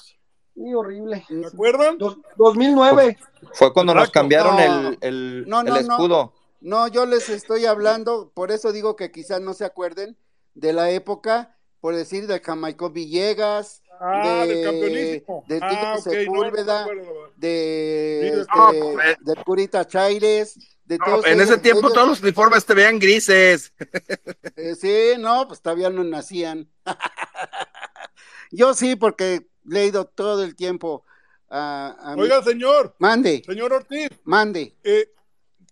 [0.55, 1.25] Sí, horrible.
[1.27, 1.97] ¿Se acuerdan?
[1.97, 3.17] Dos- 2009.
[3.55, 4.61] Fue cuando nos cambiaron No.
[4.91, 6.35] el, el, No, el no, escudo.
[6.61, 10.19] no, yo les estoy hablando, por eso digo que quizás no se acuerden
[10.53, 15.45] de la época, por decir de Jamaico Villegas, Ah, de- del campeonísimo.
[15.47, 21.27] del ah, Tigre ok, no, no de, este, no, pues, de Curita Chaires, de todos
[21.27, 23.73] en ese tiempo ellos- todos los uniformes te veían grises.
[24.57, 26.69] eh, sí, no, pues todavía no nacían.
[28.51, 31.05] Yo sí, porque le he ido todo el tiempo
[31.49, 34.75] a, a mi- Oiga, señor, Mande, señor Ortiz, mande.
[34.85, 35.11] eh,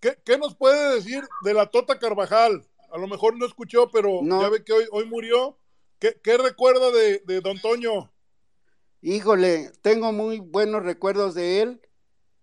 [0.01, 2.65] ¿qué, qué nos puede decir de la Tota Carvajal?
[2.91, 5.59] A lo mejor no escuchó, pero ya ve que hoy, hoy murió.
[5.99, 8.13] ¿Qué, qué recuerda de, de Don Toño?
[9.07, 11.83] Híjole, tengo muy buenos recuerdos de él,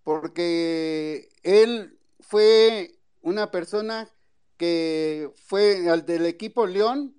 [0.04, 4.10] porque él fue una persona
[4.58, 7.16] que fue al del equipo León,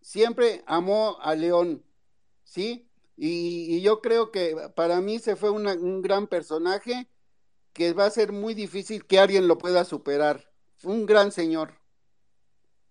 [0.00, 1.84] siempre amó a León,
[2.44, 2.90] ¿sí?
[3.16, 7.08] Y, y yo creo que para mí se fue una- un gran personaje
[7.74, 10.50] que va a ser muy difícil que alguien lo pueda superar.
[10.84, 11.74] Un gran señor.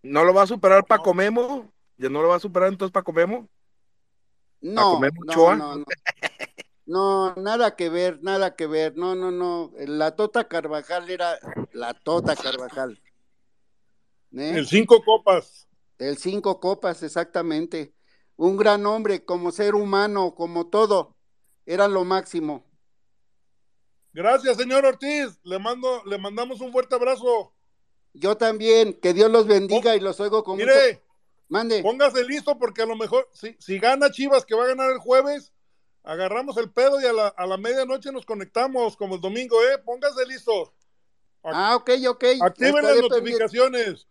[0.02, 1.74] ¿No lo va a superar Paco Memo?
[1.98, 3.50] ¿Ya no lo va a superar entonces Paco Memo?
[4.62, 5.86] No, comer no, no, no.
[6.86, 8.98] No, nada que ver, nada que ver.
[8.98, 9.72] No, no, no.
[9.78, 11.38] La Tota Carvajal era
[11.72, 13.00] la Tota Carvajal.
[14.36, 14.54] ¿Eh?
[14.56, 15.68] El cinco copas.
[16.00, 17.94] El cinco copas, exactamente.
[18.38, 21.16] Un gran hombre, como ser humano, como todo.
[21.66, 22.66] Era lo máximo.
[24.12, 25.40] Gracias, señor Ortiz.
[25.44, 27.54] Le mando, le mandamos un fuerte abrazo.
[28.14, 30.72] Yo también, que Dios los bendiga y los oigo con mucho.
[31.50, 31.82] Mande.
[31.84, 35.00] póngase listo porque a lo mejor, si, si gana Chivas, que va a ganar el
[35.00, 35.52] jueves,
[36.04, 39.78] agarramos el pedo y a la, a la medianoche nos conectamos como el domingo, ¿eh?
[39.84, 40.74] Póngase listo.
[41.44, 42.24] Ah, ok, ok.
[42.42, 43.10] Activen las pendiente.
[43.10, 44.08] notificaciones.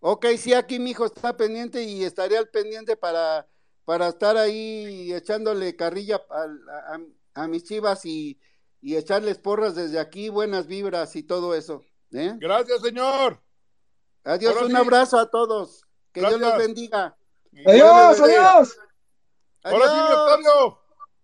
[0.00, 3.48] Ok, sí, aquí mi hijo está pendiente y estaré al pendiente para,
[3.84, 7.00] para estar ahí echándole carrilla a, a-
[7.42, 8.38] a mis chivas y,
[8.80, 11.82] y echarles porras desde aquí, buenas vibras y todo eso.
[12.12, 12.34] ¿eh?
[12.38, 13.40] Gracias, señor.
[14.24, 14.76] Adiós, Ahora un sí.
[14.76, 15.84] abrazo a todos.
[16.18, 16.58] Que Dios Gracias.
[16.58, 17.16] los bendiga.
[17.66, 18.78] Adiós, adiós.
[19.62, 20.14] Ahora sí.
[20.14, 20.78] Octavio.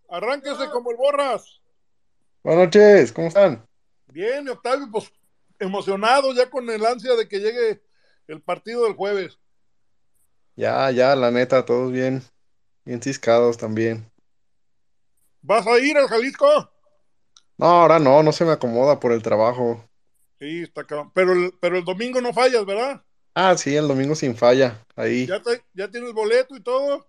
[0.09, 1.61] Arránquese como el borras.
[2.45, 3.67] Buenas noches, ¿cómo están?
[4.07, 5.11] Bien, mi Octavio, pues
[5.59, 7.83] emocionado ya con el ansia de que llegue
[8.29, 9.39] el partido del jueves.
[10.55, 12.23] Ya, ya, la neta, todos bien,
[12.85, 14.09] bien ciscados también.
[15.43, 16.71] ¿Vas a ir al Jalisco?
[17.57, 19.89] No, ahora no, no se me acomoda por el trabajo.
[20.39, 21.11] Sí, está cabrón.
[21.15, 23.04] Pero el, pero el domingo no fallas, ¿verdad?
[23.35, 25.27] Ah, sí, el domingo sin falla, ahí.
[25.27, 27.07] ¿Ya, te- ya tienes boleto y todo?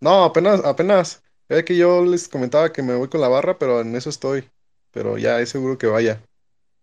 [0.00, 1.22] No, apenas, apenas.
[1.48, 4.48] Es que yo les comentaba que me voy con la barra, pero en eso estoy.
[4.92, 6.22] Pero ya es seguro que vaya.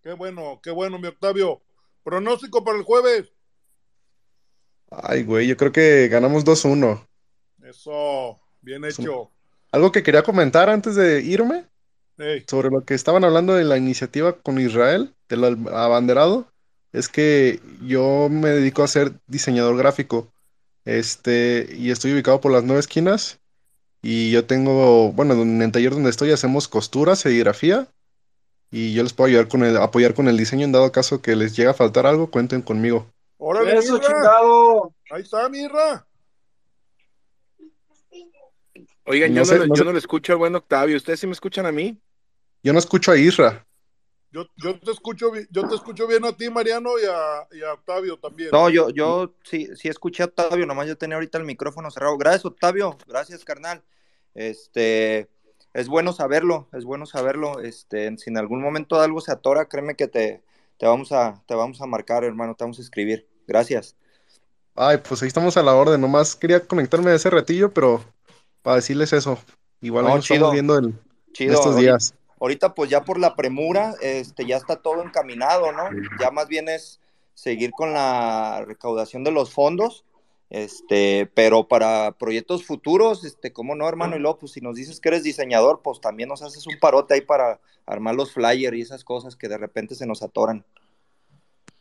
[0.03, 1.63] Qué bueno, qué bueno, mi Octavio.
[2.03, 3.33] Pronóstico para el jueves.
[4.89, 7.05] Ay, güey, yo creo que ganamos 2-1.
[7.63, 9.31] Eso, bien hecho.
[9.71, 11.65] Algo que quería comentar antes de irme,
[12.17, 16.50] Ey, sobre lo que estaban hablando de la iniciativa con Israel, del al- abanderado,
[16.93, 20.27] es que yo me dedico a ser diseñador gráfico.
[20.85, 23.39] Este, y estoy ubicado por las nueve esquinas.
[24.01, 27.87] Y yo tengo, bueno, en el taller donde estoy hacemos costura, serigrafía.
[28.71, 31.35] Y yo les puedo ayudar con el, apoyar con el diseño en dado caso que
[31.35, 33.05] les llegue a faltar algo, cuenten conmigo.
[33.37, 34.07] órale, Eso, Mirra.
[34.07, 34.93] chingado.
[35.11, 36.07] Ahí está, Mirra.
[39.05, 39.85] Oigan, No yo, sé, no, le- no yo sé.
[39.85, 40.95] no le escucho al buen Octavio.
[40.95, 41.99] ¿Ustedes sí me escuchan a mí?
[42.63, 43.65] Yo no escucho a Isra.
[44.31, 47.73] Yo, yo te escucho, yo te escucho bien a ti, Mariano, y a, y a
[47.73, 48.49] Octavio también.
[48.51, 52.17] No, yo, yo sí, sí escuché a Octavio, nomás yo tenía ahorita el micrófono cerrado.
[52.17, 53.83] Gracias, Octavio, gracias, carnal.
[54.33, 55.27] Este,
[55.73, 57.59] es bueno saberlo, es bueno saberlo.
[57.59, 60.41] Este, si en algún momento algo se atora, créeme que te,
[60.77, 63.27] te vamos a, te vamos a marcar, hermano, te vamos a escribir.
[63.47, 63.95] Gracias.
[64.75, 65.99] Ay, pues ahí estamos a la orden.
[65.99, 68.01] Nomás quería conectarme de ese ratillo, pero
[68.61, 69.37] para decirles eso.
[69.81, 70.35] Igual No, nos chido.
[70.35, 70.99] estamos viendo en
[71.33, 72.13] Chido, estos días.
[72.41, 75.83] Ahorita, pues ya por la premura, este, ya está todo encaminado, ¿no?
[76.19, 76.99] Ya más bien es
[77.35, 80.03] seguir con la recaudación de los fondos,
[80.49, 84.15] este, pero para proyectos futuros, este, ¿cómo no, hermano?
[84.15, 87.13] Y luego, pues si nos dices que eres diseñador, pues también nos haces un parote
[87.13, 90.65] ahí para armar los flyers y esas cosas que de repente se nos atoran.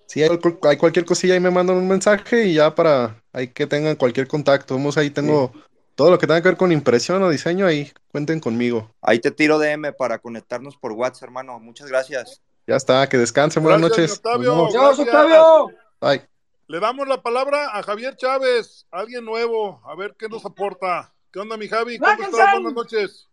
[0.06, 3.48] Si hay, cual- hay cualquier cosilla, ahí me mandan un mensaje y ya para ahí
[3.48, 4.74] que tengan cualquier contacto.
[4.74, 5.52] Vamos, ahí tengo
[6.00, 8.90] todo lo que tenga que ver con impresión o diseño, ahí cuenten conmigo.
[9.02, 11.60] Ahí te tiro DM para conectarnos por WhatsApp, hermano.
[11.60, 12.40] Muchas gracias.
[12.66, 14.16] Ya está, que descansen, buenas Gracias, noches.
[14.16, 14.54] Octavio.
[14.54, 14.74] Nos vemos.
[14.74, 15.38] ¡Adiós, Gracias.
[15.38, 15.78] Octavio!
[16.00, 16.28] Bye.
[16.68, 21.12] Le damos la palabra a Javier Chávez, alguien nuevo, a ver qué nos aporta.
[21.30, 21.98] ¿Qué onda, mi Javi?
[21.98, 22.52] ¿Cómo estás?
[22.54, 23.28] Buenas noches.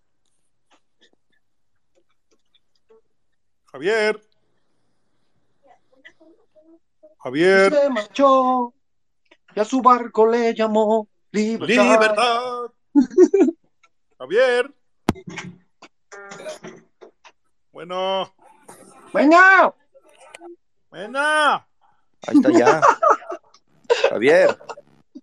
[3.71, 4.21] Javier.
[7.19, 7.73] Javier.
[7.73, 8.73] Se marchó
[9.55, 11.07] y a su barco le llamó
[11.37, 11.83] Libertad.
[11.83, 12.71] Libertad.
[14.17, 14.73] Javier.
[17.71, 18.33] Bueno,
[19.13, 19.73] ¡Venga!
[20.89, 21.67] buena.
[22.27, 22.81] Ahí está ya.
[24.09, 24.57] Javier.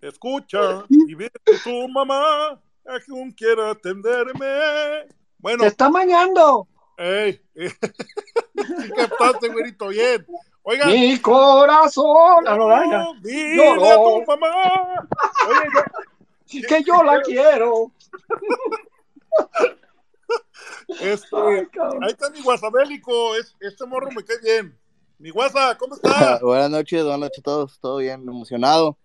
[0.01, 2.51] Escucha y ve que tu mamá
[2.87, 5.09] a quien quiera atenderme.
[5.39, 6.69] Bueno, ¡Se está mañando!
[6.97, 10.25] ey, sí captaste, güerito, bien.
[10.67, 12.43] Oiga, Mi corazón.
[12.45, 14.25] No, no, dile a Lloró.
[14.25, 14.49] tu mamá.
[15.49, 15.69] Oye,
[16.47, 17.91] Sí que yo la quiero.
[21.01, 21.67] este, Ay,
[22.03, 24.79] ahí está mi guasabélico, es, este morro me cae bien.
[25.19, 26.39] Mi guasa, ¿cómo está?
[26.43, 28.97] buenas noches, buenas noches a todos, todo bien, emocionado,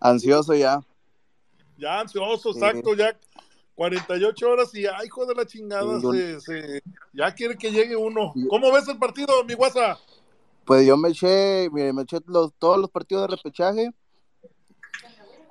[0.00, 0.80] ansioso ya.
[1.78, 2.58] Ya ansioso, Sí.
[2.58, 3.16] exacto, ya
[3.74, 6.82] 48 horas y ay, hijo de la chingada, Sí, yo- se, se-
[7.12, 8.32] ya quiere que llegue uno.
[8.48, 9.98] ¿Cómo ves el partido, mi guasa?
[10.66, 13.94] Pues yo me eché, mire, me eché los, todos los partidos de repechaje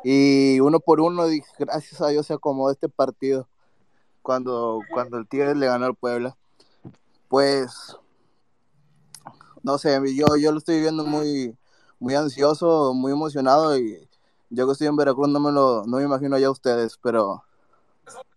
[0.04, 3.48] y uno por uno dije, gracias a Dios se acomodó este partido
[4.22, 6.36] cuando, cuando el Tigres le ganó al Puebla.
[7.30, 7.96] Pues,
[9.64, 11.58] no sé, yo, yo lo estoy viendo muy,
[11.98, 14.08] muy ansioso, muy emocionado y
[14.50, 17.44] yo que estoy en Veracruz no me lo, no me imagino ya ustedes, pero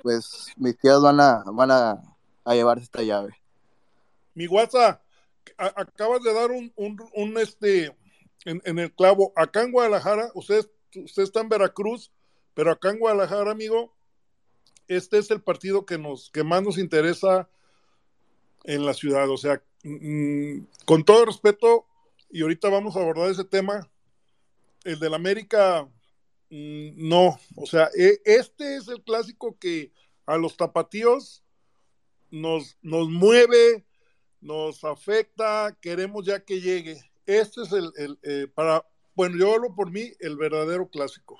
[0.02, 2.00] pues mis tías van a, van a,
[2.44, 3.34] a llevarse esta llave.
[4.32, 5.02] Mi guasa,
[5.58, 7.94] acabas de dar un, un, este
[8.44, 9.32] en, en el clavo.
[9.36, 12.12] Acá en Guadalajara, usted, usted está en Veracruz,
[12.54, 13.94] pero acá en Guadalajara, amigo,
[14.86, 17.48] este es el partido que nos, que más nos interesa
[18.64, 19.28] en la ciudad.
[19.28, 21.86] O sea, mm, con todo respeto,
[22.30, 23.88] y ahorita vamos a abordar ese tema,
[24.84, 25.88] el del América,
[26.50, 27.38] mm, no.
[27.56, 29.92] O sea, e- este es el clásico que
[30.26, 31.42] a los tapatíos
[32.30, 33.86] nos, nos mueve,
[34.40, 36.98] nos afecta, queremos ya que llegue.
[37.26, 38.84] Este es el, el, eh, para,
[39.14, 41.38] bueno, yo hablo por mí, el verdadero clásico.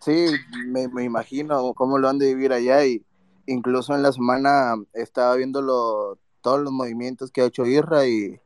[0.00, 0.26] Sí,
[0.66, 3.04] me, me imagino cómo lo han de vivir allá y
[3.46, 8.38] incluso en la semana estaba viendo lo- todos los movimientos que ha hecho Irra y,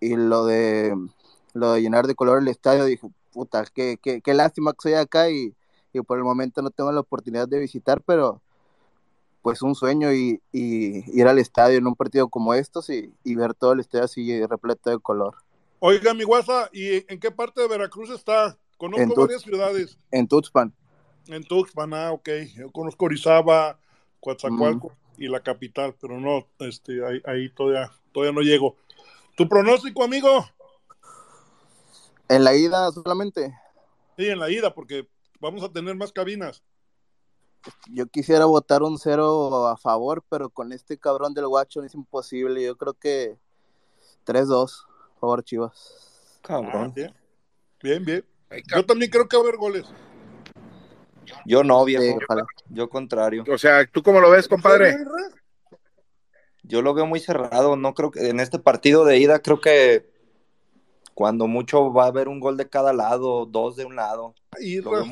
[0.00, 0.96] y lo de
[1.54, 4.94] lo de llenar de color el estadio, dije, puta, qué, qué, qué lástima que soy
[4.94, 5.54] acá y,
[5.92, 8.42] y por el momento no tengo la oportunidad de visitar, pero
[9.48, 13.34] pues un sueño y, y ir al estadio en un partido como estos y, y
[13.34, 15.36] ver todo el estadio así repleto de color.
[15.78, 18.58] Oiga, mi guasa, ¿y en qué parte de Veracruz está?
[18.76, 19.98] Conozco En varias ciudades.
[20.10, 20.74] En Tuxpan.
[21.28, 22.28] En Tuxpan, ah, ok.
[22.56, 23.80] Yo conozco Orizaba,
[24.20, 28.76] Coatzacoalco y la capital, pero no, este, ahí, ahí todavía, todavía no llego.
[29.34, 30.46] ¿Tu pronóstico, amigo?
[32.28, 33.58] En la ida solamente.
[34.18, 35.08] Sí, en la ida, porque
[35.40, 36.62] vamos a tener más cabinas.
[37.90, 42.62] Yo quisiera votar un cero a favor, pero con este cabrón del guacho es imposible.
[42.62, 43.36] Yo creo que
[44.26, 44.86] 3-2,
[45.20, 46.38] favor Chivas.
[46.42, 46.88] Cabrón.
[46.88, 47.14] Ah, bien,
[47.82, 48.04] bien.
[48.04, 48.24] bien.
[48.74, 49.86] Yo también creo que va a haber goles.
[51.44, 52.02] Yo no, viejo.
[52.02, 52.46] Sí, ojalá.
[52.68, 53.44] Yo contrario.
[53.50, 54.96] O sea, ¿tú cómo lo ves, compadre?
[56.62, 57.76] Yo lo veo muy cerrado.
[57.76, 60.10] No creo que en este partido de ida creo que
[61.14, 64.34] cuando mucho va a haber un gol de cada lado, dos de un lado.
[64.60, 64.90] Irra.
[64.90, 65.06] Lo veo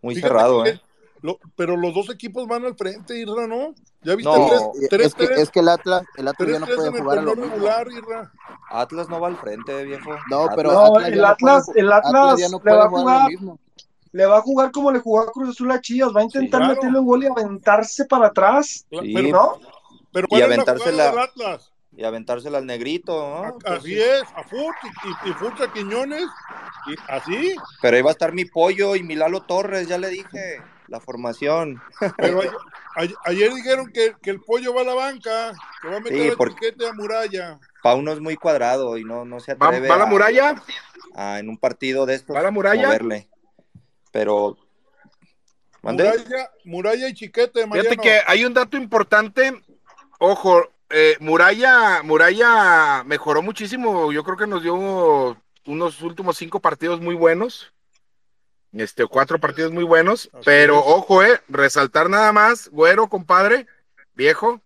[0.00, 0.80] muy, cerrado, que ¿eh?
[1.24, 3.74] Lo- pero los dos equipos van al frente, Irra, ¿no?
[4.02, 6.52] ¿Ya viste No, tres, tres, es, que, tres, es que el Atlas, el Atlas tres,
[6.52, 8.32] ya no puede en el jugar a lo regular, Irra?
[8.70, 10.10] Atlas no va al frente, viejo.
[10.30, 12.88] No, pero No, Atlas el no Atlas, puede- el Atlas ya no le va a
[12.90, 13.58] jugar mismo.
[14.12, 16.60] le va a jugar como le jugó a Cruz Azul a Chivas, va a intentar
[16.60, 16.74] claro.
[16.74, 19.12] meterle un gol y aventarse para atrás, Sí.
[19.14, 19.58] Pero, ¿no?
[20.12, 21.70] pero Y ¿cuál es la aventarse jugada la- del Atlas?
[21.96, 23.12] Y aventársela al negrito,
[23.44, 23.58] ¿no?
[23.58, 23.98] Pues así sí.
[24.02, 26.24] es, a Furt y, y, y Furt a Quiñones,
[26.88, 30.08] y así, Pero ahí va a estar mi pollo y mi Lalo Torres, ya le
[30.10, 30.60] dije.
[30.88, 31.80] La formación.
[32.16, 35.52] pero, a- ayer dijeron que, que el pollo va a la banca,
[35.82, 37.58] que va a meter Sí, el porque- a Muralla.
[37.82, 40.54] Pauno es muy cuadrado y no, no se ¿Va, atreve va la a- muralla?
[41.14, 42.86] a, en un partido de estos ¿Va la muralla?
[42.86, 43.28] moverle.
[44.12, 44.56] Pero
[45.82, 46.04] ¿Mande?
[46.04, 48.02] Muralla, Muralla y Chiquete, Fíjate Mariano.
[48.02, 49.52] que hay un dato importante.
[50.18, 54.12] Ojo, eh, Muralla, Muralla mejoró muchísimo.
[54.12, 55.36] Yo creo que nos dio
[55.66, 57.73] unos últimos cinco partidos muy buenos.
[58.76, 60.28] Este, cuatro partidos muy buenos.
[60.32, 60.84] Así pero es.
[60.86, 63.66] ojo, eh, resaltar nada más, güero, compadre,
[64.14, 64.60] viejo,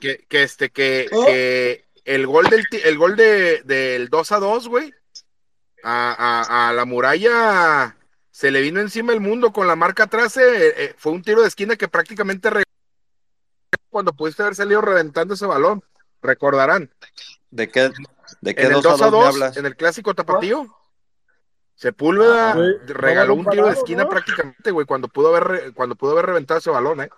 [0.00, 1.24] que, que este, que, ¿Oh?
[1.24, 4.92] que el gol del, ti- el gol de, del 2 a 2, güey,
[5.82, 6.12] a,
[6.46, 7.96] a- a la muralla
[8.30, 10.36] se le vino encima el mundo con la marca atrás.
[10.36, 12.64] eh, eh, fue un tiro de esquina que prácticamente re-
[13.90, 15.82] cuando pudiste haber salido reventando ese balón.
[16.22, 16.90] Recordarán.
[17.50, 17.90] ¿De qué,
[18.40, 19.56] de qué En el 2 a 2 a 2 me 2, hablas?
[19.56, 20.66] en el clásico tapatío,
[21.74, 25.96] Sepúlveda Ah, güey, regaló un tiro de esquina prácticamente, güey, cuando pudo haber re- cuando
[25.96, 27.10] pudo haber reventado ese balón, eh.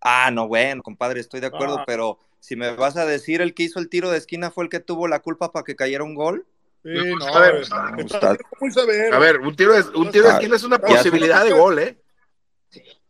[0.00, 1.84] Ah, no, bueno, compadre, estoy de acuerdo, Ah.
[1.86, 4.70] pero si me vas a decir el que hizo el tiro de esquina fue el
[4.70, 6.46] que tuvo la culpa para que cayera un gol.
[6.82, 6.88] Sí,
[7.18, 9.14] no, A ver, no, está está- muy severo.
[9.14, 11.98] A ver, un tiro de, un tiro de esquina es una posibilidad de gol, eh.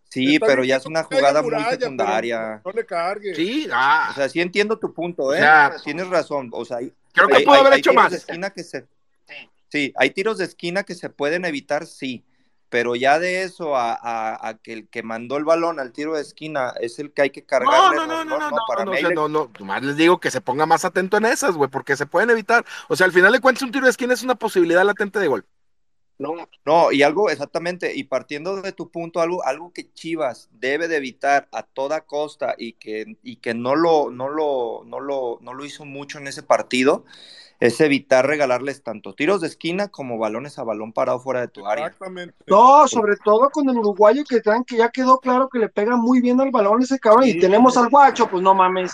[0.08, 2.60] Sí, Está pero ya es una jugada muy Muralla, secundaria.
[2.64, 3.32] No le cargue.
[3.36, 5.36] Sí, ah, O sea, sí entiendo tu punto, ¿eh?
[5.36, 6.50] O sea, Tienes razón.
[6.52, 6.78] O sea,
[7.12, 8.10] creo que hay- pudo hay- haber hay hecho más.
[8.10, 8.88] de esquina que se,
[9.70, 12.24] sí, hay tiros de esquina que se pueden evitar, sí.
[12.68, 16.14] Pero ya de eso a, a- a que el que mandó el balón al tiro
[16.14, 17.96] de esquina es el que hay que No, cargarle.
[17.96, 19.96] no, no, no, no, no, para no, mí o sea, le- no, no, nomás les
[19.96, 22.64] digo que se ponga más atento en esas, güey, porque se pueden evitar.
[22.88, 25.28] O sea, al final de cuentas, un tiro de esquina es una posibilidad latente de
[25.28, 25.46] gol.
[26.66, 30.96] No, y algo exactamente, y partiendo de tu punto, algo, algo que Chivas debe de
[30.96, 35.54] evitar a toda costa y que, y que no lo, no lo, no lo, no
[35.54, 37.06] lo hizo mucho en ese partido,
[37.60, 41.66] es evitar regalarles tanto tiros de esquina como balones a balón parado fuera de tu
[41.66, 41.86] área.
[41.86, 42.34] Exactamente.
[42.46, 45.94] No, sobre todo con el uruguayo que traen, que ya quedó claro que le pega
[45.96, 47.24] muy bien al balón ese cabrón.
[47.24, 47.32] Sí.
[47.36, 48.92] Y tenemos al guacho, pues no mames.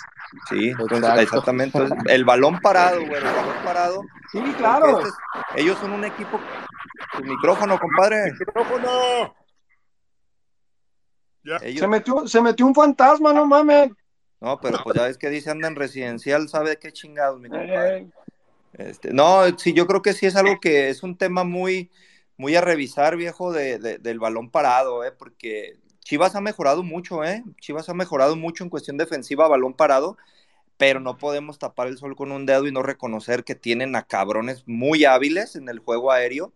[0.48, 1.20] Sí, Exacto.
[1.20, 1.78] exactamente.
[2.06, 4.02] El balón parado, güey, el balón parado.
[4.32, 4.98] Sí, claro.
[4.98, 5.14] este es-
[5.62, 6.40] ellos son un equipo.
[7.16, 8.32] Tu micrófono, compadre.
[8.32, 8.88] Micrófono.
[11.62, 13.90] Ellos- Se metió, se metió un fantasma, no mames.
[14.40, 17.98] no, pero pues ya ves que dice anda en residencial, sabe qué chingados, mi compadre.
[17.98, 18.10] Eh,
[18.78, 21.90] Este, no, sí, yo creo que sí es algo que es un tema muy,
[22.36, 25.12] muy a revisar, viejo, de, de- del balón parado, ¿eh?
[25.12, 27.42] porque Chivas ha mejorado mucho, ¿eh?
[27.60, 30.16] Chivas ha mejorado mucho en cuestión defensiva, balón parado,
[30.76, 34.02] pero no podemos tapar el sol con un dedo y no reconocer que tienen a
[34.02, 36.52] cabrones muy hábiles en el juego aéreo.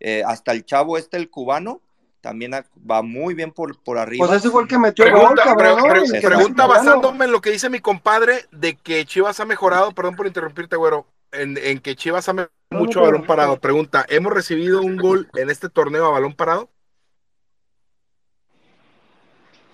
[0.00, 1.80] Eh, hasta el chavo este, el cubano,
[2.20, 2.52] también
[2.90, 4.26] va muy bien por, por arriba.
[4.26, 5.78] pues ese fue el que metió el gol, Pregunta, cabrón.
[6.20, 10.26] pregunta basándome en lo que dice mi compadre de que Chivas ha mejorado, perdón por
[10.26, 13.26] interrumpirte, güero, en, en que Chivas ha No, mucho no, a balón no.
[13.26, 13.60] parado.
[13.60, 16.70] Pregunta, ¿hemos recibido un gol en este torneo a balón parado?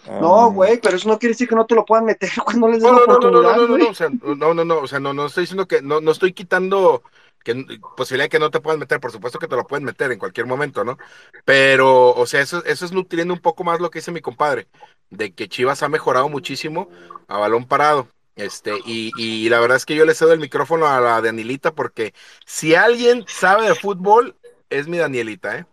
[0.06, 2.68] Ah, No, güey, pero eso no quiere decir que no te lo puedan meter cuando
[2.68, 3.78] les den No, la no, no, no, no, oportunidad, no, no, güey.
[3.78, 6.12] no, o sea, no, no, no, o sea, no, no estoy diciendo que, no, no
[6.12, 7.02] estoy quitando
[7.44, 7.54] que
[7.96, 10.18] posibilidad de que no te puedan meter, por supuesto que te lo pueden meter en
[10.18, 10.96] cualquier momento, ¿no?
[11.44, 14.68] Pero, o sea, eso, eso es nutriendo un poco más lo que dice mi compadre,
[15.10, 16.88] de que Chivas ha mejorado muchísimo
[17.26, 18.08] a balón parado.
[18.38, 21.74] Este, y, y la verdad es que yo le cedo el micrófono a la Danielita
[21.74, 22.14] porque
[22.46, 24.36] si alguien sabe de fútbol,
[24.70, 25.66] es mi Danielita, ¿eh?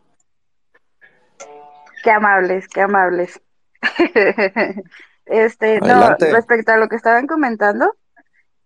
[2.03, 3.41] Qué amables, qué amables.
[5.27, 7.95] Este, no, respecto a lo que estaban comentando,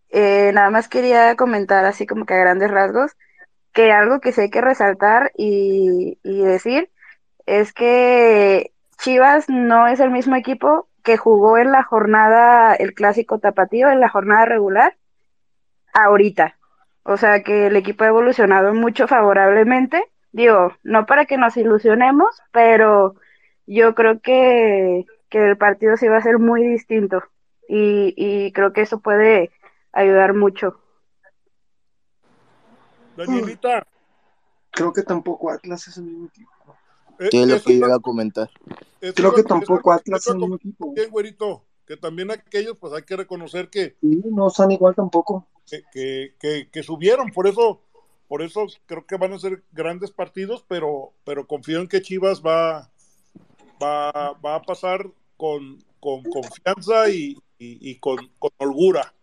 [0.09, 3.13] eh, nada más quería comentar así como que a grandes rasgos,
[3.71, 6.91] que algo que sí hay que resaltar y, y decir
[7.45, 13.39] es que Chivas no es el mismo equipo que jugó en la jornada, el clásico
[13.39, 14.97] tapatío, en la jornada regular,
[15.93, 16.57] ahorita.
[17.03, 20.03] O sea que el equipo ha evolucionado mucho favorablemente.
[20.31, 23.15] Digo, no para que nos ilusionemos, pero
[23.65, 27.23] yo creo que, que el partido sí va a ser muy distinto.
[27.67, 29.51] Y, y creo que eso puede
[29.91, 30.79] ayudar mucho.
[33.15, 33.85] Danielita.
[34.71, 36.51] Creo que tampoco Atlas es el mismo equipo.
[37.19, 38.49] Eh, ¿Qué es lo que yo iba- a comentar?
[39.01, 40.93] eso Creo que tampoco Atlas es mismo equipo.
[41.11, 45.47] Güerito, que también aquellos, pues hay que reconocer que, Sí, no son igual tampoco.
[45.65, 47.81] que, que, que- que subieron, por eso,
[48.27, 52.41] por eso creo que van a ser grandes partidos, pero, pero confío en que Chivas
[52.41, 52.89] va,
[53.81, 59.13] va, va a pasar con, con confianza y, y- y con, con holgura.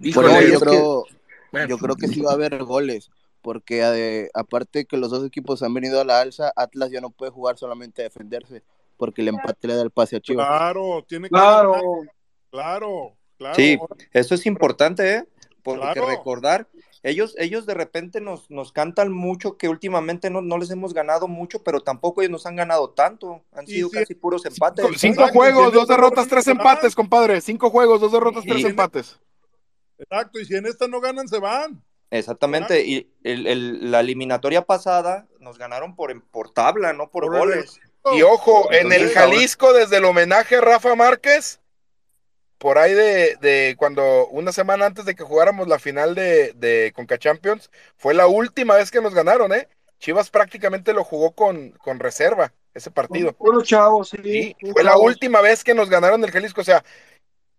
[0.00, 1.04] Híjole, yo que- creo,
[1.52, 1.68] bueno.
[1.68, 3.10] yo creo que sí va a haber goles,
[3.44, 7.10] porque eh, aparte que los dos equipos han venido a la alza, Atlas ya no
[7.10, 8.62] puede jugar solamente a defenderse,
[8.96, 10.46] porque el empate le da el pase a Chivas.
[10.46, 11.72] Claro, tiene que Claro.
[11.72, 11.84] ganar,
[12.50, 13.54] claro, claro.
[13.54, 13.78] Sí,
[14.14, 15.28] eso es importante, ¿eh?
[15.62, 16.06] Porque Claro.
[16.06, 16.66] recordar
[17.02, 21.28] ellos, ellos de repente nos, nos cantan mucho que últimamente no, no les hemos ganado
[21.28, 23.42] mucho, pero tampoco ellos nos han ganado tanto.
[23.52, 23.98] Han sido sí.
[23.98, 24.86] casi puros empates.
[24.96, 27.42] Cinco, cinco juegos, dos derrotas, tres empates, compadre.
[27.42, 29.20] Cinco juegos, dos derrotas, tres empates.
[29.98, 31.84] Exacto, y si en esta no ganan, se van.
[32.18, 37.34] Exactamente, y el, el- la eliminatoria pasada nos ganaron por, por tabla, no por, Por
[37.34, 37.80] el- goles.
[38.12, 41.60] Y ojo, en el Jalisco, desde el homenaje a Rafa Márquez,
[42.58, 46.92] por ahí de, de cuando una semana antes de que jugáramos la final de, de
[46.94, 49.68] Conca Champions, fue la última vez que nos ganaron, ¿eh?
[49.98, 53.32] Chivas prácticamente lo jugó con, con reserva, ese partido.
[53.32, 54.54] Puros chavos, sí.
[54.72, 56.60] Fue la última vez que nos ganaron el Jalisco.
[56.60, 56.84] O sea,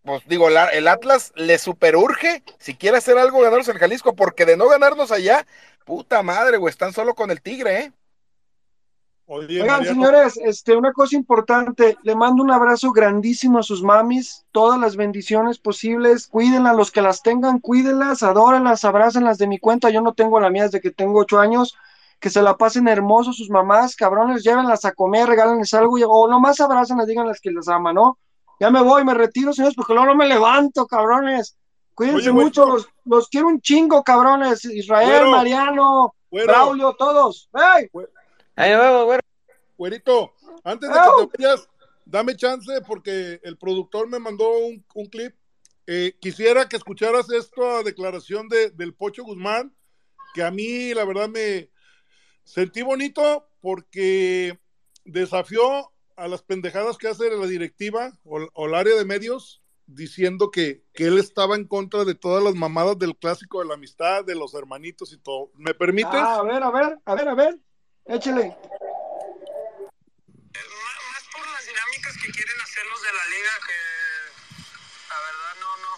[0.05, 4.45] pues digo, la- el Atlas le superurge si quiere hacer algo ganarnos el Jalisco, porque
[4.45, 5.45] de no ganarnos allá,
[5.85, 7.93] puta madre, güey, están solo con el Tigre, ¿eh?
[9.27, 13.81] Oye, Oigan, Mariano, señores, este, una cosa importante, le mando un abrazo grandísimo a sus
[13.81, 19.57] mamis, todas las bendiciones posibles, cuídenlas, los que las tengan, cuídenlas, adórenlas, abrácenlas de mi
[19.57, 21.75] cuenta, yo no tengo la mía desde que tengo ocho años,
[22.19, 26.27] que se la pasen hermosos sus mamás, cabrones, llévenlas a comer, regálenles algo, y- o
[26.27, 28.19] nomás abrácenlas, díganles que les ama, ¿no?
[28.59, 31.57] Ya me voy, me retiro, señores, porque luego no me levanto, cabrones.
[31.93, 34.65] Cuídense Oye, mucho, los, los quiero un chingo, cabrones.
[34.65, 35.31] Israel, Güero.
[35.31, 36.47] Mariano, Güero.
[36.47, 37.49] Braulio, todos.
[37.53, 37.89] ¡Ey!
[38.55, 39.21] Ahí güero.
[39.77, 40.33] Güerito,
[40.63, 41.69] antes de que te vayas,
[42.05, 45.35] dame chance porque el productor me mandó un, un clip.
[45.87, 49.75] Eh, quisiera que escucharas esta declaración de, del Pocho Guzmán,
[50.33, 51.69] que a mí la verdad me
[52.43, 54.59] sentí bonito porque
[55.03, 60.49] desafió a las pendejadas que hace la directiva o, o el área de medios diciendo
[60.51, 64.23] que, que él estaba en contra de todas las mamadas del clásico de la amistad,
[64.25, 65.51] de los hermanitos y todo.
[65.55, 66.13] ¿Me permites?
[66.13, 67.59] Ah, a ver, a ver, a ver, a ver.
[68.05, 68.47] Échale.
[68.49, 68.57] más
[71.33, 73.79] por las dinámicas que quieren hacer los de la liga que
[75.09, 75.97] la verdad no no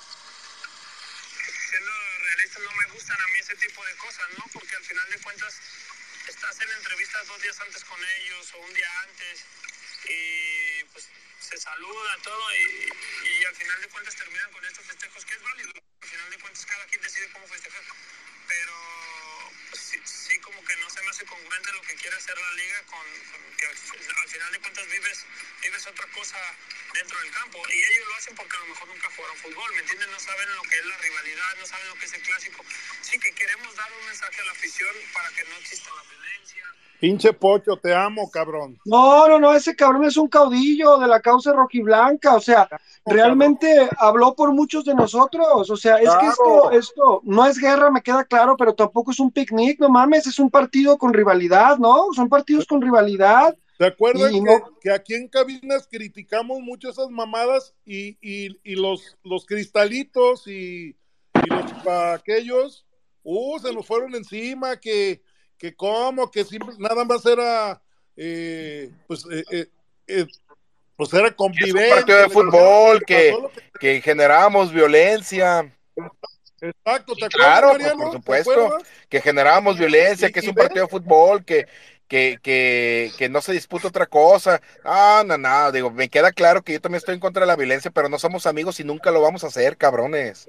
[1.67, 1.91] siendo
[2.23, 5.19] realista no me gustan a mí ese tipo de cosas no porque al final de
[5.19, 5.59] cuentas
[6.29, 9.43] estás en entrevistas dos días antes con ellos o un día antes
[10.09, 11.09] y pues
[11.39, 12.89] se saluda todo y,
[13.29, 15.71] y al final de cuentas terminan con estos festejos que es válido.
[16.01, 17.83] Al final de cuentas cada quien decide cómo festejar.
[18.47, 18.73] Pero
[19.69, 22.51] pues, sí, sí como que no se me hace congruente lo que quiere hacer la
[22.53, 23.75] liga con, con que al
[24.17, 25.25] al final de cuentas vives,
[25.61, 26.37] vives otra cosa
[26.93, 29.81] dentro del campo y ellos lo hacen porque a lo mejor nunca jugaron fútbol, ¿me
[29.81, 30.11] entienden?
[30.11, 32.63] No saben lo que es la rivalidad, no saben lo que es el clásico.
[33.01, 36.63] Sí que queremos dar un mensaje a la afición para que no exista la violencia.
[36.99, 38.79] Pinche Pocho, te amo, cabrón.
[38.85, 42.67] No, no, no, ese cabrón es un caudillo de la causa rojiblanca, o sea,
[43.05, 47.91] realmente habló por muchos de nosotros, o sea, es que esto, esto no es guerra,
[47.91, 51.77] me queda claro, pero tampoco es un picnic, no mames, es un partido con rivalidad,
[51.77, 52.07] ¿no?
[52.13, 53.55] Son partidos con rivalidad.
[53.77, 58.59] ¿Te acuerdan Y que, no- que aquí en cabinas criticamos mucho esas mamadas y, y-
[58.63, 60.95] y los, los cristalitos y,
[61.41, 62.85] y los pa- aquellos,
[63.23, 65.21] uh, se nos fueron encima, que,
[65.57, 67.79] que cómo, que siempre, nada más era,
[68.15, 69.67] eh, pues, eh, eh,
[70.07, 70.25] eh,
[70.95, 71.83] pues era Es convivencia.
[71.83, 75.71] un partido de fútbol, que, que- que generábamos violencia.
[76.59, 77.97] Exacto, ¿te acuerdas, Claro, pues, Mariano?
[77.97, 78.87] por ¿Te supuesto, acuerdas?
[79.09, 81.67] que generábamos violencia, Y- que es un partido de fútbol, que,
[82.07, 84.61] que, que, que no se disputa otra cosa.
[84.83, 87.55] Ah, no, no, digo, me queda claro que yo también estoy en contra de la
[87.55, 90.47] violencia, pero no somos amigos y nunca lo vamos a hacer, cabrones.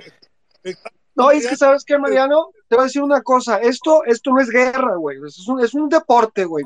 [1.15, 4.41] No, es que sabes qué, Mariano, te voy a decir una cosa, esto, esto no
[4.41, 6.65] es guerra, güey, es un, es un deporte, güey,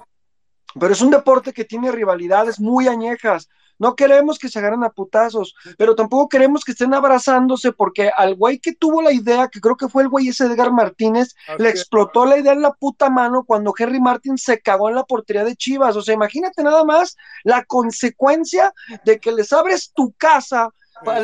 [0.78, 3.48] pero es un deporte que tiene rivalidades muy añejas.
[3.82, 8.36] No queremos que se agarren a putazos, pero tampoco queremos que estén abrazándose porque al
[8.36, 11.60] güey que tuvo la idea, que creo que fue el güey ese Edgar Martínez, Así
[11.60, 11.74] le es.
[11.74, 15.42] explotó la idea en la puta mano cuando Henry Martin se cagó en la portería
[15.42, 15.96] de Chivas.
[15.96, 18.72] O sea, imagínate nada más la consecuencia
[19.04, 20.68] de que les abres tu casa,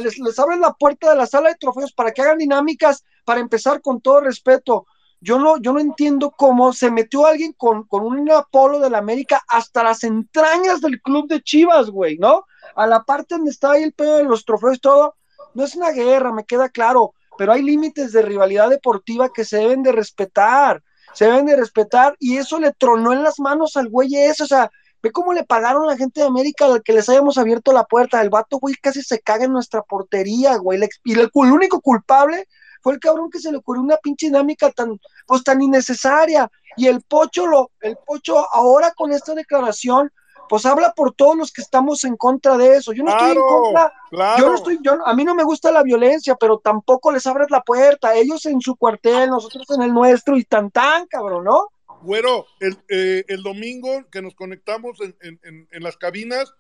[0.02, 3.80] les abres la puerta de la sala de trofeos para que hagan dinámicas, para empezar
[3.82, 4.85] con todo respeto.
[5.20, 8.99] Yo no, yo no entiendo cómo se metió alguien con, con un Apolo de la
[8.99, 12.45] América hasta las entrañas del club de Chivas, güey, ¿no?
[12.77, 15.16] A la parte donde está ahí el pedo de los trofeos todo.
[15.55, 19.59] No es una guerra, me queda claro, pero hay límites de rivalidad deportiva que se
[19.59, 20.82] deben de respetar,
[21.15, 24.47] se deben de respetar, y eso le tronó en las manos al güey ese, o
[24.47, 24.70] sea,
[25.03, 28.20] ve cómo le pagaron la gente de América al que les hayamos abierto la puerta,
[28.20, 32.47] el vato, güey, casi se caga en nuestra portería, güey, y el, el único culpable
[32.82, 36.86] fue el cabrón que se le ocurrió una pinche dinámica tan, pues tan innecesaria, y
[36.86, 40.12] el pocho, lo, el pocho ahora con esta declaración,
[40.48, 43.42] pues habla por todos los que estamos en contra de eso, yo no estoy en
[43.42, 44.38] contra, claro.
[44.40, 47.50] yo no estoy, yo, a mí no me gusta la violencia, pero tampoco les abres
[47.50, 51.68] la puerta, ellos en su cuartel, nosotros en el nuestro, y tan tan, cabrón, ¿no?
[52.00, 56.55] Güero, el, eh, el domingo que nos conectamos en, en- en- en las cabinas,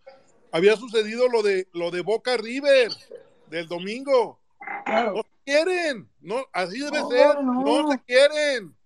[0.50, 2.90] había sucedido lo de lo de Boca River
[3.46, 4.38] del domingo.
[4.84, 5.22] Claro.
[5.48, 6.08] Quieren.
[6.20, 7.42] No, así debe No, ser.
[7.42, 7.52] no.
[7.82, 8.76] No se quieren.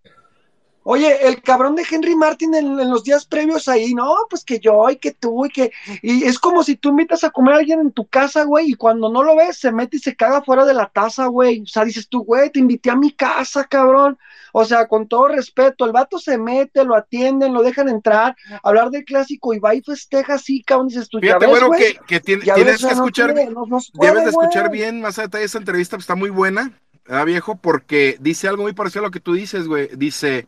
[0.84, 4.59] Oye, el cabrón de Henry Martin en, en los días previos ahí, no, pues que
[4.59, 5.70] yo y que tú y que.
[6.02, 8.74] Y es como si tú invitas a comer a alguien en tu casa, güey, y
[8.74, 11.62] cuando no lo ves, se mete y se caga fuera de la taza, güey.
[11.62, 14.18] O sea, dices tú, güey, te invité a mi casa, cabrón.
[14.54, 18.90] O sea, con todo respeto, el vato se mete, lo atienden, lo dejan entrar, hablar
[18.90, 20.88] del clásico y va y festeja así, cabrón.
[20.88, 21.80] Dices tú, ya Fíjate, ves, güero, güey.
[21.80, 24.30] que, que tiene- Ya tienes ves, que no escuchar, tiene- no- no se debes de
[24.30, 24.80] escuchar güey.
[24.80, 26.72] bien más a detalle esta entrevista, pues está muy buena,
[27.06, 27.54] ¿verdad, viejo?
[27.56, 29.88] Porque dice algo muy parecido a lo que tú dices, güey.
[29.96, 30.46] Dice,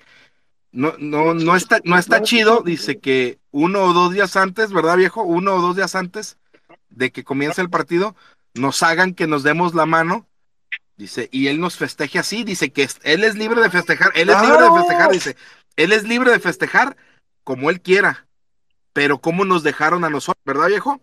[0.74, 4.96] no, no, no está, no está chido, dice que uno o dos días antes, ¿verdad,
[4.96, 5.22] viejo?
[5.22, 6.36] Uno o dos días antes
[6.90, 8.16] de que comience el partido,
[8.54, 10.26] nos hagan que nos demos la mano.
[10.96, 14.40] Dice, y él nos festeje así, dice que él es libre de festejar, él es
[14.42, 15.36] libre de festejar, dice,
[15.76, 16.96] él es libre de festejar
[17.44, 18.26] como él quiera,
[18.92, 21.00] pero cómo nos dejaron a nosotros, ¿verdad, viejo?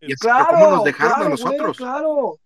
[0.00, 1.78] Y es, pero Claro, cómo nos dejaron claro, a nosotros.
[1.78, 2.38] güey, claro.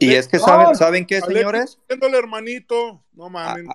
[0.00, 1.78] Y, es que saben, ¿saben qué, señores?
[1.88, 3.66] el hermanito, no mames.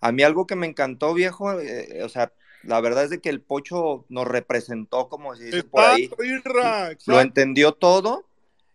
[0.00, 2.32] A mí algo que me encantó, viejo, eh, o sea,
[2.62, 6.10] la verdad es de que el Pocho nos representó, como se dice por ahí.
[6.24, 8.24] Irra, Lo entendió todo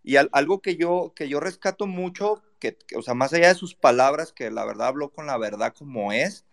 [0.03, 3.47] y al- algo que yo, que yo rescato mucho, que, que, o sea, más allá
[3.47, 6.45] de sus palabras, que la verdad habló con la verdad como es,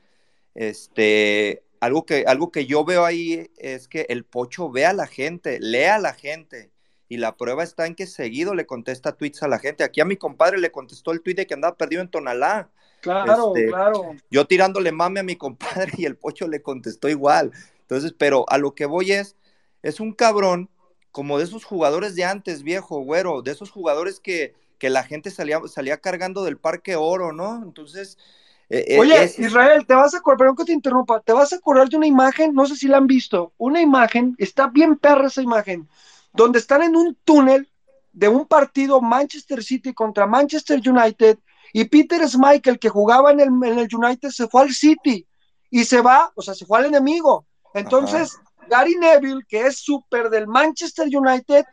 [0.55, 5.07] este, algo que, algo que yo veo ahí es que el Pocho ve a la
[5.07, 6.72] gente, lee a la gente.
[7.13, 9.85] Y la prueba está en que seguido le contesta tweets a la gente.
[9.85, 12.71] Aquí a mi compadre le contestó el tweet de que andaba perdido en Tonalá.
[13.01, 14.17] Claro, Este, claro.
[14.31, 17.53] Yo tirándole mame a mi compadre y el pocho le contestó igual.
[17.83, 19.37] Entonces, pero a lo que voy es,
[19.83, 20.71] es un cabrón
[21.11, 25.31] como de esos jugadores de antes, viejo, güero, de esos jugadores que, que la gente
[25.31, 27.63] salía, salía cargando del Parque Oro, ¿no?
[27.63, 28.17] Entonces,
[28.71, 31.53] eh, eh, Oye, es- Israel, te vas a acordar, perdón que te interrumpa, te vas
[31.53, 34.97] a acordar de una imagen, no sé si la han visto, una imagen, está bien
[34.97, 35.89] perra esa imagen,
[36.33, 37.71] donde están en un túnel
[38.13, 41.39] de un partido Manchester City contra Manchester United
[41.73, 45.27] y Peter Schmeichel, que jugaba en el, en el United, se fue al City
[45.71, 47.47] y se va, o sea, se fue al enemigo.
[47.73, 48.39] Entonces,
[48.69, 51.65] Gary Neville, que es súper del Manchester United,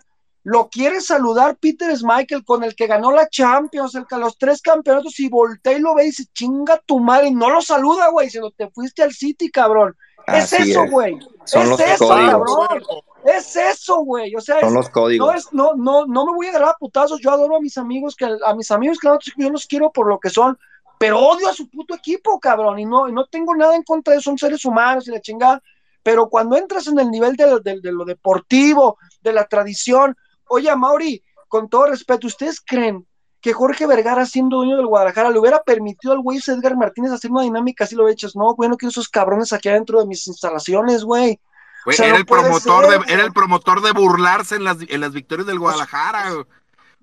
[0.43, 4.61] lo quiere saludar Peter Schmeichel con el que ganó la Champions, el que los tres
[4.61, 8.07] campeonatos, y voltea y lo ve y dice, chinga tu madre, y no lo saluda,
[8.09, 9.93] güey, sino te fuiste al City, cabrón.
[10.27, 10.91] es eso, es.
[10.91, 11.19] güey.
[11.43, 12.55] Son Es los eso, códigos.
[12.55, 13.01] cabrón.
[13.37, 14.35] Es eso, güey.
[14.35, 15.27] O sea, Son es- los códigos.
[15.27, 17.19] No, es, no, no, no me voy a agarrar a putazos.
[17.21, 20.19] Yo adoro a mis amigos, que a mis amigos, claro, yo los quiero por lo
[20.19, 20.57] que son,
[20.97, 22.79] pero odio a su puto equipo, cabrón.
[22.79, 25.61] Y no, y no tengo nada en contra de son seres humanos y la chingada.
[26.01, 30.15] Pero cuando entras en el nivel de, lo- de- de lo deportivo, de la tradición,
[30.47, 33.05] oye, Mauri, con todo respeto, ¿ustedes creen
[33.41, 37.31] que Jorge Vergara, siendo dueño del Guadalajara, le hubiera permitido al güey Edgar Martínez hacer
[37.31, 38.35] una dinámica así lo echas?
[38.35, 41.39] No, güey, no quiero esos cabrones aquí adentro de mis instalaciones, güey.
[41.85, 44.63] Güey, O sea, era, no el promotor ser, de, era el promotor de burlarse en
[44.63, 46.31] las, en las victorias del Guadalajara.
[46.31, 46.45] güey.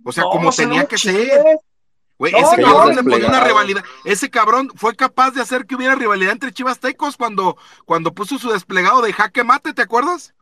[0.04, 1.42] O sea, No, como tenía que ser.
[2.18, 3.84] Güey, No, ese cabrón le ponía una rivalidad.
[4.04, 8.38] Ese cabrón fue capaz de hacer que hubiera rivalidad entre Chivas Tecos cuando, cuando puso
[8.38, 10.34] su desplegado de jaque mate, ¿te acuerdas?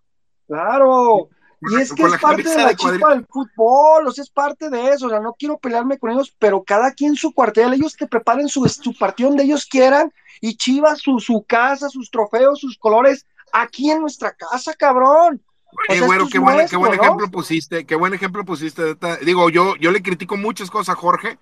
[0.46, 1.28] Claro.
[1.70, 4.68] Y es que es parte de la de chispa del fútbol, o sea, es parte
[4.68, 7.96] de eso, o sea, no quiero pelearme con ellos, pero cada quien su cuartel, ellos
[7.96, 10.12] que preparen su, su partido donde ellos quieran,
[10.42, 15.44] y Chivas su, su casa, sus trofeos, sus colores, aquí en nuestra casa, cabrón.
[15.88, 17.02] O Eh, sea, güero, qué, buen, qué nuestro, buen ¿no?
[17.02, 18.96] ejemplo pusiste, qué buen ejemplo pusiste.
[19.22, 21.38] Digo, yo, yo le critico muchas cosas a Jorge,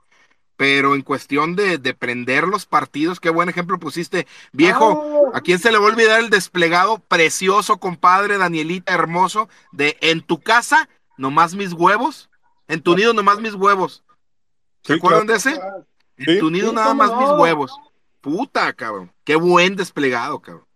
[0.57, 4.27] pero en cuestión de, de prender los partidos, qué buen ejemplo pusiste.
[4.53, 9.99] Viejo, ¿a quién se le va a olvidar el desplegado precioso, compadre, Danielita, hermoso, de
[10.03, 12.31] en tu casa, nomás mis huevos?
[12.69, 14.05] En tu nido, nomás mis huevos.
[14.85, 15.29] ¿Se Sí, acuerdan claro.
[15.29, 15.61] de ese?
[16.17, 17.17] En tu nido, Sí, nada más no.
[17.17, 17.83] mis huevos.
[18.21, 19.13] Puta, cabrón.
[19.25, 20.67] Qué buen desplegado, cabrón.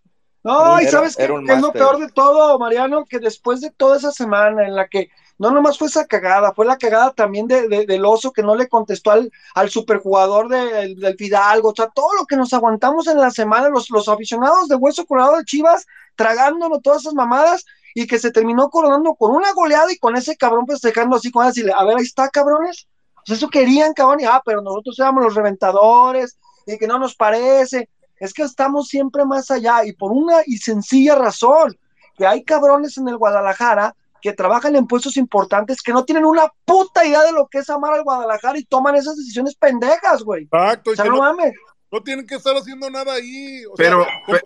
[0.47, 4.13] No, y sabes qué es lo peor de todo, Mariano, que después de toda esa
[4.13, 5.09] semana en la que
[5.39, 8.55] no nomás fue esa cagada, fue la cagada también de, de- del oso que no
[8.55, 13.07] le contestó al, al superjugador de- del Fidalgo, o sea, todo lo que nos aguantamos
[13.09, 17.65] en la semana, los, los aficionados de Hueso Colorado de Chivas, tragándonos todas esas mamadas,
[17.95, 21.47] y que se terminó coronando con una goleada y con ese cabrón festejando así, con
[21.47, 22.87] decirle, a ver, ahí está, cabrones.
[23.27, 27.15] Pues eso querían, cabrón, y ah, pero nosotros éramos los reventadores, y que no nos
[27.17, 27.89] parece.
[28.19, 31.77] Es que estamos siempre más allá, y por una y sencilla razón,
[32.17, 36.51] que hay cabrones en el Guadalajara que trabajan en puestos importantes que no tienen una
[36.65, 40.45] puta idea de lo que es amar al Guadalajara y toman esas decisiones pendejas, güey.
[40.45, 41.53] Exacto, y O sea, no no, mames.
[41.93, 43.65] no tienen que estar haciendo nada ahí.
[43.67, 44.41] O Pero- sea,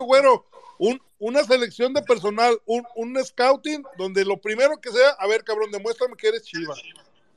[0.00, 0.44] güero,
[0.78, 5.44] un- una selección de personal, un, un scouting, donde lo primero que sea, a ver,
[5.44, 6.74] cabrón, demuéstrame que eres chiva.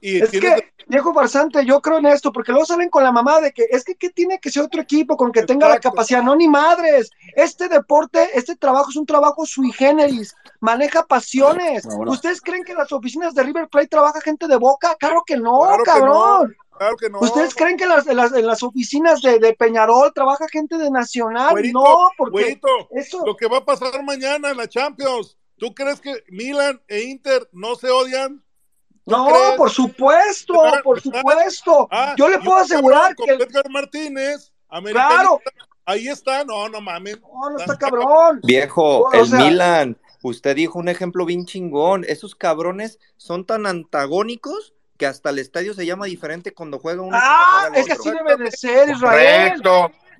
[0.05, 3.41] Y Es que, viejo farsante, yo creo en esto, porque luego salen con la mamá
[3.41, 6.21] de que es que ¿qué tiene que ser otro equipo con que tenga la capacidad?
[6.21, 7.09] No, ni madres.
[7.35, 11.87] Este deporte, este trabajo es un trabajo sui generis, maneja pasiones.
[11.87, 12.11] Ahora.
[12.11, 14.95] ¿Ustedes creen que en las oficinas de River Plate trabaja gente de boca?
[14.99, 16.55] Claro que no, Claro que cabrón.
[16.69, 17.19] no, claro que no.
[17.21, 20.77] ¿Ustedes creen que en las, en las, en las oficinas de, de Peñarol trabaja gente
[20.77, 21.49] de Nacional?
[21.49, 23.25] Güerito, no, porque güerito, eso...
[23.25, 25.35] lo que va a pasar mañana en la Champions.
[25.57, 28.44] ¿Tú crees que Milan e Inter no se odian?
[29.05, 29.51] ¿Tú No, crees?
[29.57, 30.81] por supuesto, ¿Verdad?
[30.83, 31.87] por supuesto.
[31.91, 33.31] Ah, Yo le puedo asegurar que...
[33.33, 34.51] Edgar Martínez,
[34.91, 35.39] Claro.
[35.85, 37.19] ahí está, no, no mames.
[37.21, 38.39] No, no está cabrón.
[38.43, 42.03] Viejo, O el sea- Milan, usted dijo un ejemplo bien chingón.
[42.07, 47.15] Esos cabrones son tan antagónicos que hasta el estadio se llama diferente cuando juega uno.
[47.19, 49.61] Ah, es que así debe de ser, Israel.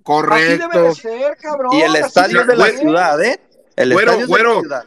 [0.04, 0.96] Correcto, Así debe de correcto.
[0.96, 1.74] ser, cabrón.
[1.74, 3.42] Y el estadio es de la ciudad, ¿eh?
[3.76, 4.54] El Güero, estadio es de güero.
[4.56, 4.86] la ciudad.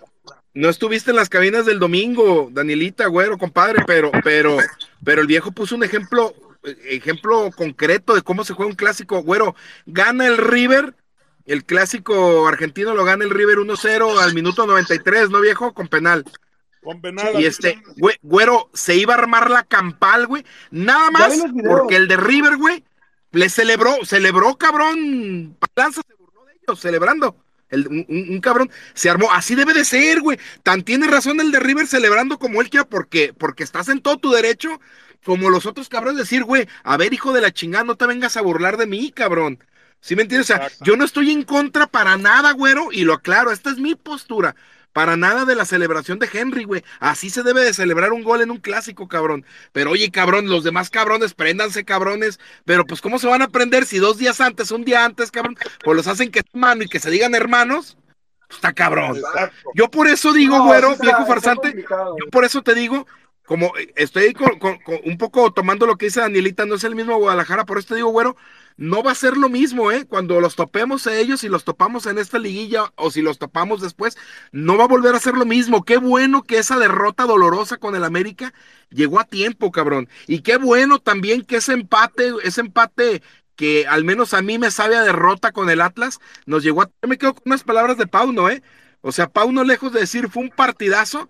[0.55, 4.57] No estuviste en las cabinas del domingo, Danielita, güero, compadre, pero, pero,
[5.05, 6.35] pero el viejo puso un ejemplo,
[6.89, 9.55] ejemplo concreto de cómo se juega un clásico, güero.
[9.87, 10.95] Gana el River,
[11.47, 15.75] el clásico argentino lo gana el River 1-0 al minuto 93, ¿no, viejo?
[15.75, 16.25] Con penal.
[16.83, 17.41] Con penal.
[17.41, 20.45] Y este, güey, güero, se iba a armar la campal, güey.
[20.71, 22.85] Nada más porque el de River, güey,
[23.33, 25.57] le celebró, celebró, cabrón.
[25.75, 27.37] Palanza se burló de ellos, celebrando.
[27.71, 29.33] El- un, un- cabrón se armó.
[29.33, 30.39] Así debe de ser, güey.
[30.63, 34.19] Tan tiene razón el de River celebrando como él quiera, porque, porque estás en todo
[34.19, 34.81] tu derecho,
[35.25, 38.37] como los otros cabrones, decir, güey, a ver, hijo de la chingada, no te vengas
[38.37, 39.63] a burlar de mí, cabrón.
[40.01, 40.47] ¿Sí me entiendes?
[40.47, 43.79] O sea, yo no estoy en contra para nada, güero, y lo aclaro, esta es
[43.79, 44.55] mi postura.
[44.99, 46.83] Para nada de la celebración de Henry, güey.
[46.99, 49.47] Así se debe de celebrar un gol en un clásico, cabrón.
[49.71, 52.41] Pero oye, cabrón, los demás cabrones, préndanse, cabrones.
[52.65, 55.57] Pero pues, ¿cómo se van a prender si dos días antes, un día antes, cabrón,
[55.85, 57.97] pues los hacen que mano y que se digan hermanos?
[58.49, 59.23] Pues, está cabrón.
[59.73, 63.07] Yo por eso digo, No, güero, está- viejo farsante, yo por eso te digo,
[63.47, 66.83] como eh, estoy con- con- con- un poco tomando lo que dice Danielita, no es
[66.83, 68.37] el mismo Guadalajara, por eso te digo, güero,
[68.79, 70.07] no va a ser lo mismo, ¿eh?
[70.07, 73.83] Cuando los topemos a ellos y los topamos en esta liguilla o si los topamos
[73.83, 74.17] después,
[74.53, 75.85] no va a volver a ser lo mismo.
[75.85, 78.55] Qué bueno que esa derrota dolorosa con el América
[78.91, 80.09] llegó a tiempo, cabrón.
[80.29, 83.23] Y qué bueno también que ese empate, ese empate
[83.57, 86.91] que al menos a mí me sabe a derrota con el Atlas, nos llegó a...
[87.03, 88.63] Yo me quedo con unas palabras de Pauno, ¿eh?
[89.01, 91.29] O sea, Pauno lejos de decir fue un partidazo,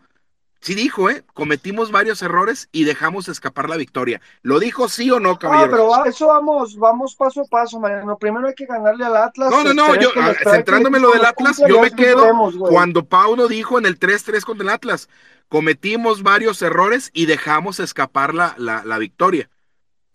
[0.60, 1.24] sí dijo, ¿eh?
[1.34, 4.20] Cometimos varios errores y dejamos escapar la victoria.
[4.42, 5.70] ¿Lo dijo sí o no, caballero?
[5.70, 8.16] pero va- eso vamos, vamos paso a paso, Mariano.
[8.18, 9.50] Primero hay que ganarle al Atlas.
[9.50, 13.04] No, no, no, yo, ah, centrándome en lo del Atlas, yo me quedo vemos, cuando
[13.04, 15.08] Pauno dijo en el 3-3 contra el Atlas,
[15.48, 19.48] cometimos varios errores y dejamos escapar la, la, la victoria.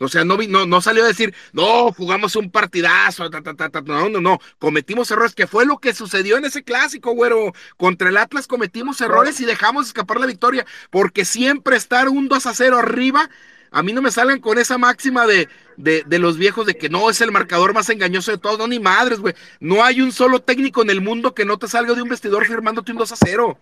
[0.04, 3.54] O sea, no, vi- no, no salió a decir, no, jugamos un partidazo, ta, ta,
[3.54, 3.82] ta, ta".
[3.82, 7.54] no, no, no, cometimos errores, que fue lo que sucedió en ese clásico, güero.
[7.78, 12.46] Contra el Atlas cometimos errores y dejamos escapar la victoria, porque siempre estar un 2
[12.46, 13.30] a 0 arriba,
[13.72, 16.90] a mí no me salgan con esa máxima de, de, de los viejos de que
[16.90, 19.34] no es el marcador más engañoso de todos, no, ni madres, güey.
[19.60, 22.46] No hay un solo técnico en el mundo que no te salga de un vestidor
[22.46, 23.60] firmándote un 2 a 0.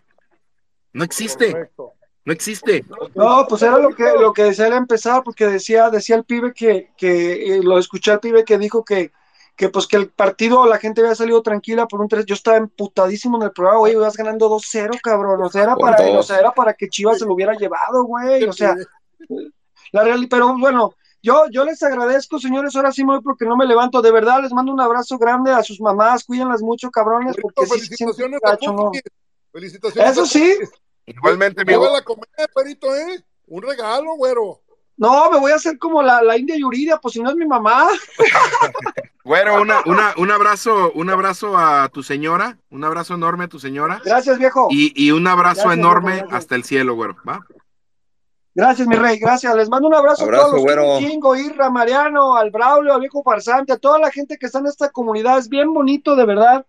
[0.94, 1.54] No existe.
[2.24, 2.86] No existe.
[3.16, 6.54] No, pues era lo que, lo que decía al empezar, porque decía, decía el pibe
[6.54, 9.12] que, que eh, lo escuché al pibe que dijo que,
[9.56, 12.58] que pues que el partido la gente había salido tranquila por un 3, yo estaba
[12.58, 16.38] emputadísimo en el programa, güey, ibas ganando 2-0, cabrón, o sea, era para, o sea,
[16.38, 18.76] era para que Chivas se lo hubiera llevado, güey, o sea,
[19.92, 20.94] la realidad, pero bueno,
[21.24, 24.42] yo, yo les agradezco, señores, ahora sí me voy porque no me levanto, de verdad,
[24.42, 28.74] les mando un abrazo grande a sus mamás, cuídenlas mucho, cabrones, porque sí a gacho,
[28.74, 28.92] ¿no?
[29.52, 30.12] Felicitaciones.
[30.12, 30.58] Eso a sí.
[31.06, 31.64] Igualmente.
[31.66, 33.24] Llévala a comer, perito, ¿eh?
[33.48, 34.62] Un regalo, güero.
[34.98, 37.46] No, me voy a hacer como la, la India Yuridia, pues si no es mi
[37.46, 37.88] mamá.
[39.24, 43.60] Güero, una, una, un abrazo, un abrazo a tu señora, un abrazo enorme a tu
[43.60, 44.02] señora.
[44.04, 44.68] Gracias, viejo.
[44.72, 47.16] Y, y un abrazo Gracias, enorme viejo, hasta el cielo, güero.
[47.28, 47.46] ¿va?
[48.56, 49.56] Gracias, mi rey, gracias.
[49.56, 51.00] Les mando un abrazo, Abrazo, a todos los güero.
[51.00, 54.68] Chingo, Irra, Mariano, al Braulio, al viejo farsante, a toda la gente que está en
[54.68, 55.38] esta comunidad.
[55.38, 56.66] Es bien bonito, de verdad,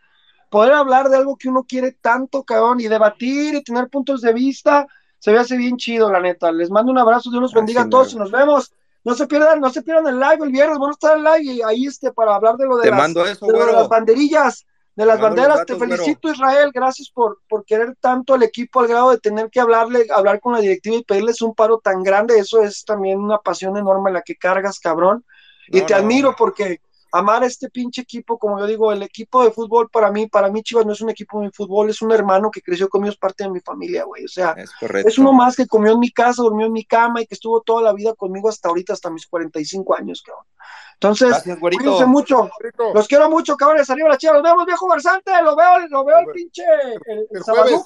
[0.52, 4.34] poder hablar de algo que uno quiere tanto, cabrón, y debatir y tener puntos de
[4.34, 4.86] vista.
[5.18, 6.52] Se me hace bien chido, la neta.
[6.52, 8.72] Les mando un abrazo, Dios los bendiga a todos y nos vemos.
[9.02, 11.54] No se pierdan, no se pierdan el live el viernes, vamos a estar en live
[11.54, 13.64] y ahí este para hablar de lo de, Te las, mando eso, de lo de
[13.64, 13.78] güero.
[13.80, 15.64] las banderillas, de las Te banderas.
[15.66, 15.94] Te güero.
[15.96, 20.06] felicito, Israel, gracias por, por querer tanto al equipo al grado de tener que hablarle,
[20.14, 22.38] hablar con la directiva y pedirles un paro tan grande.
[22.38, 25.24] Eso es también una pasión enorme la que cargas, cabrón.
[25.68, 25.98] Y No, te no.
[26.00, 26.80] admiro porque
[27.12, 30.50] amar a este pinche equipo, como yo digo, el equipo de fútbol para mí, para
[30.50, 33.18] mí Chivas no es un equipo de fútbol, es un hermano que creció conmigo, es
[33.18, 34.24] parte de mi familia, güey.
[34.24, 34.56] O sea,
[35.04, 37.60] Es uno más que comió en mi casa, durmió en mi cama y que estuvo
[37.60, 40.46] toda la vida conmigo hasta ahorita, hasta mis 45 años, cabrón.
[40.94, 42.48] Entonces, Gracias, cuídense mucho.
[42.94, 43.90] Los quiero mucho, cabrones.
[43.90, 44.34] Arriba la chiva.
[44.34, 45.32] Nos vemos, viejo versante.
[45.42, 46.62] Lo veo, lo veo el pinche.
[47.06, 47.82] El, el, jueves.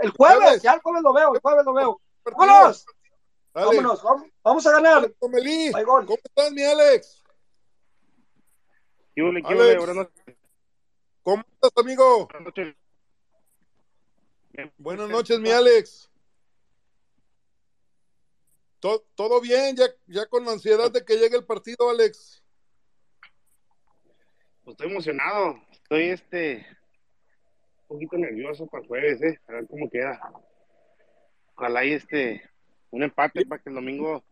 [0.00, 0.62] el, jueves.
[0.62, 1.34] Ya el jueves lo veo.
[1.34, 2.00] El jueves lo veo.
[2.24, 2.84] ¡Vámonos!
[3.54, 3.66] Dale.
[3.66, 5.12] Vámonos, vamos, vamos a ganar.
[6.04, 7.21] ¿cómo estás, mi Alex?
[9.42, 9.76] ¿Qué?
[9.78, 10.36] Buenas noches.
[11.22, 12.26] ¿Cómo estás, amigo?
[12.28, 12.74] Buenas noches.
[14.78, 16.10] Buenas noches, mi Alex.
[18.80, 19.76] To- ¿Todo bien?
[19.76, 22.42] Ya, ya con la ansiedad de que llegue el partido, Alex.
[24.64, 25.56] Pues estoy emocionado.
[25.70, 26.66] Estoy este
[27.88, 29.38] un poquito nervioso para el jueves, eh.
[29.48, 30.20] A ver cómo queda.
[31.54, 32.48] Ojalá y este
[32.90, 34.24] un empate para que el domingo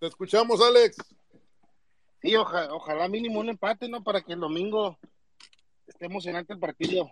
[0.00, 0.96] Te escuchamos, Alex.
[2.22, 4.02] Sí, oja- ojalá mínimo un empate, ¿no?
[4.02, 4.98] Para que el domingo
[5.86, 7.10] esté emocionante el partido.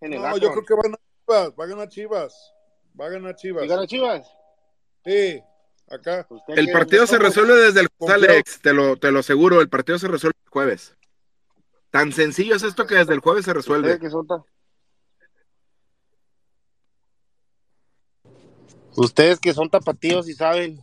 [0.00, 0.40] En el No, Akron.
[0.42, 2.34] yo creo que va a ganar Chivas, va a ganar Chivas.
[3.00, 3.64] Va a ganar Chivas.
[3.64, 4.26] ¿Y gana Chivas?
[5.04, 5.42] Sí,
[5.88, 6.26] acá.
[6.48, 8.28] El partido se resuelve desde el jueves.
[8.28, 10.96] Alex, te lo, te lo aseguro, el partido se resuelve el jueves.
[11.90, 13.88] Tan sencillo es esto que desde el jueves se resuelve.
[13.92, 14.44] Ustedes que son tan-
[18.96, 20.80] Ustedes que son tapatíos y saben,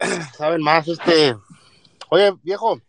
[0.36, 1.36] saben más, este.
[2.10, 2.80] Oye, viejo.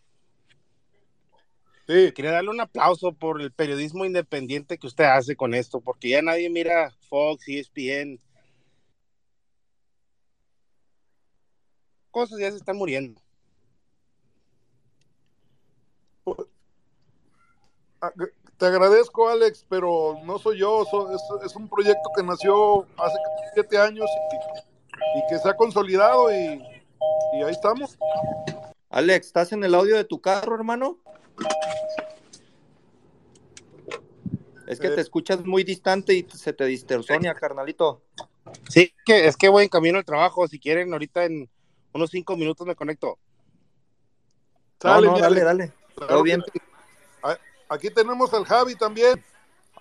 [1.88, 6.22] Quería darle un aplauso por el periodismo independiente que usted hace con esto, porque ya
[6.24, 8.20] nadie mira Fox, E ESPN.
[12.10, 13.22] Cosas ya se están muriendo.
[18.02, 18.12] Ah,
[18.58, 20.86] Te agradezco, Alex, pero no soy yo.
[20.86, 23.18] so- es, es un proyecto que nació hace
[23.54, 26.64] siete años y, y que se ha consolidado y,
[27.34, 27.98] y ahí estamos.
[28.90, 31.00] Alex, ¿estás en el audio de tu carro, hermano?
[34.68, 34.92] Es que Eh.
[34.92, 38.02] te escuchas muy distante y se te distorsiona, carnalito.
[38.70, 40.48] Sí, que es que voy en camino al trabajo.
[40.48, 41.50] Si quieren, ahorita en
[41.94, 43.20] unos cinco minutos me conecto.
[44.84, 45.74] No, no, dale, dale.
[45.96, 46.44] Todo bien.
[47.24, 47.38] Ah,
[47.70, 49.24] Aquí tenemos al Javi también.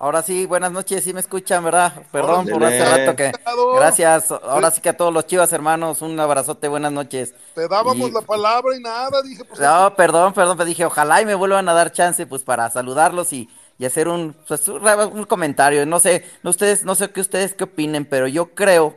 [0.00, 1.92] Ahora sí, buenas noches, sí me escuchan, ¿verdad?
[2.10, 3.32] Perdón por hace rato que...
[3.76, 7.32] Gracias, ahora sí que a todos los chivas hermanos, un abrazote, buenas noches.
[7.54, 11.22] Te dábamos Y- la palabra y nada, dije, pues No, perdón, perdón, pero dije, ojalá
[11.22, 13.48] y me vuelvan a dar chance, pues, para saludarlos y,
[13.78, 15.86] y hacer un, pues, un, un comentario.
[15.86, 18.96] No sé, no ustedes, no sé qué ustedes qué opinen, pero yo creo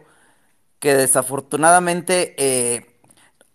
[0.80, 2.88] que desafortunadamente eh,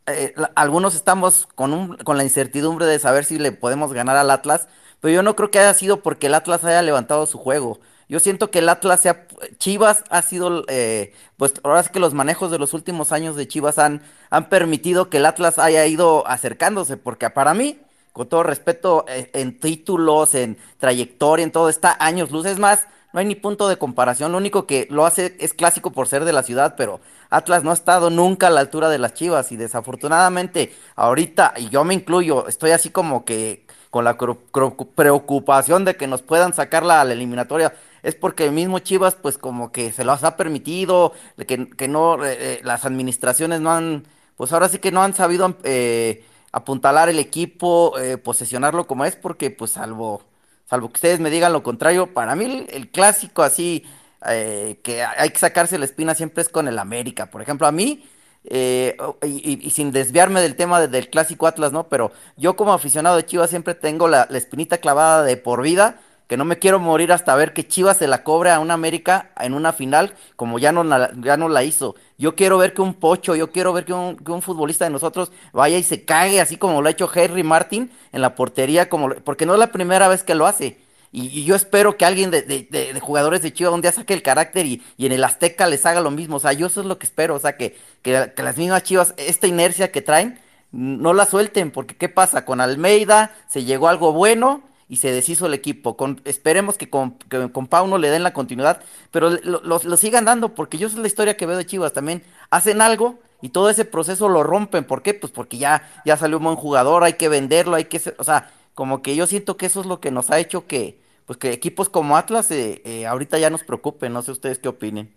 [0.06, 4.16] eh, la- algunos estamos con, un, con la incertidumbre de saber si le podemos ganar
[4.16, 4.68] al Atlas,
[5.02, 7.80] pero yo no creo que haya sido porque el Atlas haya levantado su juego.
[8.08, 9.26] Yo siento que el Atlas sea,
[9.58, 13.48] Chivas ha sido, eh, pues ahora sí que los manejos de los últimos años de
[13.48, 17.80] Chivas han, han permitido que el Atlas haya ido acercándose, porque para mí,
[18.12, 22.46] con todo respeto, eh, en títulos, en trayectoria, en todo, está años luz.
[22.46, 24.30] Es más, no hay ni punto de comparación.
[24.30, 27.72] Lo único que lo hace es clásico por ser de la ciudad, pero Atlas no
[27.72, 31.94] ha estado nunca a la altura de las Chivas y desafortunadamente ahorita, y yo me
[31.94, 37.12] incluyo, estoy así como que con la preocupación de que nos puedan sacar la, la
[37.12, 37.74] eliminatoria.
[38.02, 41.12] Es porque el mismo Chivas, pues como que se los ha permitido,
[41.46, 44.04] que, que no, eh, eh, las administraciones no han,
[44.38, 49.14] pues ahora sí que no han sabido eh, apuntalar el equipo, eh, posesionarlo como es,
[49.14, 50.22] porque pues salvo,
[50.64, 53.84] salvo que ustedes me digan lo contrario, para mí el, el clásico así,
[54.26, 57.26] eh, que hay que sacarse la espina siempre es con el América.
[57.26, 58.08] Por ejemplo, a mí,
[58.44, 61.88] eh, y, y- sin desviarme del tema de- del clásico Atlas, ¿no?
[61.88, 66.36] Pero yo como aficionado de Chivas siempre tengo la, espinita clavada de por vida, que
[66.36, 69.54] no me quiero morir hasta ver que Chivas se la cobre a una América en
[69.54, 71.94] una final, como ya no, la, ya no la hizo.
[72.18, 75.76] Yo quiero ver que un pocho, yo quiero ver que un, futbolista de nosotros vaya
[75.78, 79.44] y se cague, así como lo ha hecho Henry Martin en la portería, como, porque
[79.46, 80.78] no es la primera vez que lo hace.
[81.12, 83.92] Y, y yo espero que alguien de, de- de- de jugadores de Chivas un día
[83.92, 86.36] saque el carácter y, y en el Azteca les haga lo mismo.
[86.36, 87.34] O sea, yo eso es lo que espero.
[87.34, 90.38] O sea, que, que, las mismas Chivas, esta inercia que traen,
[90.72, 91.70] no la suelten.
[91.70, 92.44] Porque ¿qué pasa?
[92.44, 95.96] Con Almeida se llegó algo bueno y se deshizo el equipo.
[95.98, 98.80] Con, esperemos que con, que con Pauno le den la continuidad,
[99.10, 102.22] pero lo, sigan dando, porque yo esa es la historia que veo de Chivas también.
[102.50, 104.84] Hacen algo y todo ese proceso lo rompen.
[104.84, 105.12] ¿Por qué?
[105.14, 108.00] Pues porque ya, ya salió un buen jugador, hay que venderlo, hay que...
[108.18, 110.98] o sea, como que yo siento que eso es lo que nos ha hecho que,
[111.26, 114.12] pues que equipos como Atlas eh, eh, ahorita ya nos preocupen.
[114.12, 115.12] No sé ustedes qué opinen.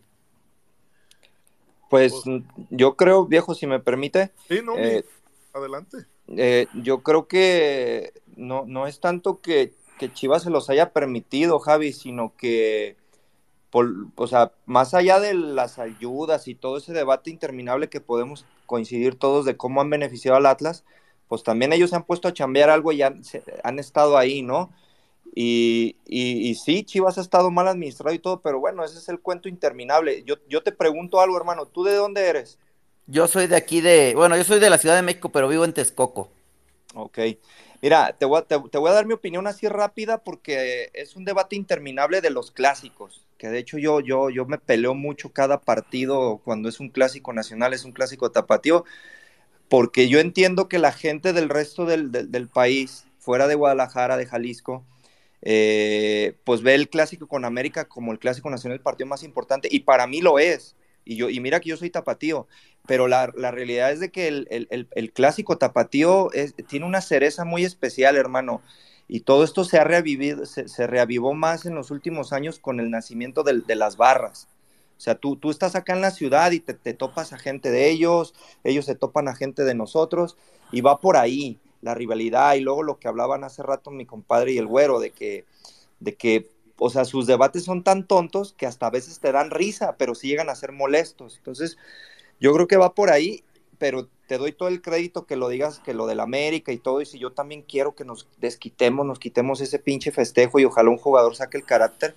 [1.90, 2.14] Pues
[2.72, 5.06] yo creo, viejo, si me permite, Sí, no, eh,
[5.54, 5.98] adelante.
[6.28, 11.60] eh, yo creo que no, no es tanto que, que Chivas se los haya permitido,
[11.60, 12.98] Javi, sino que,
[13.70, 18.46] por- o sea, más allá de las ayudas y todo ese debate interminable que podemos
[18.66, 20.84] coincidir todos de cómo han beneficiado al Atlas,
[21.28, 24.42] pues también ellos se han puesto a chambear algo y han, se- han estado ahí,
[24.42, 24.72] ¿no?
[25.38, 29.10] Y, y, y sí, Chivas ha estado mal administrado y todo, pero bueno, ese es
[29.10, 30.24] el cuento interminable.
[30.24, 32.58] Yo, yo te pregunto algo, hermano, ¿tú de dónde eres?
[33.06, 35.66] Yo soy de aquí de, bueno, yo soy de la Ciudad de México, pero vivo
[35.66, 36.30] en Texcoco.
[36.96, 37.20] Ok.
[37.82, 41.18] Mira, te voy, a, te, te voy a dar mi opinión así rápida porque es
[41.18, 45.34] un debate interminable de los clásicos, que de hecho yo, yo, yo me peleo mucho
[45.34, 48.86] cada partido cuando es un clásico nacional, es un clásico tapatío,
[49.68, 54.18] porque yo entiendo que la gente del resto del, del, del país, fuera de Guadalajara,
[54.18, 54.84] de Jalisco,
[55.48, 59.70] eh, pues ve el clásico con América como el clásico nacional, el partido más importante,
[59.72, 60.76] y para mí lo es.
[61.06, 62.48] Y, yo, y mira que yo soy tapatío,
[62.88, 66.32] pero la, la realidad es de que el, el, clásico tapatío
[66.68, 68.64] tiene una cereza muy especial, hermano.
[69.08, 72.90] Y todo esto se ha reavivido, se, reavivó más en los últimos años con el
[72.90, 74.48] nacimiento de, de las barras.
[74.98, 77.70] O sea, tú, tú estás acá en la ciudad y te, te, topas a gente
[77.70, 80.38] de ellos, ellos se topan a gente de nosotros,
[80.72, 82.56] y va por ahí la rivalidad.
[82.56, 85.46] Y luego lo que hablaban hace rato mi compadre y el güero, de que,
[86.00, 89.52] de que o sea, sus debates son tan tontos que hasta a veces te dan
[89.52, 91.38] risa, pero sí llegan a ser molestos.
[91.38, 91.78] Entonces,
[92.40, 93.44] yo creo que va por ahí,
[93.78, 97.02] pero te doy todo el crédito que lo digas, que lo del América y todo,
[97.02, 100.90] y si yo también quiero que nos desquitemos, nos quitemos ese pinche festejo y ojalá
[100.90, 102.16] un jugador saque el carácter,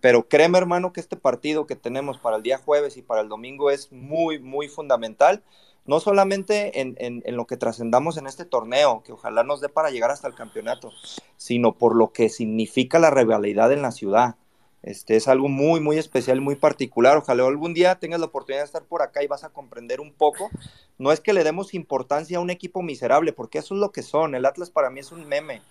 [0.00, 3.28] pero créeme hermano que este partido que tenemos para el día jueves y para el
[3.28, 5.42] domingo es muy, muy fundamental,
[5.86, 10.10] no solamente en, lo que trascendamos en este torneo, que ojalá nos dé para llegar
[10.10, 10.90] hasta el campeonato,
[11.36, 14.36] sino por lo que significa la rivalidad en la ciudad.
[14.82, 17.16] Este es algo muy, muy especial, muy particular.
[17.16, 20.12] Ojalá algún día tengas la oportunidad de estar por acá y vas a comprender un
[20.12, 20.50] poco.
[20.98, 24.02] No es que le demos importancia a un equipo miserable, porque eso es lo que
[24.02, 24.34] son.
[24.34, 25.62] El Atlas para mí es un meme,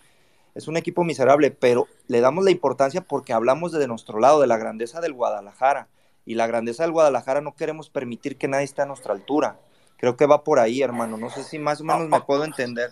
[0.56, 4.48] es un equipo miserable, pero le damos la importancia porque hablamos de nuestro lado, de
[4.48, 5.90] la grandeza del Guadalajara.
[6.26, 9.60] Y la grandeza del Guadalajara no queremos permitir que nadie esté a nuestra altura.
[10.04, 11.16] Creo que va por ahí, hermano.
[11.16, 12.92] No sé si más o menos me puedo entender.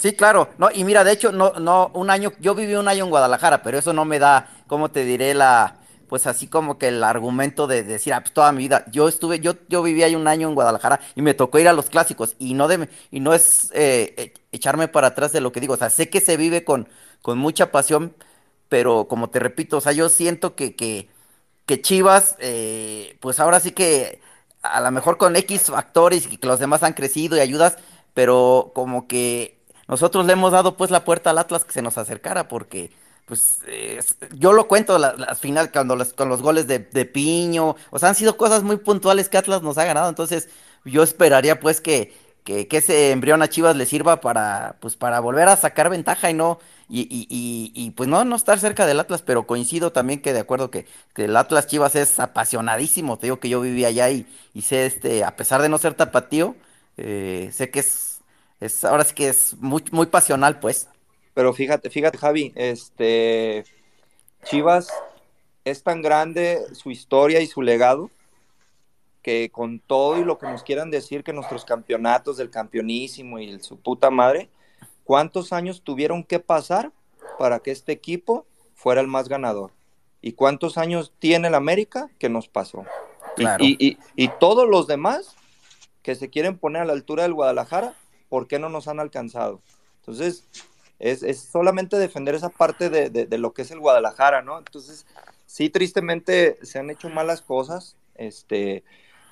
[0.00, 0.48] Sí, claro.
[0.56, 3.62] No, y mira, de hecho, no, no, un año, yo viví un año en Guadalajara,
[3.62, 5.34] pero eso no me da, ¿cómo te diré?
[5.34, 5.76] La,
[6.08, 8.86] pues así como que el argumento de, decir, ah, pues toda mi vida.
[8.90, 11.74] Yo estuve, yo, yo viví ahí un año en Guadalajara y me tocó ir a
[11.74, 12.36] los clásicos.
[12.38, 15.74] Y no de, y no es eh, echarme para atrás de lo que digo.
[15.74, 16.88] O sea, sé que se vive con,
[17.20, 18.14] con mucha pasión,
[18.70, 21.10] pero como te repito, o sea, yo siento que, que,
[21.66, 24.22] que Chivas, eh, pues ahora sí que
[24.66, 27.76] a lo mejor con X factores y que los demás han crecido y ayudas,
[28.14, 31.98] pero como que nosotros le hemos dado pues la puerta al Atlas que se nos
[31.98, 32.92] acercara porque
[33.26, 33.58] pues
[34.34, 37.98] yo lo cuento las la final cuando los, con los goles de, de, Piño, o
[37.98, 40.48] sea, han sido cosas muy puntuales que Atlas nos ha ganado, entonces
[40.84, 42.14] yo esperaría pues que,
[42.46, 46.30] que, que ese embrión a Chivas le sirva para pues para volver a sacar ventaja
[46.30, 50.22] y no y, y, y, pues no, no estar cerca del Atlas, pero coincido también
[50.22, 53.84] que de acuerdo que, que el Atlas Chivas es apasionadísimo, te digo que yo viví
[53.84, 54.24] allá y,
[54.54, 56.54] y sé este, a pesar de no ser tapatío,
[56.96, 58.20] eh, sé que es
[58.60, 60.88] es ahora sí que es muy, muy pasional, pues.
[61.34, 63.64] Pero fíjate, fíjate, Javi, este
[64.44, 64.88] Chivas
[65.64, 68.10] es tan grande su historia y su legado
[69.26, 73.50] que con todo y lo que nos quieran decir que nuestros campeonatos del campeonísimo y
[73.50, 74.50] el, su puta madre,
[75.02, 76.92] ¿cuántos años tuvieron que pasar
[77.36, 78.46] para que este equipo
[78.76, 79.72] fuera el más ganador?
[80.22, 82.84] ¿Y cuántos años tiene el América que nos pasó?
[83.34, 83.64] Claro.
[83.64, 85.34] Y, y, y, y todos los demás
[86.04, 87.94] que se quieren poner a la altura del Guadalajara,
[88.28, 89.60] ¿por qué no nos han alcanzado?
[90.02, 90.44] Entonces,
[91.00, 94.56] es, es solamente defender esa parte de, de, de, lo que es el Guadalajara, ¿no?
[94.56, 95.04] Entonces,
[95.46, 98.84] sí, tristemente se han hecho malas cosas, este,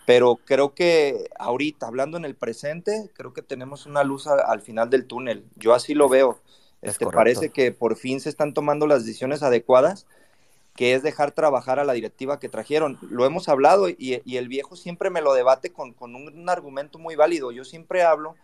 [0.07, 4.61] pero creo que ahorita, hablando en el presente, creo que tenemos una luz a, al
[4.61, 5.45] final del túnel.
[5.57, 6.41] Yo así lo veo.
[6.83, 10.07] Este, parece que por fin se están tomando las decisiones adecuadas,
[10.77, 12.99] que es dejar trabajar a la directiva que trajeron.
[13.09, 16.49] Lo hemos hablado y, y el viejo siempre me lo debate con, con un, un
[16.51, 17.53] argumento muy válido.
[17.53, 18.35] Yo siempre hablo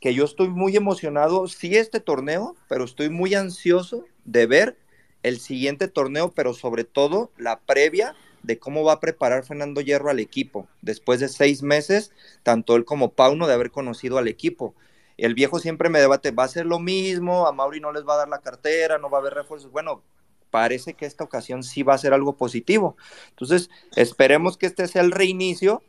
[0.00, 4.76] que yo estoy muy emocionado, sí, este torneo, pero estoy muy ansioso de ver
[5.22, 8.14] el siguiente torneo, pero sobre todo la previa
[8.46, 12.12] de cómo va a preparar Fernando Hierro al equipo, después de seis meses,
[12.44, 14.74] tanto él como Pauno de haber conocido al equipo.
[15.16, 18.14] El viejo siempre me debate, va a ser lo mismo, a Mauri no les va
[18.14, 19.72] a dar la cartera, no va a haber refuerzos.
[19.72, 20.02] Bueno,
[20.50, 22.96] parece que esta ocasión sí va a ser algo positivo.
[23.30, 25.82] Entonces, esperemos que este sea el reinicio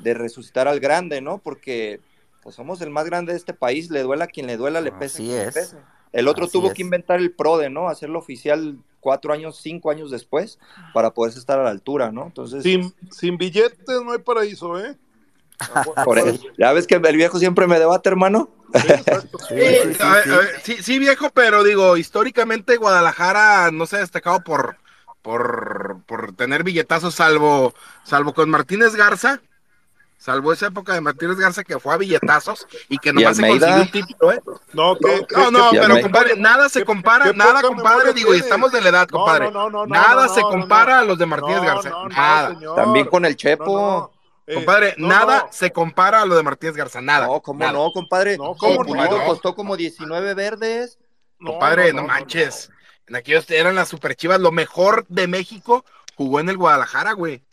[0.00, 1.38] de resucitar al grande, ¿no?
[1.38, 2.00] Porque
[2.42, 4.92] pues somos el más grande de este país, le duela a quien le duela, le
[4.92, 5.54] pese Así a quien es.
[5.54, 5.76] le pese.
[6.12, 6.74] El otro Así tuvo es.
[6.74, 7.88] que inventar el PRODE, ¿no?
[7.88, 10.58] Hacerlo oficial cuatro años, cinco años después,
[10.92, 12.26] para poderse estar a la altura, ¿no?
[12.26, 14.96] Entonces, Sin, sin billetes no hay paraíso, ¿eh?
[16.04, 18.50] por eso- ya ves que el viejo siempre me debate, hermano.
[18.74, 24.76] Sí, ver, sí, sí, viejo, pero digo, históricamente Guadalajara no se ha destacado por,
[25.20, 27.74] por, por tener billetazos, salvo,
[28.04, 29.40] salvo con Martínez Garza,
[30.22, 33.66] salvo esa época de Martínez Garza que fue a billetazos y que nomás se Almeida?
[33.66, 34.40] consiguió un título, ¿eh?
[34.72, 38.70] No, No, no, ¿qué- pero compadre, nada se compara, qué nada, compadre, digo, y estamos
[38.72, 39.50] de la edad, compadre.
[39.50, 41.00] no, no, no, Nada no, se no, compara no.
[41.00, 42.56] a los de Martínez No, Garza, no, no, nada.
[42.76, 43.64] También con el Chepo.
[43.66, 44.12] No, no.
[44.46, 45.52] Eh, Compadre, no, nada no.
[45.52, 47.26] se compara a lo de Martínez Garza, nada.
[47.28, 47.72] No, ¿cómo nada.
[47.72, 48.36] no, compadre?
[48.36, 49.24] No, El ¿cómo Pulido no?
[49.24, 50.98] costó como 19 verdes.
[51.38, 52.70] Compadre, no, manches.
[53.06, 54.40] En aquellos eran las super chivas.
[54.40, 55.84] Lo mejor de México
[56.16, 57.44] jugó en el Guadalajara, güey.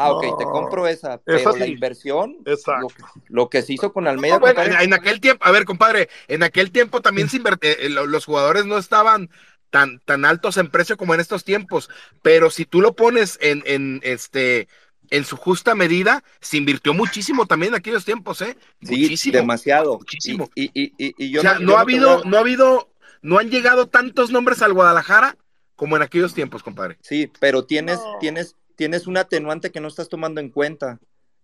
[0.00, 2.88] Ah, ok, te compro esa, pero Esa la inversión, Exacto.
[2.96, 5.64] lo, lo que se hizo con Almeida, No, bueno, en, en aquel tiempo, a ver,
[5.64, 9.28] compadre, en aquel tiempo también se eh, lo- los jugadores no estaban
[9.70, 11.90] tan, tan altos en precio como en estos tiempos,
[12.22, 14.68] pero si tú lo pones en, en este
[15.10, 18.56] en su justa medida, se invirtió muchísimo también en aquellos tiempos, ¿eh?
[18.82, 19.38] sí, muchísimo.
[19.38, 19.98] demasiado.
[19.98, 20.50] muchísimo.
[20.54, 22.90] Y, y, y, y yo o sea, no, no, ha habido, no ha habido,
[23.22, 25.36] no han llegado tantos nombres al Guadalajara
[25.76, 26.98] como en aquellos tiempos, compadre.
[27.00, 31.00] Sí, pero tienes, tienes, tienes un atenuante que no estás tomando en cuenta,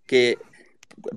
[0.06, 0.38] que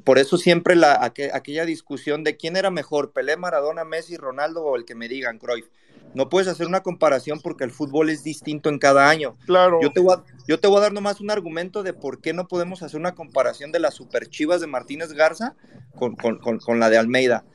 [0.04, 4.64] por eso siempre la, aqu- aquella discusión de quién era mejor, Pelé, Maradona, Messi, Ronaldo
[4.64, 5.68] o el que me digan, Cruyff.
[6.16, 9.38] No puedes hacer una comparación porque el fútbol es distinto en cada año.
[9.46, 9.80] Claro.
[9.80, 12.34] Yo te voy a, yo te voy a dar nomás un argumento de por qué
[12.34, 15.56] no podemos hacer una comparación de las super chivas de Martínez Garza
[15.96, 17.46] con, con- con- con la de Almeida.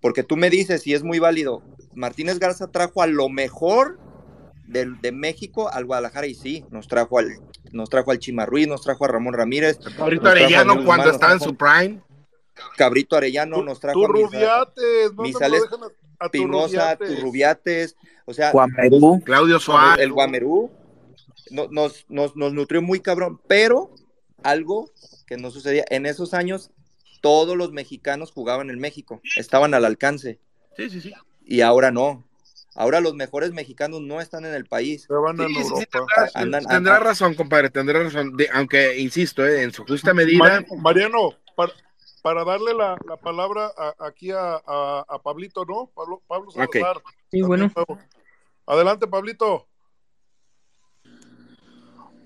[0.00, 3.98] Porque tú me dices, y es muy válido, Martínez Garza trajo a lo mejor
[4.68, 7.32] del- de, México al Guadalajara y sí, nos trajo al,
[7.72, 9.78] nos trajo al Chimarruiz, nos trajo a Ramón Ramírez.
[9.80, 12.00] nos Ahorita trajo a Arellano cuando estaba en su prime.
[12.76, 17.16] Cabrito Arellano, nos trajo Tu a Rubiates, no Misales a, a tu Pinoza, Rubiates.
[17.16, 17.96] Turrubiates,
[18.26, 19.20] o sea, Guamerú.
[19.24, 20.04] Claudio Suárez.
[20.04, 20.70] el Guamerú
[21.50, 23.90] no- nos, nos, nos nutrió muy cabrón, pero
[24.42, 24.90] algo
[25.26, 26.70] que no sucedía en esos años,
[27.20, 30.38] todos los mexicanos jugaban en México, estaban al alcance,
[30.76, 31.12] Sí, sí, sí.
[31.44, 32.24] y ahora no.
[32.74, 35.02] Ahora los mejores mexicanos no están en el país.
[35.02, 38.34] Se van Sí, en sí, tendrá, Andan- tendrá andan- razón, compadre, tendrá razón.
[38.36, 40.38] De- aunque, insisto, eh, en su justa medida.
[40.38, 41.72] Mar- Mariano, para,
[42.22, 45.90] para darle la, la palabra a- aquí a, a- a Pablito, ¿no?
[45.94, 46.74] Pablo, Pablo Ok.
[46.76, 47.02] Salazar.
[47.30, 47.70] Sí, bueno.
[48.66, 49.66] Adelante, Pablito.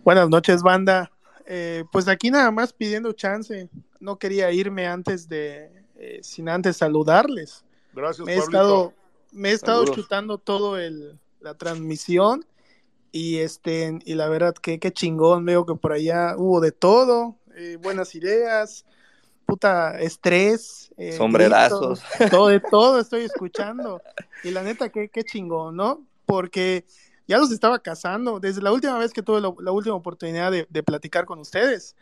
[0.04, 1.10] Buenas noches, banda.
[1.46, 3.68] Eh, pues aquí nada más pidiendo chance.
[4.00, 7.64] No quería irme antes de, eh, sin antes saludarles.
[7.92, 8.58] Gracias, Me he Pablito.
[8.58, 8.94] estado,
[9.32, 9.96] me he estado Saludos.
[9.96, 12.44] chutando todo el, la transmisión
[13.12, 17.36] y este y la verdad que qué chingón veo que por allá hubo de todo,
[17.54, 18.84] eh, buenas ideas,
[19.46, 22.02] puta estrés, eh, Sombrerazos.
[22.18, 24.02] gritos, todo de todo estoy escuchando
[24.42, 26.04] y la neta que qué chingón, ¿no?
[26.26, 26.84] Porque
[27.28, 30.66] ya los estaba cazando desde la última vez que tuve la, la última oportunidad de,
[30.68, 31.96] de platicar con ustedes.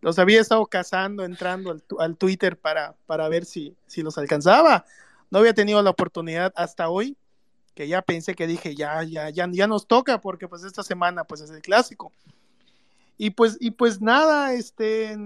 [0.00, 4.84] Los había estado cazando, entrando al, al Twitter para, para ver si, si los alcanzaba.
[5.34, 7.16] No había tenido la oportunidad hasta hoy,
[7.74, 11.24] que ya pensé que dije, ya, ya, ya, ya nos toca, porque pues esta semana
[11.24, 12.12] pues es el clásico.
[13.18, 15.18] Y pues, y pues nada, este,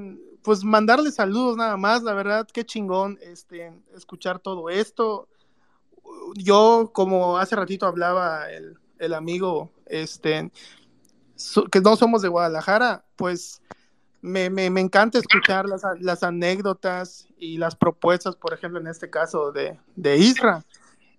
[0.43, 5.28] pues mandarles saludos nada más, la verdad, qué chingón, este, escuchar todo esto.
[6.36, 10.51] Yo, como hace ratito hablaba el, el amigo, este,
[11.70, 13.60] que no somos de Guadalajara, pues
[14.20, 19.53] me, me, encanta escuchar las, las anécdotas y las propuestas, por ejemplo, en este caso
[19.53, 20.65] de, de Isra,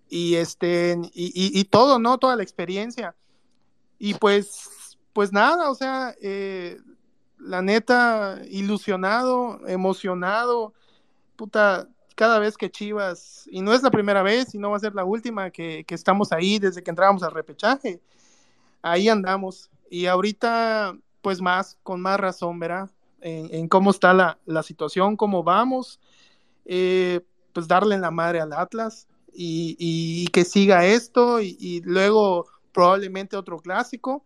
[0.09, 2.17] y, este, y, y todo, ¿no?
[2.17, 3.15] Toda la experiencia.
[3.99, 6.77] Y pues, pues nada, o sea, eh,
[7.37, 10.73] la neta, ilusionado, emocionado,
[11.35, 14.81] puta, cada vez que Chivas, y no es la primera vez, y no va a
[14.81, 18.01] ser la última, que, que estamos ahí desde que entrábamos al repechaje,
[18.81, 19.69] ahí andamos.
[19.89, 22.89] Y ahorita, pues más, con más razón, ¿verdad?
[23.21, 25.99] En, en cómo está la, la situación, cómo vamos,
[26.65, 27.21] eh,
[27.53, 31.81] pues darle en la madre al Atlas y, y- y que siga esto y, y
[31.81, 34.23] luego probablemente otro clásico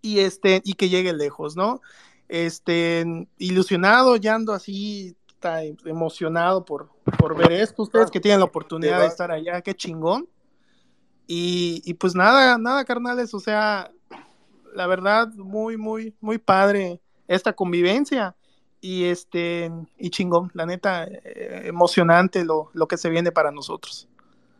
[0.00, 1.80] y este y que llegue lejos, ¿no?
[2.28, 3.04] Este
[3.38, 6.88] ilusionado, ya ando así está emocionado por,
[7.18, 7.82] por ver esto.
[7.82, 10.28] Ustedes que tienen la oportunidad de estar allá, qué chingón.
[11.26, 13.90] Y, y pues nada, nada, carnales, o sea,
[14.74, 18.34] la verdad, muy, muy, muy padre esta convivencia.
[18.80, 24.08] Y este, y chingón, la neta, eh, emocionante lo, lo que se viene para nosotros.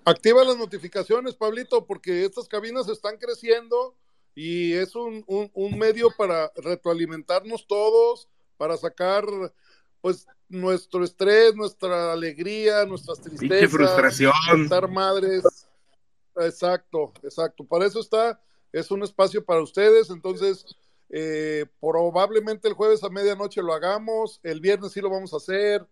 [0.05, 3.97] Activa las notificaciones, Pablito, porque estas cabinas están creciendo
[4.34, 9.24] y es un, un- un medio para retroalimentarnos todos, para sacar
[10.01, 14.32] pues nuestro estrés, nuestra alegría, nuestras tristezas, frustración.
[14.62, 15.66] estar madres.
[16.36, 17.64] Exacto, exacto.
[17.64, 18.40] Para eso está,
[18.72, 20.64] es un espacio para ustedes, entonces
[21.10, 25.86] eh, probablemente el jueves a medianoche lo hagamos, el viernes sí lo vamos a hacer.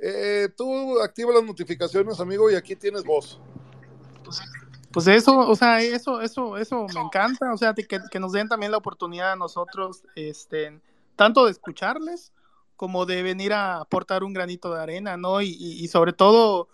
[0.00, 3.38] Eh, tú activa las notificaciones, amigo, y aquí tienes voz.
[4.90, 8.72] Pues eso, o sea, eso, eso, eso me encanta, o sea, que, nos den también
[8.72, 10.80] la oportunidad a nosotros, este,
[11.16, 12.32] tanto de escucharles
[12.76, 15.40] como de venir a aportar un granito de arena, ¿no?
[15.40, 16.68] Y, y- sobre todo,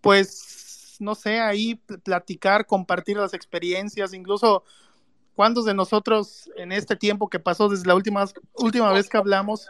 [0.00, 4.62] pues, no sé, ahí pl- platicar, compartir las experiencias, incluso
[5.38, 8.24] cuántos de nosotros en este tiempo que pasó desde la última,
[8.56, 9.68] última vez que hablamos,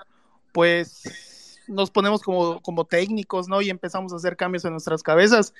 [0.50, 3.60] pues nos ponemos como, como técnicos, ¿no?
[3.60, 5.52] Y empezamos a hacer cambios en nuestras cabezas.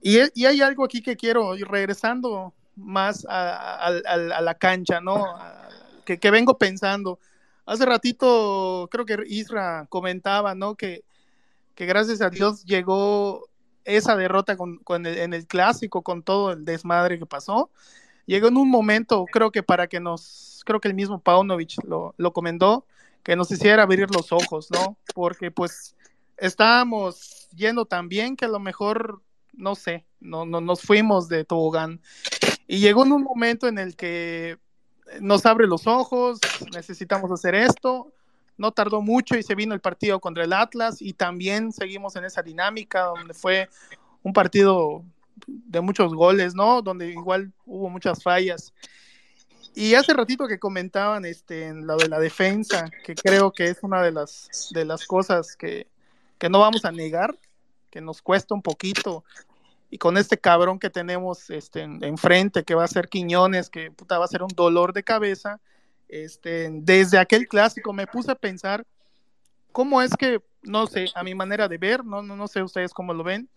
[0.00, 4.54] Y, y hay algo aquí que quiero, ir regresando más a, a- a- a la
[4.54, 5.26] cancha, ¿no?
[6.06, 7.18] Que, que vengo pensando.
[7.66, 10.74] Hace ratito creo que Isra comentaba, ¿no?
[10.74, 11.04] Que,
[11.74, 13.46] que gracias a Dios llegó
[13.84, 17.68] esa derrota con, con el- en el clásico, con todo el desmadre que pasó.
[18.26, 22.14] Llegó en un momento, creo que para que nos, creo que el mismo Paunovic lo,
[22.16, 22.86] lo comentó,
[23.22, 24.96] que nos hiciera abrir los ojos, ¿no?
[25.14, 25.96] Porque pues
[26.36, 29.22] estábamos yendo tan bien que a lo mejor,
[29.52, 32.00] no sé, no, no, nos fuimos de tobogán.
[32.66, 34.58] Y llegó en un momento en el que
[35.20, 36.38] nos abre los ojos,
[36.72, 38.12] necesitamos hacer esto.
[38.56, 42.24] No tardó mucho y se vino el partido contra el Atlas y también seguimos en
[42.24, 43.68] esa dinámica donde fue
[44.22, 45.02] un partido
[45.46, 46.82] de muchos goles, ¿no?
[46.82, 48.72] Donde igual hubo muchas fallas.
[49.74, 53.78] Y hace ratito que comentaban este, en lo de la defensa, que creo que es
[53.82, 55.88] una de las, de las cosas que,
[56.38, 57.36] que no vamos a negar,
[57.90, 59.24] que nos cuesta un poquito.
[59.90, 63.90] Y con este cabrón que tenemos este, en- enfrente, que va a ser Quiñones, que
[63.90, 65.60] puta, va a ser un dolor de cabeza,
[66.08, 68.86] este, desde aquel clásico me puse a pensar
[69.72, 72.94] cómo es que, no sé, a mi manera de ver, no, no, no sé ustedes
[72.94, 73.48] cómo lo ven,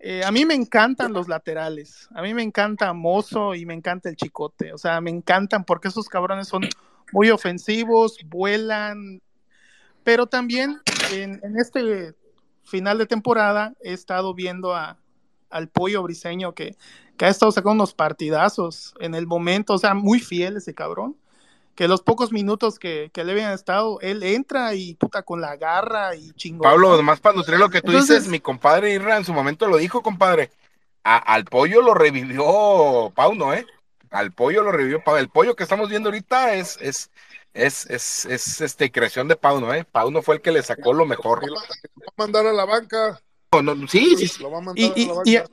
[0.00, 4.08] eh, a mí me encantan los laterales, a mí me encanta Mozo y me encanta
[4.08, 6.62] el Chicote, o sea, me encantan porque esos cabrones son
[7.12, 9.20] muy ofensivos, vuelan,
[10.04, 10.80] pero también
[11.12, 12.14] en, este
[12.62, 14.98] final de temporada he estado viendo a,
[15.50, 16.76] al pollo briseño que,
[17.16, 21.16] que ha estado sacando unos partidazos en el momento, o sea, muy fiel ese cabrón.
[21.78, 25.54] Que los pocos minutos que, que le habían estado, él entra y puta con la
[25.56, 26.68] garra y chingón.
[26.68, 26.96] Pablo, ¿no?
[26.96, 29.76] nomás para nutrir lo que tú Entonces- dices, mi compadre Irra en su momento lo
[29.76, 30.50] dijo, compadre.
[31.04, 33.64] A- al pollo lo revivió Pauno, ¿eh?
[34.10, 35.20] Al pollo lo revivió Pauno.
[35.20, 37.10] El pollo que estamos viendo ahorita es, es,
[37.54, 39.84] es, es, es, este, creación de Pauno, ¿eh?
[39.84, 41.44] Pauno fue el que le sacó lo mejor.
[41.48, 43.20] Va a mandar a la banca.
[43.52, 44.42] No, no, sí, sí, sí.
[44.42, 45.22] Lo va a mandar Y, a la y- banca.
[45.30, 45.44] y a,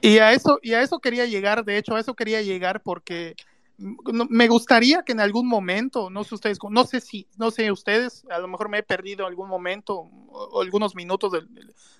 [0.00, 3.34] y a eso, y a eso quería llegar, de hecho, a eso quería llegar porque
[3.78, 8.24] me gustaría que en algún momento, no sé ustedes, no sé si, no sé ustedes,
[8.30, 11.40] a lo mejor me he perdido algún momento o, algunos minutos de,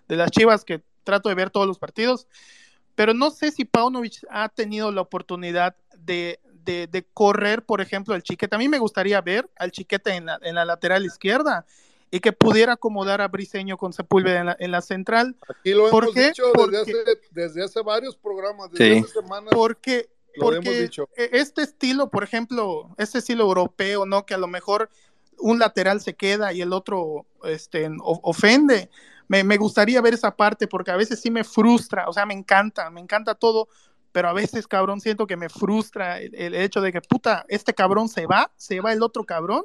[0.09, 2.27] de las Chivas que trato de ver todos los partidos,
[2.95, 8.15] pero no sé si Paunovic ha tenido la oportunidad de, de- de correr, por ejemplo,
[8.15, 8.55] el chiquete.
[8.55, 11.65] A mí me gustaría ver al chiquete en la, en la lateral izquierda
[12.11, 15.35] y que pudiera acomodar a Briseño con Sepúlveda en la, en la central.
[15.49, 16.27] Aquí lo ¿Por hemos qué?
[16.29, 16.95] dicho desde Porque- hace,
[17.31, 19.01] desde hace varios programas, desde Sí.
[19.05, 19.51] hace semanas.
[19.55, 21.09] Porque, Lo hemos porque dicho.
[21.17, 24.25] e- este estilo, por ejemplo, este estilo europeo, ¿no?
[24.27, 24.91] Que a lo mejor
[25.39, 28.91] un lateral se queda y el otro este, ofende.
[29.29, 32.35] Me, me gustaría ver esa parte porque a veces sí me frustra, o sea, me
[32.35, 33.69] encanta, me encanta todo,
[34.13, 37.73] pero a veces, cabrón, siento que me frustra el, el hecho de que, puta, este
[37.73, 39.65] cabrón se va, se va el otro cabrón,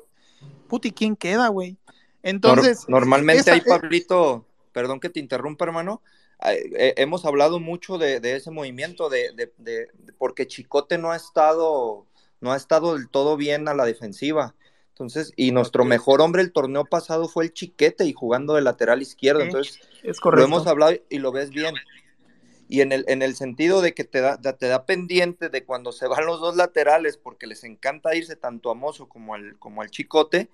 [0.68, 1.77] puta, ¿y quién queda, güey?
[2.23, 6.02] Entonces, Nor- normalmente esa- ahí, Pablito, perdón que te interrumpa, hermano.
[6.45, 10.97] Eh, eh, hemos hablado mucho de, de ese movimiento, de, de- de- de- porque Chicote
[10.97, 12.05] no ha estado,
[12.41, 14.55] no ha estado del todo bien a la defensiva.
[14.89, 19.01] Entonces, y nuestro mejor hombre el torneo pasado fue el Chiquete y jugando de lateral
[19.01, 19.41] izquierdo.
[19.41, 20.45] Entonces, es lo correcto.
[20.45, 21.76] hemos hablado y lo ves bien.
[22.69, 25.64] Y en el, en el sentido de que te da, da- te da pendiente de
[25.64, 29.57] cuando se van los dos laterales, porque les encanta irse tanto a Mozo como al,
[29.59, 30.49] como al Chicote,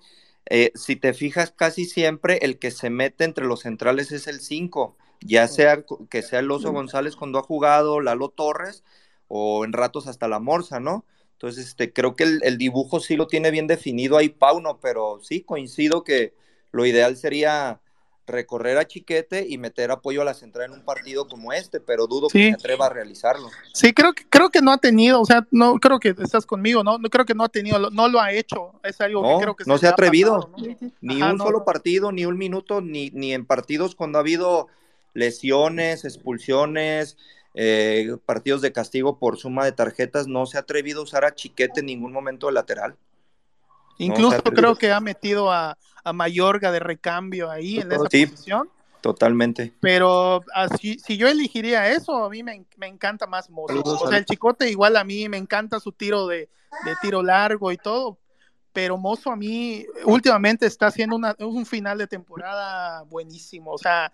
[0.50, 4.40] eh, si te fijas, casi siempre el que se mete entre los centrales es el
[4.40, 8.84] 5, ya sea que sea el Oso González cuando ha jugado, Lalo Torres,
[9.26, 11.04] o en ratos hasta la Morsa, ¿no?
[11.32, 15.18] Entonces, este, creo que el, el dibujo sí lo tiene bien definido ahí Pauno, pero
[15.22, 16.34] sí coincido que
[16.70, 17.80] lo ideal sería
[18.26, 22.06] recorrer a Chiquete y meter apoyo a la central en un partido como este, pero
[22.06, 23.50] dudo que se atreva a realizarlo.
[23.72, 26.82] Sí, creo que, creo que no ha tenido, o sea, no creo que estás conmigo,
[26.82, 26.96] ¿no?
[26.98, 28.72] No creo que no ha tenido, no lo ha hecho.
[28.82, 30.40] Es algo No, que creo que no se ha atrevido.
[30.40, 30.90] pasado, ¿no?
[31.02, 34.20] Ni Ajá, un no, solo partido, ni un minuto, ni, ni en partidos cuando ha
[34.22, 34.68] habido
[35.14, 37.16] lesiones, expulsiones,
[37.54, 41.34] eh, partidos de castigo por suma de tarjetas, no se ha atrevido a usar a
[41.34, 42.96] Chiquete en ningún momento de lateral.
[43.98, 48.26] Incluso creo que ha metido a, a Mayorga de recambio ahí en esa Sí.
[48.26, 48.68] posición.
[49.00, 49.72] Totalmente.
[49.80, 53.82] Pero así, si yo elegiría eso, a mí me, me encanta más Mozo.
[53.84, 56.48] O sea, el Chicote igual a mí me encanta su tiro de,
[56.84, 58.18] de tiro largo y todo.
[58.72, 63.72] Pero Mozo a mí últimamente está haciendo una- un final de temporada buenísimo.
[63.72, 64.10] O sea,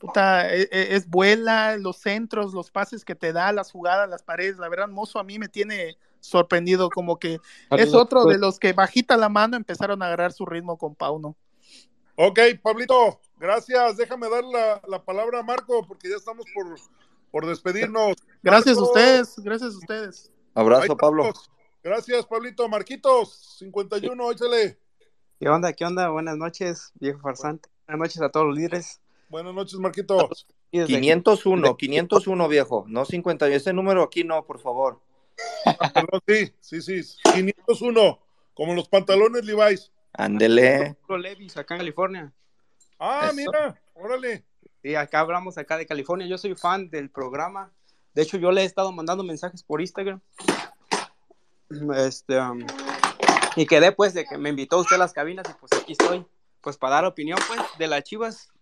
[0.00, 4.22] puta, e- e- es, vuela, los centros, los pases que te da, las jugadas, las
[4.22, 4.58] paredes.
[4.58, 6.88] La verdad, Mozo a mí me tiene sorprendido.
[6.88, 7.94] Como que es Saludos.
[7.94, 11.36] otro de los que bajita la mano empezaron a agarrar su ritmo con Pauno.
[12.16, 13.98] Ok, Pablito, gracias.
[13.98, 16.78] Déjame dar la, la palabra a Marco porque ya estamos por,
[17.30, 18.16] por despedirnos.
[18.42, 20.32] Gracias a ustedes, gracias a ustedes.
[20.54, 21.30] Abrazo, Pablo.
[21.82, 22.68] Gracias, Pablito.
[22.68, 24.78] Marquitos, 51, échale.
[25.38, 25.72] ¿Qué onda?
[25.74, 26.08] ¿Qué onda?
[26.08, 27.68] Buenas noches, viejo farsante.
[27.86, 29.00] Buenas noches a todos los líderes.
[29.30, 30.28] Buenas noches, Marquito.
[30.72, 33.46] 501, 501, viejo, no 50.
[33.48, 35.00] Ese número aquí no, por favor.
[35.64, 37.16] Ah, perdón, sí, sí, sí.
[37.32, 38.18] 501,
[38.54, 39.92] como los pantalones Levi's.
[40.12, 40.96] Ándele.
[41.08, 42.32] Levis, acá en California.
[42.98, 43.34] Ah, Eso.
[43.36, 44.44] mira, órale.
[44.82, 46.26] Sí, acá hablamos acá de California.
[46.26, 47.72] Yo soy fan del programa.
[48.14, 50.20] De hecho, yo le he estado mandando mensajes por Instagram.
[51.96, 52.66] Este, um,
[53.54, 56.26] y quedé pues de que me invitó usted a las cabinas y pues aquí estoy.
[56.60, 58.52] Pues para dar opinión pues de las chivas.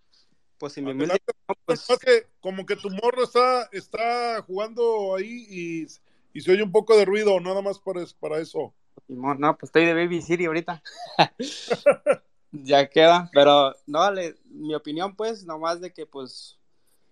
[0.58, 1.18] Pues si me humilde-
[1.64, 5.86] Pues, más que como que tu morro está, está jugando ahí y,
[6.32, 8.72] y se oye un poco de ruido, nada más para, para eso.
[9.06, 10.82] No, pues estoy de Baby City ahorita.
[12.52, 13.30] ya queda.
[13.32, 16.58] Pero no, le- mi opinión pues, nomás de que pues,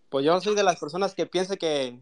[0.09, 1.99] pues yo soy de las personas que piensa que,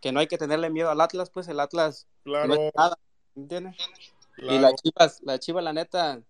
[0.00, 2.48] que no hay que tenerle miedo al Atlas, pues el Atlas Claro.
[2.48, 2.98] no es nada,
[3.34, 3.76] ¿entiendes?
[4.38, 6.20] Y la Chivas, la Chiva, la neta,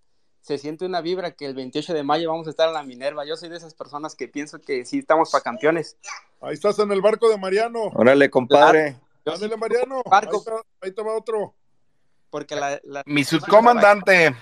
[0.45, 3.25] se siente una vibra que el 28 de mayo vamos a estar en la Minerva.
[3.25, 5.97] Yo soy de esas personas que pienso que sí estamos para campeones.
[6.43, 7.85] Ahí estás en el barco de Mariano.
[7.95, 8.99] Órale, compadre.
[9.25, 10.03] Ándale, Mariano.
[10.05, 10.33] Barco.
[10.37, 10.53] Ahí, está,
[10.83, 11.55] ahí te va otro.
[12.29, 14.35] Porque la, la- Mi subcomandante.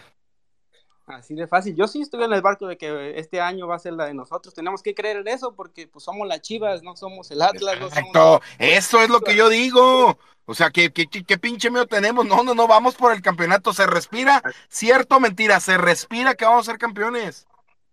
[1.12, 1.74] Así de fácil.
[1.76, 4.14] Yo sí estoy en el barco de que este año va a ser la de
[4.14, 4.54] nosotros.
[4.54, 7.74] Tenemos que creer en eso porque pues somos las Chivas, no somos el Atlas.
[7.80, 10.18] no somos- Exacto, eso es lo que yo digo.
[10.46, 12.26] O sea, ¿qué, qué, qué- pinche miedo tenemos?
[12.26, 13.72] No, no, no, vamos por el campeonato.
[13.72, 17.46] Se respira, cierto, mentira, se respira que vamos a ser campeones.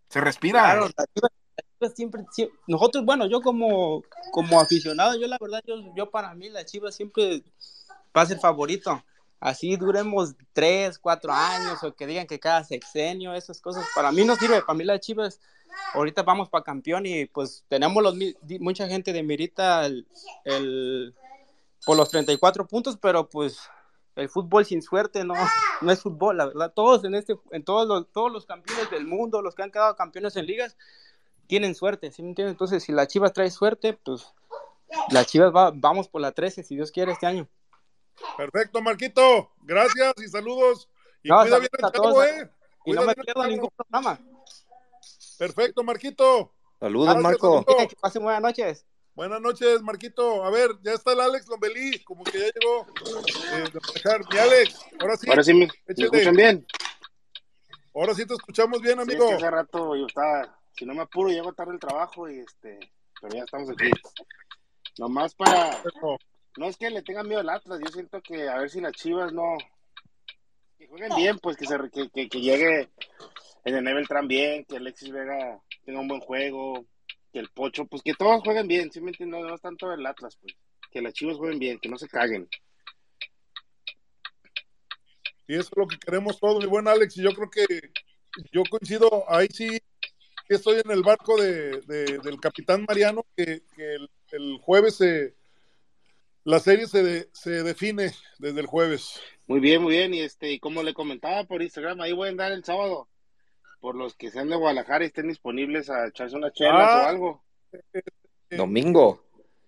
[0.09, 0.61] Se respira.
[0.61, 5.37] Claro, la Chivas- la Chivas siempre, sie- nosotros, bueno, yo como, como aficionado, yo la
[5.39, 7.43] verdad, yo, yo para mí la Chivas siempre
[8.17, 9.03] va a ser favorito.
[9.39, 14.25] Así duremos tres, cuatro años o que digan que cada sexenio, esas cosas, para mí
[14.25, 15.39] no sirve, para mí la Chivas,
[15.93, 18.15] ahorita vamos para campeón y pues tenemos los,
[18.59, 20.05] mucha gente de Mirita el,
[20.43, 21.15] el-
[21.85, 23.57] por los 34 puntos, pero pues
[24.17, 25.33] el fútbol sin suerte no,
[25.79, 26.73] no es fútbol, la verdad.
[26.75, 29.95] Todos en este, en todos los, todos los campeones del mundo, los que han quedado
[29.95, 30.75] campeones en ligas,
[31.47, 32.53] tienen suerte, ¿sí me entiendes?
[32.53, 34.33] Entonces, si la Chivas trae suerte, pues
[35.09, 37.47] la Chivas va, vamos por la 13, si Dios quiere, este año.
[38.37, 39.51] Perfecto, Marquito.
[39.61, 40.89] Gracias y saludos.
[41.23, 42.49] Y No, cuida bien el chavo, ¿eh?
[42.49, 44.19] Y Cuida no me bien el pierdo ningún programa.
[45.37, 46.53] Perfecto, Marquito.
[46.79, 47.65] Saludos, Gracias, Marco.
[47.65, 48.85] Que pasen buenas noches.
[49.15, 50.43] Buenas noches, Marquito.
[50.45, 52.87] A ver, ya está el Alex Lombelí, como que ya llegó
[53.53, 54.21] eh, de manejar.
[54.31, 55.29] Mi Alex, ahora sí.
[55.29, 56.65] Ahora sí me, me escuchan bien.
[57.93, 59.23] Ahora sí te escuchamos bien, Sí, amigo.
[59.25, 62.39] es que hace rato yo estaba, si no me apuro, llego tarde al trabajo y
[62.39, 62.79] este,
[63.19, 63.89] pero ya estamos aquí.
[64.97, 65.81] Nomás para,
[66.59, 68.91] no es que le tengan miedo al Atlas, yo siento que a ver si las
[68.91, 69.57] Chivas no,
[70.77, 72.89] que jueguen bien, pues que se, re- que, que, que llegue
[73.63, 76.85] el Nene Beltrán bien, que Alexis Vega tenga un buen juego,
[77.31, 79.39] que el Pocho, pues que todos jueguen bien, ¿sí me entiendes?
[79.41, 80.53] No, no es tanto el Atlas, pues,
[80.91, 82.47] que las Chivas jueguen bien, que no se caguen.
[85.47, 87.17] Y eso es lo que queremos todos, mi buen Alex.
[87.17, 87.65] Y yo creo que
[88.51, 89.79] yo coincido, ahí sí
[90.47, 94.97] que estoy en el barco de, de- del capitán Mariano, que, que el, el jueves
[94.97, 95.35] se,
[96.43, 99.19] la serie se, de- se define desde el jueves.
[99.47, 100.13] Muy bien, muy bien.
[100.13, 103.07] Y este, y como le comentaba por Instagram, ahí voy a andar el sábado.
[103.79, 107.03] Por los que sean de Guadalajara y estén disponibles a echarse unas chelas Ah.
[107.05, 107.43] o algo.
[108.49, 109.23] Domingo.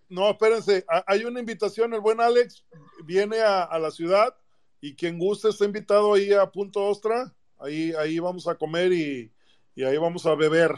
[0.10, 2.65] No, espérense, ha- hay una invitación, el buen Alex
[3.06, 4.35] viene a, a la ciudad
[4.81, 9.31] y quien guste está invitado ahí a Punto Ostra, ahí, ahí vamos a comer y,
[9.76, 10.72] y ahí vamos a beber.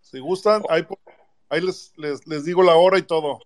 [0.00, 0.98] Si gustan, ahí, po-
[1.48, 3.40] ahí les, les, les digo la hora y todo.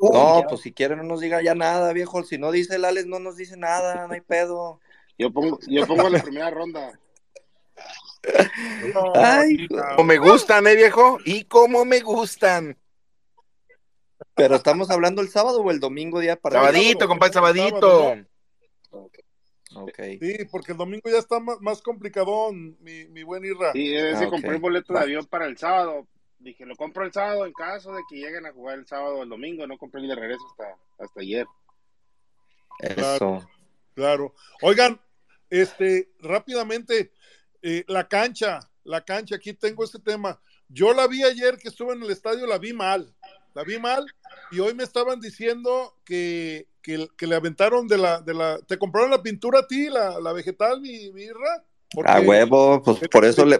[0.00, 2.22] No, pues si quieren no nos diga ya nada, viejo.
[2.24, 4.80] Si no dice el Alex, no nos dice nada, no hay pedo.
[5.18, 6.98] Yo pongo, yo pongo la primera ronda.
[9.14, 11.18] Ay, Como me gustan, eh, viejo.
[11.24, 12.76] Y como me gustan.
[14.34, 18.00] pero estamos hablando el sábado o el domingo día para Sabadito, compadre, sabadito.
[18.00, 18.26] Sábado,
[19.74, 19.98] Ok.
[20.20, 23.72] Sí, porque el domingo ya está más, más complicadón, mi, mi buen Irra.
[23.72, 24.30] Sí, ese Ah, ok.
[24.30, 26.06] compré un boleto de avión para el sábado.
[26.38, 29.22] Dije, lo compro el sábado en caso de que lleguen a jugar el sábado o
[29.22, 29.66] el domingo.
[29.66, 31.46] No compré el de regreso hasta, hasta ayer.
[32.80, 33.48] Eso.
[33.94, 34.34] Claro.
[34.62, 35.00] Oigan,
[35.48, 37.12] este, rápidamente,
[37.62, 40.38] eh, la cancha, la cancha, aquí tengo este tema.
[40.68, 43.14] Yo la vi ayer que estuve en el estadio, la vi mal,
[43.54, 44.04] la vi mal,
[44.50, 48.76] y hoy me estaban diciendo que, que, que le aventaron de la, de la, ¿te
[48.78, 51.64] compraron la pintura a ti, la, la vegetal, mi, mi Irra?
[51.90, 53.58] Porque- A huevo, pues por eso le,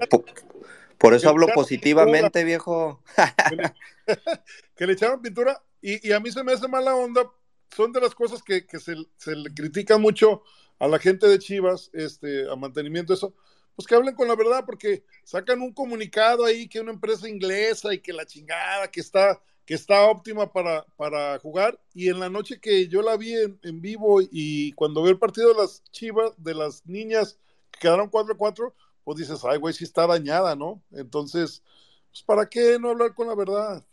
[0.99, 3.03] por eso hablo positivamente, viejo.
[4.77, 7.31] que le echaron pintura y, y a mí se me hace mala onda.
[7.75, 10.43] Son de las cosas que, que se, se le critican mucho
[10.79, 13.35] a la gente de Chivas, este, a mantenimiento, eso.
[13.75, 17.93] Pues que hablen con la verdad, porque sacan un comunicado ahí que una empresa inglesa
[17.93, 21.79] y que la chingada, que está, que está óptima para, para jugar.
[21.93, 25.19] Y en la noche que yo la vi en, en vivo y cuando vi el
[25.19, 27.39] partido de las Chivas, de las niñas
[27.71, 28.73] que quedaron 4-4,
[29.07, 30.83] pues dices, ay, güey, sí está dañada, ¿no?
[30.91, 31.63] Entonces,
[32.11, 33.85] pues, ¿para qué no hablar con la verdad?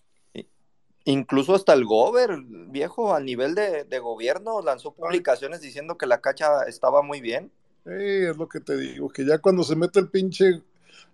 [1.06, 6.19] Incluso hasta el Gober, viejo, a nivel de, de gobierno, lanzó publicaciones diciendo que la
[6.19, 7.52] cacha estaba muy bien.
[7.85, 10.64] Sí, es lo que te digo, que ya cuando se mete el pinche,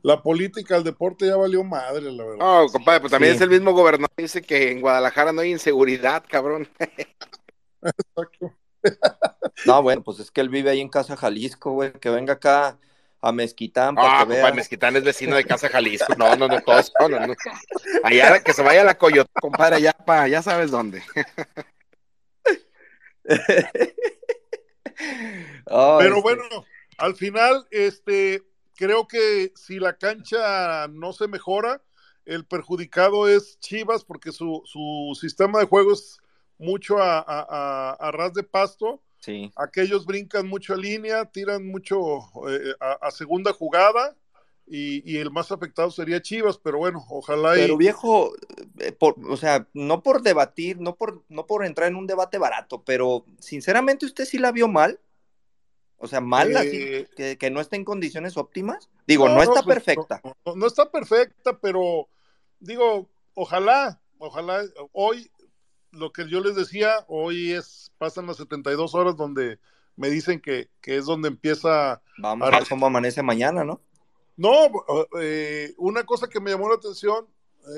[0.01, 2.38] la política, el deporte ya valió madre, la verdad.
[2.38, 3.38] No, compadre, pues también Sí.
[3.38, 6.69] es el mismo gobernador que dice que en Guadalajara no hay inseguridad, cabrón.
[9.65, 12.77] No, bueno, pues es que él vive ahí en Casa Jalisco, güey, que venga acá
[13.21, 14.53] a Mezquitán para Ah, que.
[14.53, 16.13] Mezquitán es vecino de Casa Jalisco.
[16.17, 17.11] No, no, no, todos son.
[17.11, 17.33] no, no.
[18.03, 21.03] Allá que se vaya a la Coyota, compadre, allá para, ya sabes dónde.
[25.71, 26.43] Oh, Pero este, bueno,
[26.97, 28.43] al final, este,
[28.75, 31.81] creo que si la cancha no se mejora,
[32.25, 36.17] el perjudicado es Chivas porque su, su sistema de juego es
[36.57, 39.01] mucho a, a- a- a ras de pasto.
[39.19, 39.51] Sí.
[39.55, 42.19] Aquellos brincan mucho a línea, tiran mucho
[42.49, 44.15] eh, a, a segunda jugada
[44.65, 47.61] y, y el más afectado sería Chivas, pero bueno, ojalá y...
[47.61, 48.33] Pero viejo,
[48.79, 52.37] eh, por, o sea, no por debatir, no por, no por entrar en un debate
[52.37, 54.99] barato, pero sinceramente usted sí la vio mal.
[55.97, 58.89] O sea, mal, Eh, así, que, que no está en condiciones óptimas.
[59.05, 60.21] Digo, no, No, está pues, perfecta.
[60.45, 62.07] No, no está perfecta, pero
[62.59, 64.63] digo, ojalá, ojalá,
[64.93, 65.29] hoy,
[65.91, 69.59] lo que yo les decía, hoy es, pasan las 72 horas donde
[69.95, 72.01] me dicen que, que es donde empieza...
[72.17, 73.81] Vamos a ver cómo amanece mañana, ¿no?
[74.37, 74.53] No,
[75.19, 77.27] eh, una cosa que me llamó la atención,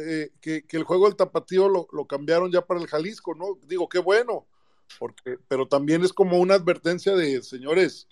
[0.06, 3.58] eh, que, que el juego del tapatío lo, lo cambiaron ya para el Jalisco, ¿no?
[3.68, 4.46] Digo, qué bueno,
[5.00, 8.08] porque, pero también es como una advertencia de, señores,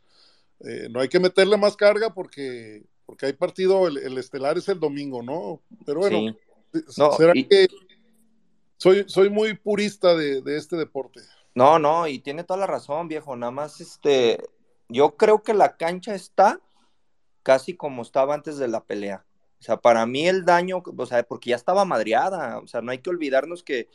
[0.62, 4.68] eh, no hay que meterle más carga porque, porque hay partido, el, el estelar es
[4.70, 5.62] el domingo, ¿no?
[5.86, 6.36] Pero bueno,
[6.74, 6.80] Sí.
[6.98, 7.68] No, será y- que
[8.80, 11.22] soy, soy muy purista de, de este deporte.
[11.54, 13.36] No, no, y tiene toda la razón, viejo.
[13.36, 14.40] Nada más, este,
[14.88, 16.60] yo creo que la cancha está
[17.44, 19.26] casi como estaba antes de la pelea.
[19.60, 22.60] O sea, para mí el daño, o sea, porque ya estaba madreada.
[22.60, 23.90] O sea, no hay que olvidarnos que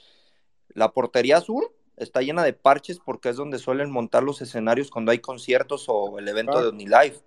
[0.69, 5.13] la portería sur está llena de parches porque es donde suelen montar los escenarios cuando
[5.13, 6.69] hay conciertos o el evento de.
[6.69, 7.21] OmniLife.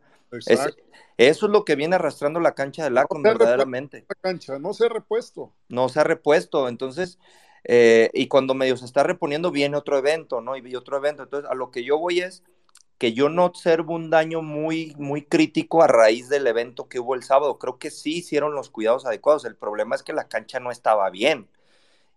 [0.45, 0.75] Es-
[1.17, 4.05] eso es lo que viene arrastrando la cancha ha repuesto verdaderamente.
[4.07, 5.51] la cancha, no se ha repuesto.
[5.67, 7.17] no se ha repuesto, entonces,
[7.67, 10.57] eh, y cuando medio se está reponiendo viene otro evento, ¿no?
[10.57, 12.43] Y otro evento, entonces a lo que yo voy es
[12.99, 17.15] que yo no observo un daño muy, muy crítico a raíz del evento que hubo
[17.15, 20.59] el sábado, creo que sí hicieron los cuidados adecuados, el problema es que la cancha
[20.59, 21.49] no estaba bien.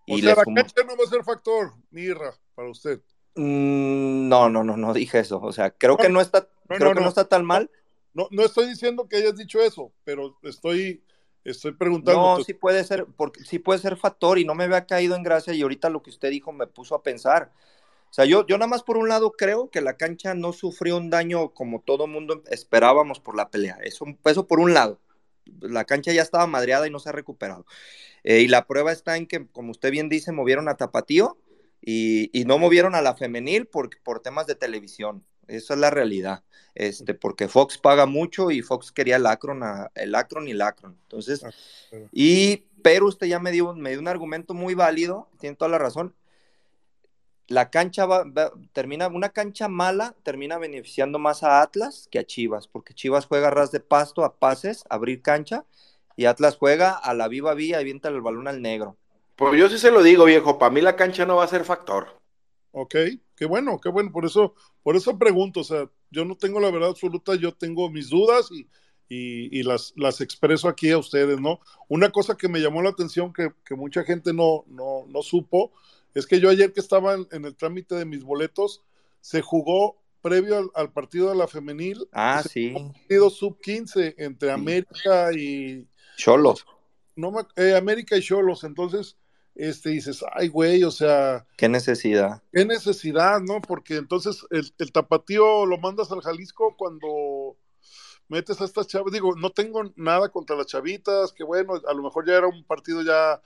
[0.09, 3.01] O Y sea, la cancha no va a ser factor, Mirra, para usted.
[3.35, 6.79] Mm, no, no, no, no dije eso, o sea, creo No, que no está, no,
[6.79, 7.09] creo no, que no no.
[7.09, 7.71] está tan mal,
[8.13, 11.05] No, no estoy diciendo que hayas dicho eso, pero estoy,
[11.45, 12.39] estoy preguntando.
[12.39, 15.23] No, sí puede ser, porque sí puede ser factor y no me había caído en
[15.23, 17.53] gracia y ahorita lo que usted dijo me puso a pensar.
[18.11, 20.97] O sea, yo, yo nada más por un lado creo que la cancha no sufrió
[20.97, 23.79] un daño como todo mundo esperábamos por la pelea.
[23.83, 25.01] Eso, eso por un lado.
[25.61, 27.67] La cancha ya estaba madreada y no se ha recuperado.
[28.25, 31.39] Eh, y la prueba está en que, como usted bien dice, movieron a Tapatío
[31.81, 35.25] y, y no movieron a la femenil por, por temas de televisión.
[35.51, 36.43] Esa es la realidad.
[36.75, 40.63] Este, porque Fox paga mucho y Fox quería el Akron, a- el Akron y el
[40.63, 40.97] Akron.
[41.03, 41.43] Entonces,
[42.13, 45.79] y, pero usted ya me dio, me dio un argumento muy válido, tiene toda la
[45.79, 46.15] razón.
[47.49, 52.25] La cancha va, va- termina, una cancha mala termina beneficiando más a Atlas que a
[52.25, 55.65] Chivas, porque Chivas juega a ras de pasto, a pases, a abrir cancha,
[56.17, 58.97] y Atlas juega a la viva vía y avienta el balón al negro.
[59.35, 61.65] Pues yo sí se lo digo, viejo, para mí la cancha no va a ser
[61.65, 62.20] factor.
[62.73, 62.95] Ok,
[63.37, 64.13] qué bueno, qué bueno.
[64.13, 65.61] Por eso, por eso pregunto.
[65.61, 68.69] O sea, yo no tengo la verdad absoluta, yo tengo mis dudas y,
[69.09, 71.59] y, y las, las expreso aquí a ustedes, ¿no?
[71.89, 75.73] Una cosa que me llamó la atención que, que mucha gente no, no, no supo
[76.15, 78.83] es que yo ayer que estaba en, en el trámite de mis boletos,
[79.21, 82.09] se jugó previo al, al partido de la femenil.
[82.13, 82.73] Ah, sí.
[82.77, 86.67] un partido sub 15 entre América y Cholos.
[87.17, 88.65] no me- eh, América y Cholos.
[88.65, 89.17] Entonces,
[89.69, 92.43] este dices, ay, güey, o sea, Qué necesidad.
[92.53, 93.61] qué necesidad, ¿no?
[93.61, 97.57] Porque entonces el, el tapatío lo mandas al Jalisco cuando
[98.29, 99.13] metes a estas chavas.
[99.13, 102.65] Digo, no tengo nada contra las chavitas, que bueno, a lo mejor ya era un
[102.65, 103.41] partido ya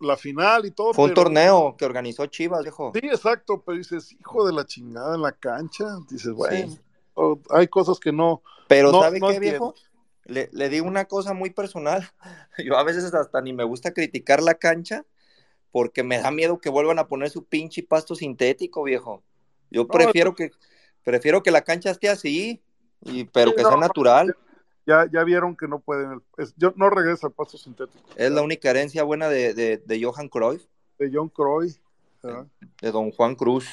[0.00, 0.92] la final y todo.
[0.94, 2.92] Fue un pero- torneo que organizó Chivas, viejo.
[2.94, 5.86] Sí, exacto, pero dices, hijo de la chingada en la cancha.
[6.10, 6.76] Dices, bueno,
[7.14, 8.42] o- hay cosas que no.
[8.68, 9.74] Pero no- ¿sabe no qué, entiendo.
[9.74, 9.88] viejo?
[10.24, 12.06] Le, le digo una cosa muy personal.
[12.64, 15.04] Yo a veces hasta ni me gusta criticar la cancha
[15.70, 19.22] porque me da miedo que vuelvan a poner su pinche pasto sintético, viejo.
[19.70, 20.50] Yo No, prefiero que
[21.04, 22.62] prefiero que la cancha esté así,
[23.00, 24.36] y, pero Sí, que no, sea natural.
[24.86, 26.12] Ya, ya vieron que no pueden.
[26.12, 28.02] el- es- yo no regresa al pasto sintético.
[28.16, 30.64] Es la única herencia buena de, de, de Johan Cruyff,
[30.98, 31.74] De John Croy.
[32.22, 32.46] ¿verdad?
[32.80, 33.66] de Don Juan Cruz.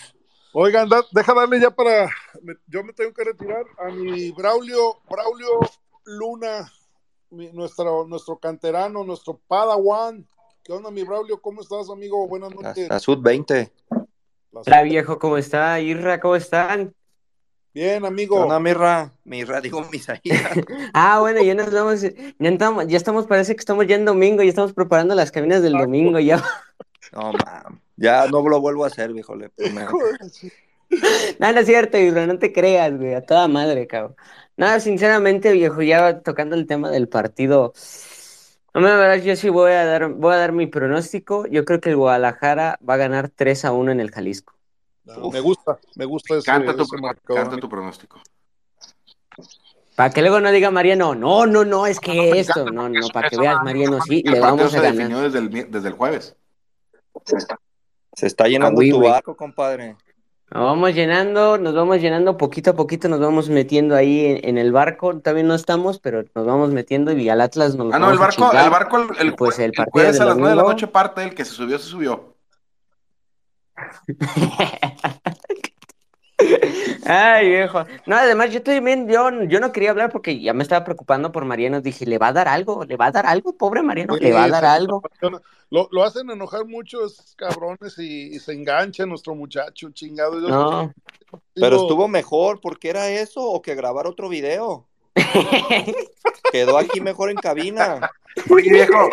[0.53, 2.09] Oigan, da- deja darle ya para.
[2.41, 5.59] me- yo me tengo que retirar a mi Braulio, Braulio
[6.05, 6.71] Luna
[7.31, 10.27] mi- nuestro, nuestro canterano, nuestro Padawan.
[10.65, 11.39] ¿Qué onda, mi Braulio?
[11.39, 12.27] ¿Cómo estás, amigo?
[12.27, 12.89] Buenas La, noches.
[12.89, 13.71] la Sud 20.
[14.51, 15.79] Hola viejo, ¿cómo está?
[15.79, 16.91] Irra, ¿cómo están?
[17.71, 18.39] Bien, ¿Qué amigo.
[18.39, 19.13] onda, Mirra?
[19.25, 20.21] Mirra, digo Misaías.
[20.95, 22.09] Ah, bueno, ya nos vamos, ya
[22.49, 25.73] estamos, ya estamos, parece que estamos ya en domingo, ya estamos preparando las cabinas del
[25.73, 26.43] domingo, ya.
[27.11, 27.79] No, mam.
[27.95, 29.35] Ya no lo vuelvo a hacer, viejo.
[29.35, 29.51] Le.
[31.37, 34.15] No, no es cierto, Irra, no te creas, güey, a toda madre, cabrón.
[34.57, 37.73] Nada, sinceramente, viejo, ya tocando el tema del partido,
[38.75, 41.47] no me verás, yo sí voy a dar, voy a dar mi pronóstico.
[41.47, 44.53] Yo creo que el Guadalajara va a ganar 3 a 1 en el Jalisco.
[45.05, 47.43] No, me gusta, me gusta ese, Canta tu, ese marcador.
[47.43, 48.21] canta tu pronóstico.
[49.95, 53.29] Para que luego no diga Mariano, no, no, no, es que esto, no, no, para
[53.29, 55.31] que veas, Mariano, sí, le vamos se a definió ganar.
[55.31, 56.35] desde el, mi- desde el jueves.
[58.13, 59.07] Se está llenando Ah, oui, tu oui.
[59.09, 59.95] barco, compadre.
[60.51, 64.57] Nos vamos llenando, nos vamos llenando poquito a poquito, nos vamos metiendo ahí en, en
[64.57, 65.17] el barco.
[65.19, 68.37] Todavía no estamos, pero nos vamos metiendo y al Atlas nos Ah, no, el vamos
[68.37, 71.23] barco, el barco, el, el pues el jueves a las nueve de la noche parte,
[71.23, 72.35] el que se subió, se subió.
[77.05, 77.83] Ay, viejo.
[78.05, 81.45] No, además yo también, yo, yo no quería hablar porque ya me estaba preocupando por
[81.45, 81.81] Mariano.
[81.81, 82.83] Dije, ¿le va a dar algo?
[82.85, 84.15] ¿Le va a dar algo, pobre Mariano?
[84.17, 85.01] ¿Le va a dar algo?
[85.71, 90.39] Lo, lo hacen enojar mucho esos cabrones y, y se engancha nuestro muchacho, chingado.
[90.39, 90.81] Yo- No.
[90.81, 94.87] digo, Pero estuvo mejor, porque era eso o que grabar otro video.
[96.51, 98.11] Quedó aquí mejor en cabina.
[98.49, 99.09] Oye, viejo.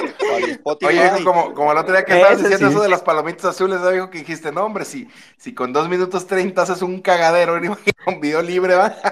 [0.83, 2.73] Oye, viejo, como, como el otro día que estabas diciendo sí.
[2.75, 4.11] eso de las palomitas azules, ¿no, viejo?
[4.11, 7.95] Que dijiste, no, hombre, si, si con dos minutos treinta haces un cagadero, no imagino
[8.09, 8.95] un video libre, ¿va?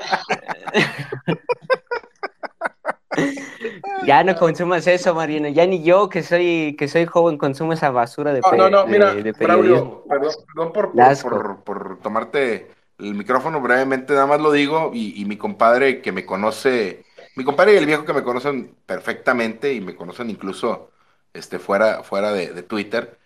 [4.06, 5.48] Ya no consumas eso, Mariano.
[5.48, 8.86] Ya ni yo, que soy, que soy joven, consumo esa basura de, No, no, no,
[8.86, 10.04] mira, de Braulio, periodismo.
[10.08, 12.70] perdón, perdón por- por tomarte
[13.00, 17.04] el micrófono brevemente, nada más lo digo, y, y mi compadre que me conoce,
[17.36, 20.90] mi compadre y el viejo que me conocen perfectamente y me conocen incluso
[21.32, 23.18] este, fuera, fuera de, Twitter,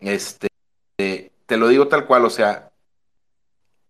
[0.00, 0.48] este,
[0.96, 2.70] te lo digo tal cual, o sea,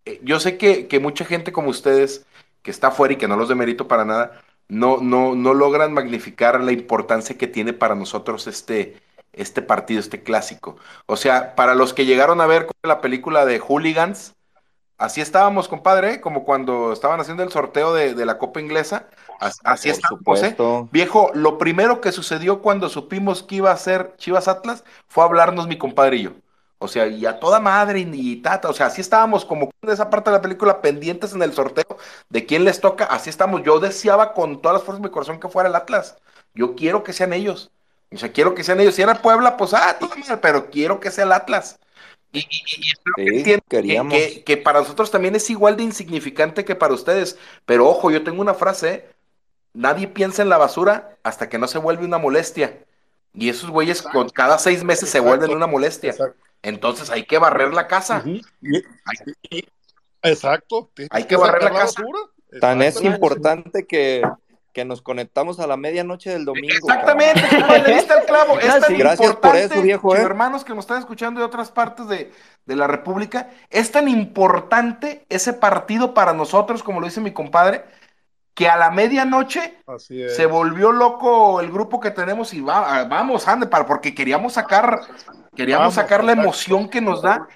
[0.05, 2.27] eh, yo sé que, que mucha gente como ustedes,
[2.63, 6.63] que está afuera y que no los demerito para nada, no, no, no logran magnificar
[6.63, 9.01] la importancia que tiene para nosotros este,
[9.33, 10.77] este partido, este clásico.
[11.07, 14.35] O sea, para los que llegaron a ver la película de Hooligans,
[14.99, 16.21] así estábamos, compadre, ¿eh?
[16.21, 19.09] como cuando estaban haciendo el sorteo de, de la Copa Inglesa.
[19.39, 20.57] As- Así Por estábamos, ¿eh?
[20.91, 25.69] Viejo, lo primero que sucedió cuando supimos que iba a ser Chivas Atlas fue hablarnos
[25.69, 26.33] mi compadre y yo.
[26.81, 29.93] O sea, y a toda madre y, y tata, o sea, así estábamos como de
[29.93, 31.97] esa parte de la película pendientes en el sorteo
[32.29, 33.63] de quién les toca, así estamos.
[33.65, 36.17] Yo deseaba con todas las fuerzas de mi corazón que fuera el Atlas.
[36.55, 37.71] Yo quiero que sean ellos.
[38.13, 38.95] O sea, quiero que sean ellos.
[38.95, 41.79] Si era Puebla, pues ah, toda madre, pero quiero que sea el Atlas.
[42.33, 44.13] Y, y- y espero que Sí, entiendan que- queríamos.
[44.15, 47.39] que, que para nosotros también es igual de insignificante que para ustedes.
[47.65, 49.11] Pero ojo, yo tengo una frase, ¿eh?
[49.73, 52.85] nadie piensa en la basura hasta que no se vuelve una molestia.
[53.35, 56.15] Y esos güeyes con cada seis meses se vuelven una molestia.
[56.63, 58.25] Entonces hay que barrer la casa.
[60.23, 60.91] Exacto.
[61.11, 62.03] Hay que barrer la casa.
[62.03, 62.19] basura.
[62.61, 64.23] Tan es importante que,
[64.79, 66.69] que nos conectamos a la medianoche del domingo.
[66.73, 67.43] Exactamente,
[67.85, 68.61] le diste el clavo.
[68.61, 68.97] Es tan.
[68.97, 70.21] Gracias por importante, eso, viejo, ¿eh?
[70.21, 72.31] hermanos que nos están escuchando de otras partes de,
[72.65, 77.87] de la República, es tan importante ese partido para nosotros, como lo dice mi compadre,
[78.55, 83.67] que a la medianoche se volvió loco el grupo que tenemos y va, vamos, ande,
[83.67, 85.01] para, porque queríamos sacar,
[85.57, 87.49] queríamos Vamos, sacar la emoción que nos da.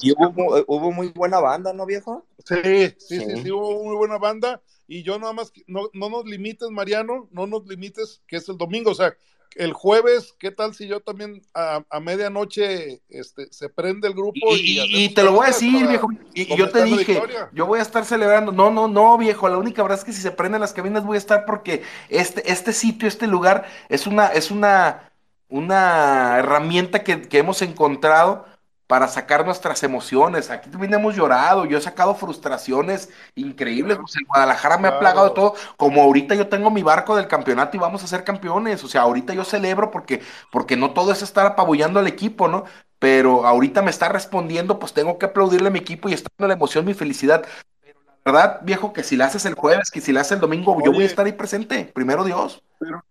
[0.00, 2.26] Y, y hubo, hubo muy buena banda, ¿no, viejo?
[2.44, 3.42] Sí, sí, sí, Sí.
[3.44, 4.60] sí, hubo muy buena banda.
[4.88, 8.56] Y yo nada más, no, no nos limites, Mariano, no nos limites, que es el
[8.56, 8.90] domingo.
[8.90, 9.14] O sea,
[9.54, 14.56] el jueves, ¿qué tal si yo también a, a medianoche este, se prende el grupo?
[14.56, 16.08] Y, te lo voy a decir, viejo.
[16.32, 17.50] Y, yo te dije, victoria?
[17.52, 18.50] yo voy a estar celebrando.
[18.50, 19.46] No, no, no, viejo.
[19.48, 22.50] La única verdad es que si se prenden las cabinas voy a estar porque este,
[22.50, 25.12] este sitio, este lugar, es una, es una,
[25.48, 28.46] una herramienta que, que hemos encontrado
[28.88, 30.50] para sacar nuestras emociones.
[30.50, 33.98] Aquí también hemos llorado, yo he sacado frustraciones increíbles.
[33.98, 35.54] Pues el Guadalajara me ha plagado de todo.
[35.76, 38.82] Como ahorita yo tengo mi barco del campeonato y vamos a ser campeones.
[38.82, 42.64] O sea, ahorita yo celebro porque, porque no todo es estar apabullando al equipo, ¿no?
[42.98, 46.48] Pero ahorita me está respondiendo, pues tengo que aplaudirle a mi equipo y está dando
[46.48, 47.44] la emoción, mi felicidad.
[47.82, 50.40] Pero la verdad, viejo, que si la haces el jueves, que si la haces el
[50.40, 51.84] domingo, yo voy a estar ahí presente.
[51.94, 52.62] Primero Dios.
[52.78, 53.04] Pero,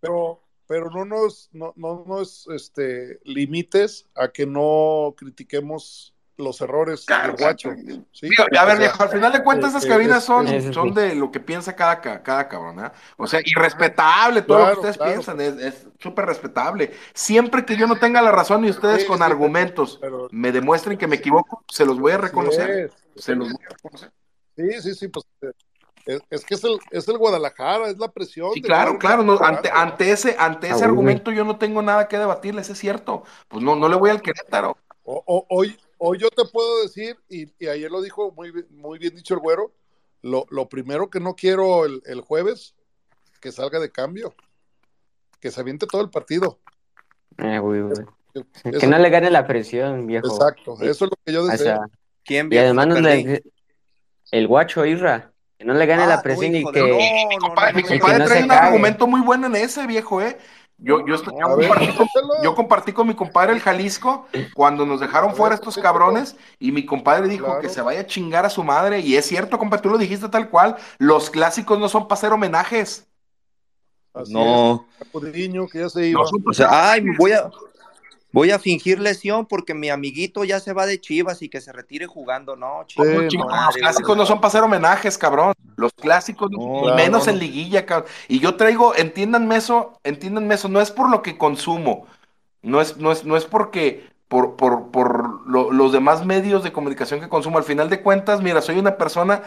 [0.00, 0.41] pero
[0.80, 7.70] no nos, no, no nos este, limites a que no critiquemos los errores del guacho.
[8.10, 8.28] ¿sí?
[8.28, 10.74] Digo, a O ver, sea, viejo, al final de cuentas esas eh, cabinas son, es-
[10.74, 12.90] son de lo que piensa cada, ca- cada cabrón, ¿eh?
[13.18, 15.12] O sea, irrespetable todo lo que ustedes claro.
[15.12, 16.92] piensan, es es súper respetable.
[17.14, 20.28] Siempre que yo no tenga la razón y ustedes Sí, con sí, pero- argumentos pero-
[20.32, 22.90] me demuestren que me equivoco, se los voy a reconocer.
[23.14, 24.10] Se los voy a reconocer.
[24.56, 25.52] Sí, sí, sí, pues eh,
[26.06, 28.50] Es, es que es el, es el Guadalajara, es la presión.
[28.54, 29.22] Sí, claro, claro.
[29.22, 33.22] no, ante, ante ese, ante ese argumento yo no tengo nada que debatirles, es cierto.
[33.48, 34.76] Pues no, no le voy al Querétaro.
[35.04, 38.66] O- o- hoy, hoy yo te puedo decir, y, y ayer lo dijo muy, bien-
[38.70, 39.72] muy bien dicho el güero,
[40.22, 42.74] lo, lo primero que no quiero el, el jueves,
[43.40, 44.34] que salga de cambio,
[45.40, 46.58] que se aviente todo el partido.
[47.38, 47.92] Eh, güey, güey.
[48.34, 50.26] Eso- Que no le gane la presión, viejo.
[50.26, 51.64] Exacto, eso es lo que yo O deseo.
[51.66, 51.80] sea,
[52.24, 53.42] ¿Quién, y además no le-
[54.30, 55.31] el guacho Irra,
[55.62, 58.18] que no le gane Ah, la presión y que, de- No, mi compadre, mi compadre
[58.18, 58.66] no trae un cague.
[58.66, 60.36] argumento muy bueno en ese, viejo, ¿eh?
[60.78, 62.08] Yo, yo, estoy- yo compartí con,
[62.42, 66.84] yo compartí con mi compadre el Jalisco cuando nos dejaron fuera estos cabrones y mi
[66.84, 69.90] compadre dijo que se vaya a chingar a su madre y es cierto, compadre, tú
[69.90, 73.06] lo dijiste tal cual, los clásicos no son para hacer homenajes.
[74.12, 74.84] Así No.
[75.00, 76.22] es, que ya se iba.
[76.22, 77.48] O sea, ay, voy a,
[78.32, 81.72] voy a fingir lesión porque mi amiguito ya se va de Chivas y que se
[81.72, 82.56] retire jugando.
[82.56, 83.50] No, ¿Cómo chinga tu chingado?
[83.50, 85.52] madre, los clásicos no son para hacer homenajes, cabrón.
[85.76, 87.32] Los clásicos, no- No, menos no.
[87.32, 88.08] en liguilla, cabrón.
[88.28, 92.06] Y yo traigo, entiéndanme eso, entiéndanme eso, no es por lo que consumo,
[92.62, 96.72] no es, no es, no es porque por, por, por lo- los demás medios de
[96.72, 97.58] comunicación que consumo.
[97.58, 99.42] Al final de cuentas, mira, soy una persona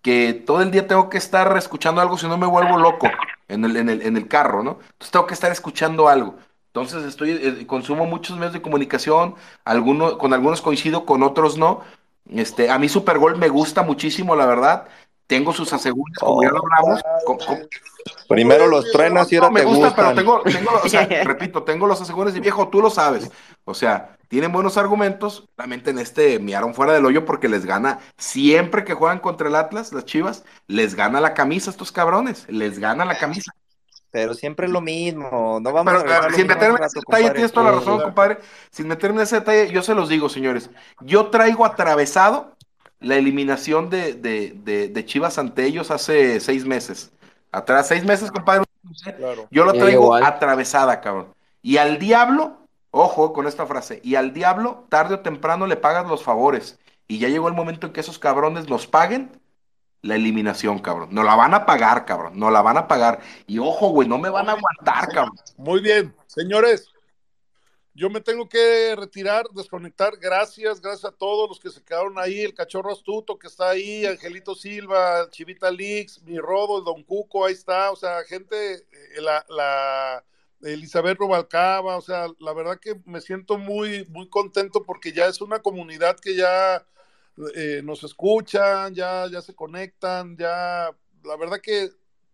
[0.00, 3.08] que todo el día tengo que estar escuchando algo, si no me vuelvo loco
[3.48, 4.78] en el, en el, en el carro, ¿no?
[4.80, 6.34] Entonces tengo que estar escuchando algo.
[6.74, 9.34] Entonces estoy, eh, consumo muchos medios de comunicación,
[9.64, 11.82] algunos, con algunos coincido, con otros no.
[12.30, 14.86] Este, a mí Supergol me gusta muchísimo, la verdad.
[15.26, 17.02] Tengo sus asegúnes, como ya lo hablamos.
[17.26, 17.68] con- con-
[18.28, 20.04] Primero los truenas y ahora no, me te gusta, gustan.
[20.04, 23.30] pero tengo, tengo, o sea, repito, tengo los asegúnes y viejo, tú lo sabes.
[23.64, 25.46] O sea, tienen buenos argumentos.
[25.56, 29.54] Realmente en este miaron fuera del hoyo porque les gana, siempre que juegan contra el
[29.54, 32.46] Atlas, las Chivas, les gana la camisa a estos cabrones.
[32.48, 33.52] Les gana la camisa.
[34.12, 35.58] Pero siempre es lo mismo.
[35.60, 37.34] No vamos Pero, a lo sin meterme en ese detalle, compadre.
[37.34, 38.38] tienes toda la razón, compadre.
[38.70, 40.70] Sin meterme en ese detalle, yo se los digo, señores.
[41.00, 42.56] Yo traigo atravesado
[43.00, 47.12] la eliminación de, de, de, de Chivas ante ellos hace seis meses.
[47.50, 48.64] Atrás, seis meses, compadre.
[49.50, 50.22] Yo lo traigo igual.
[50.24, 51.34] atravesada, cabrón.
[51.62, 52.58] Y al diablo,
[52.90, 56.78] ojo con esta frase, y al diablo, tarde o temprano le pagas los favores.
[57.08, 59.40] Y ya llegó el momento en que esos cabrones los paguen
[60.02, 61.08] la eliminación, cabrón.
[61.12, 62.38] No la van a pagar, cabrón.
[62.38, 63.20] No la van a pagar.
[63.46, 65.36] Y ojo, güey, no me van a aguantar, cabrón.
[65.56, 66.88] Muy bien, señores.
[67.94, 70.16] Yo me tengo que retirar, desconectar.
[70.16, 72.40] Gracias, gracias a todos los que se quedaron ahí.
[72.40, 77.44] El cachorro astuto que está ahí, Angelito Silva, Chivita Lix, mi Rodo, el Don Cuco,
[77.44, 77.90] ahí está.
[77.90, 80.24] O sea, gente, eh, la, la
[80.62, 81.96] Elizabeth Rubalcaba.
[81.96, 86.18] O sea, la verdad que me siento muy, muy contento porque ya es una comunidad
[86.18, 86.86] que ya
[87.54, 90.94] eh, nos escuchan, ya, ya se conectan, ya.
[91.24, 91.90] La verdad que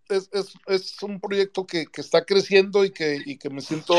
[0.08, 3.94] es, es, es un proyecto que, que está creciendo y que, y que me siento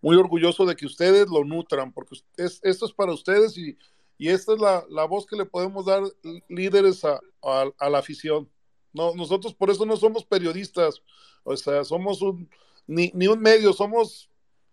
[0.00, 3.76] muy orgulloso de que ustedes lo nutran, porque es, esto es para ustedes y,
[4.18, 6.02] y esta es la, la voz que le podemos dar
[6.48, 8.50] líderes a, a, a, la afición.
[8.92, 11.02] No, nosotros por eso no somos periodistas,
[11.44, 12.48] o sea, somos un,
[12.86, 14.30] ni, ni un medio, somos,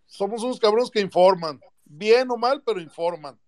[0.08, 3.40] somos unos cabrones que informan, bien o mal, pero informan.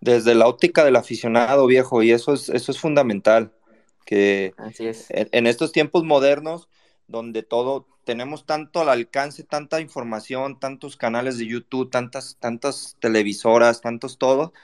[0.00, 3.52] Desde la óptica del aficionado, viejo, y eso es, eso es fundamental
[4.04, 4.54] que
[5.10, 6.68] en, en, estos tiempos modernos,
[7.08, 13.82] donde todo tenemos tanto al alcance, tanta información, tantos canales de YouTube, tantas, tantas televisoras,
[13.82, 14.54] tantos todo,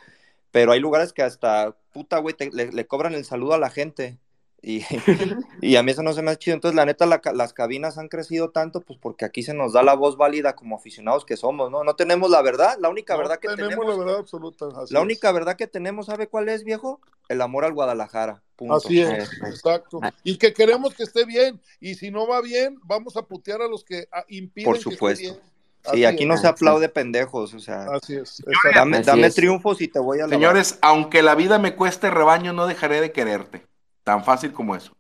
[0.51, 4.19] pero hay lugares que hasta puta, güey, le, le, cobran el saludo a la gente.
[4.65, 4.83] Y,
[5.61, 6.55] y, a mí eso no se me ha chido.
[6.55, 9.83] Entonces, la neta, la, las cabinas han crecido tanto, pues porque aquí se nos da
[9.83, 11.85] la voz válida como aficionados que somos, ¿no?
[11.85, 13.71] No tenemos la verdad, la única no verdad que tenemos.
[13.71, 13.87] tenemos.
[13.89, 14.67] la verdad absoluta.
[14.67, 14.93] la es.
[14.93, 17.01] única verdad que tenemos, ¿sabe cuál es, viejo?
[17.29, 18.43] El amor al Guadalajara.
[18.57, 18.75] Punto.
[18.75, 20.01] Así es, exacto.
[20.23, 21.61] Y que queremos que esté bien.
[21.81, 25.23] Y si no va bien, vamos a putear a los que ah, impiden Por supuesto.
[25.23, 25.55] que esté bien.
[25.93, 27.87] Sí, aquí no se aplaude pendejos, o sea.
[27.93, 28.43] Así es.
[28.75, 29.35] Dame, Así dame es.
[29.35, 33.13] triunfos y te voy a Señores, aunque la vida me cueste rebaño, no dejaré de
[33.13, 33.67] quererte.
[34.05, 34.95] Tan fácil como eso.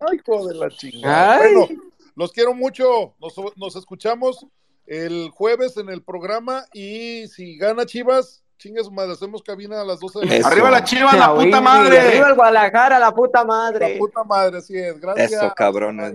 [0.00, 1.42] Ay, hijo de la chingada.
[1.42, 1.54] Ay.
[1.54, 1.82] Bueno,
[2.16, 3.14] los quiero mucho.
[3.20, 4.46] Nos, nos, escuchamos
[4.86, 6.64] el jueves en el programa.
[6.72, 10.46] Y si gana Chivas, chingue su madre, hacemos cabina a las 12 de la noche.
[10.46, 12.00] Arriba la Chivas, la puta madre.
[12.00, 13.92] Arriba el Guadalajara, la puta madre.
[13.94, 14.98] La puta madre, así es.
[14.98, 15.32] Gracias.
[15.32, 16.14] Eso, cabrones.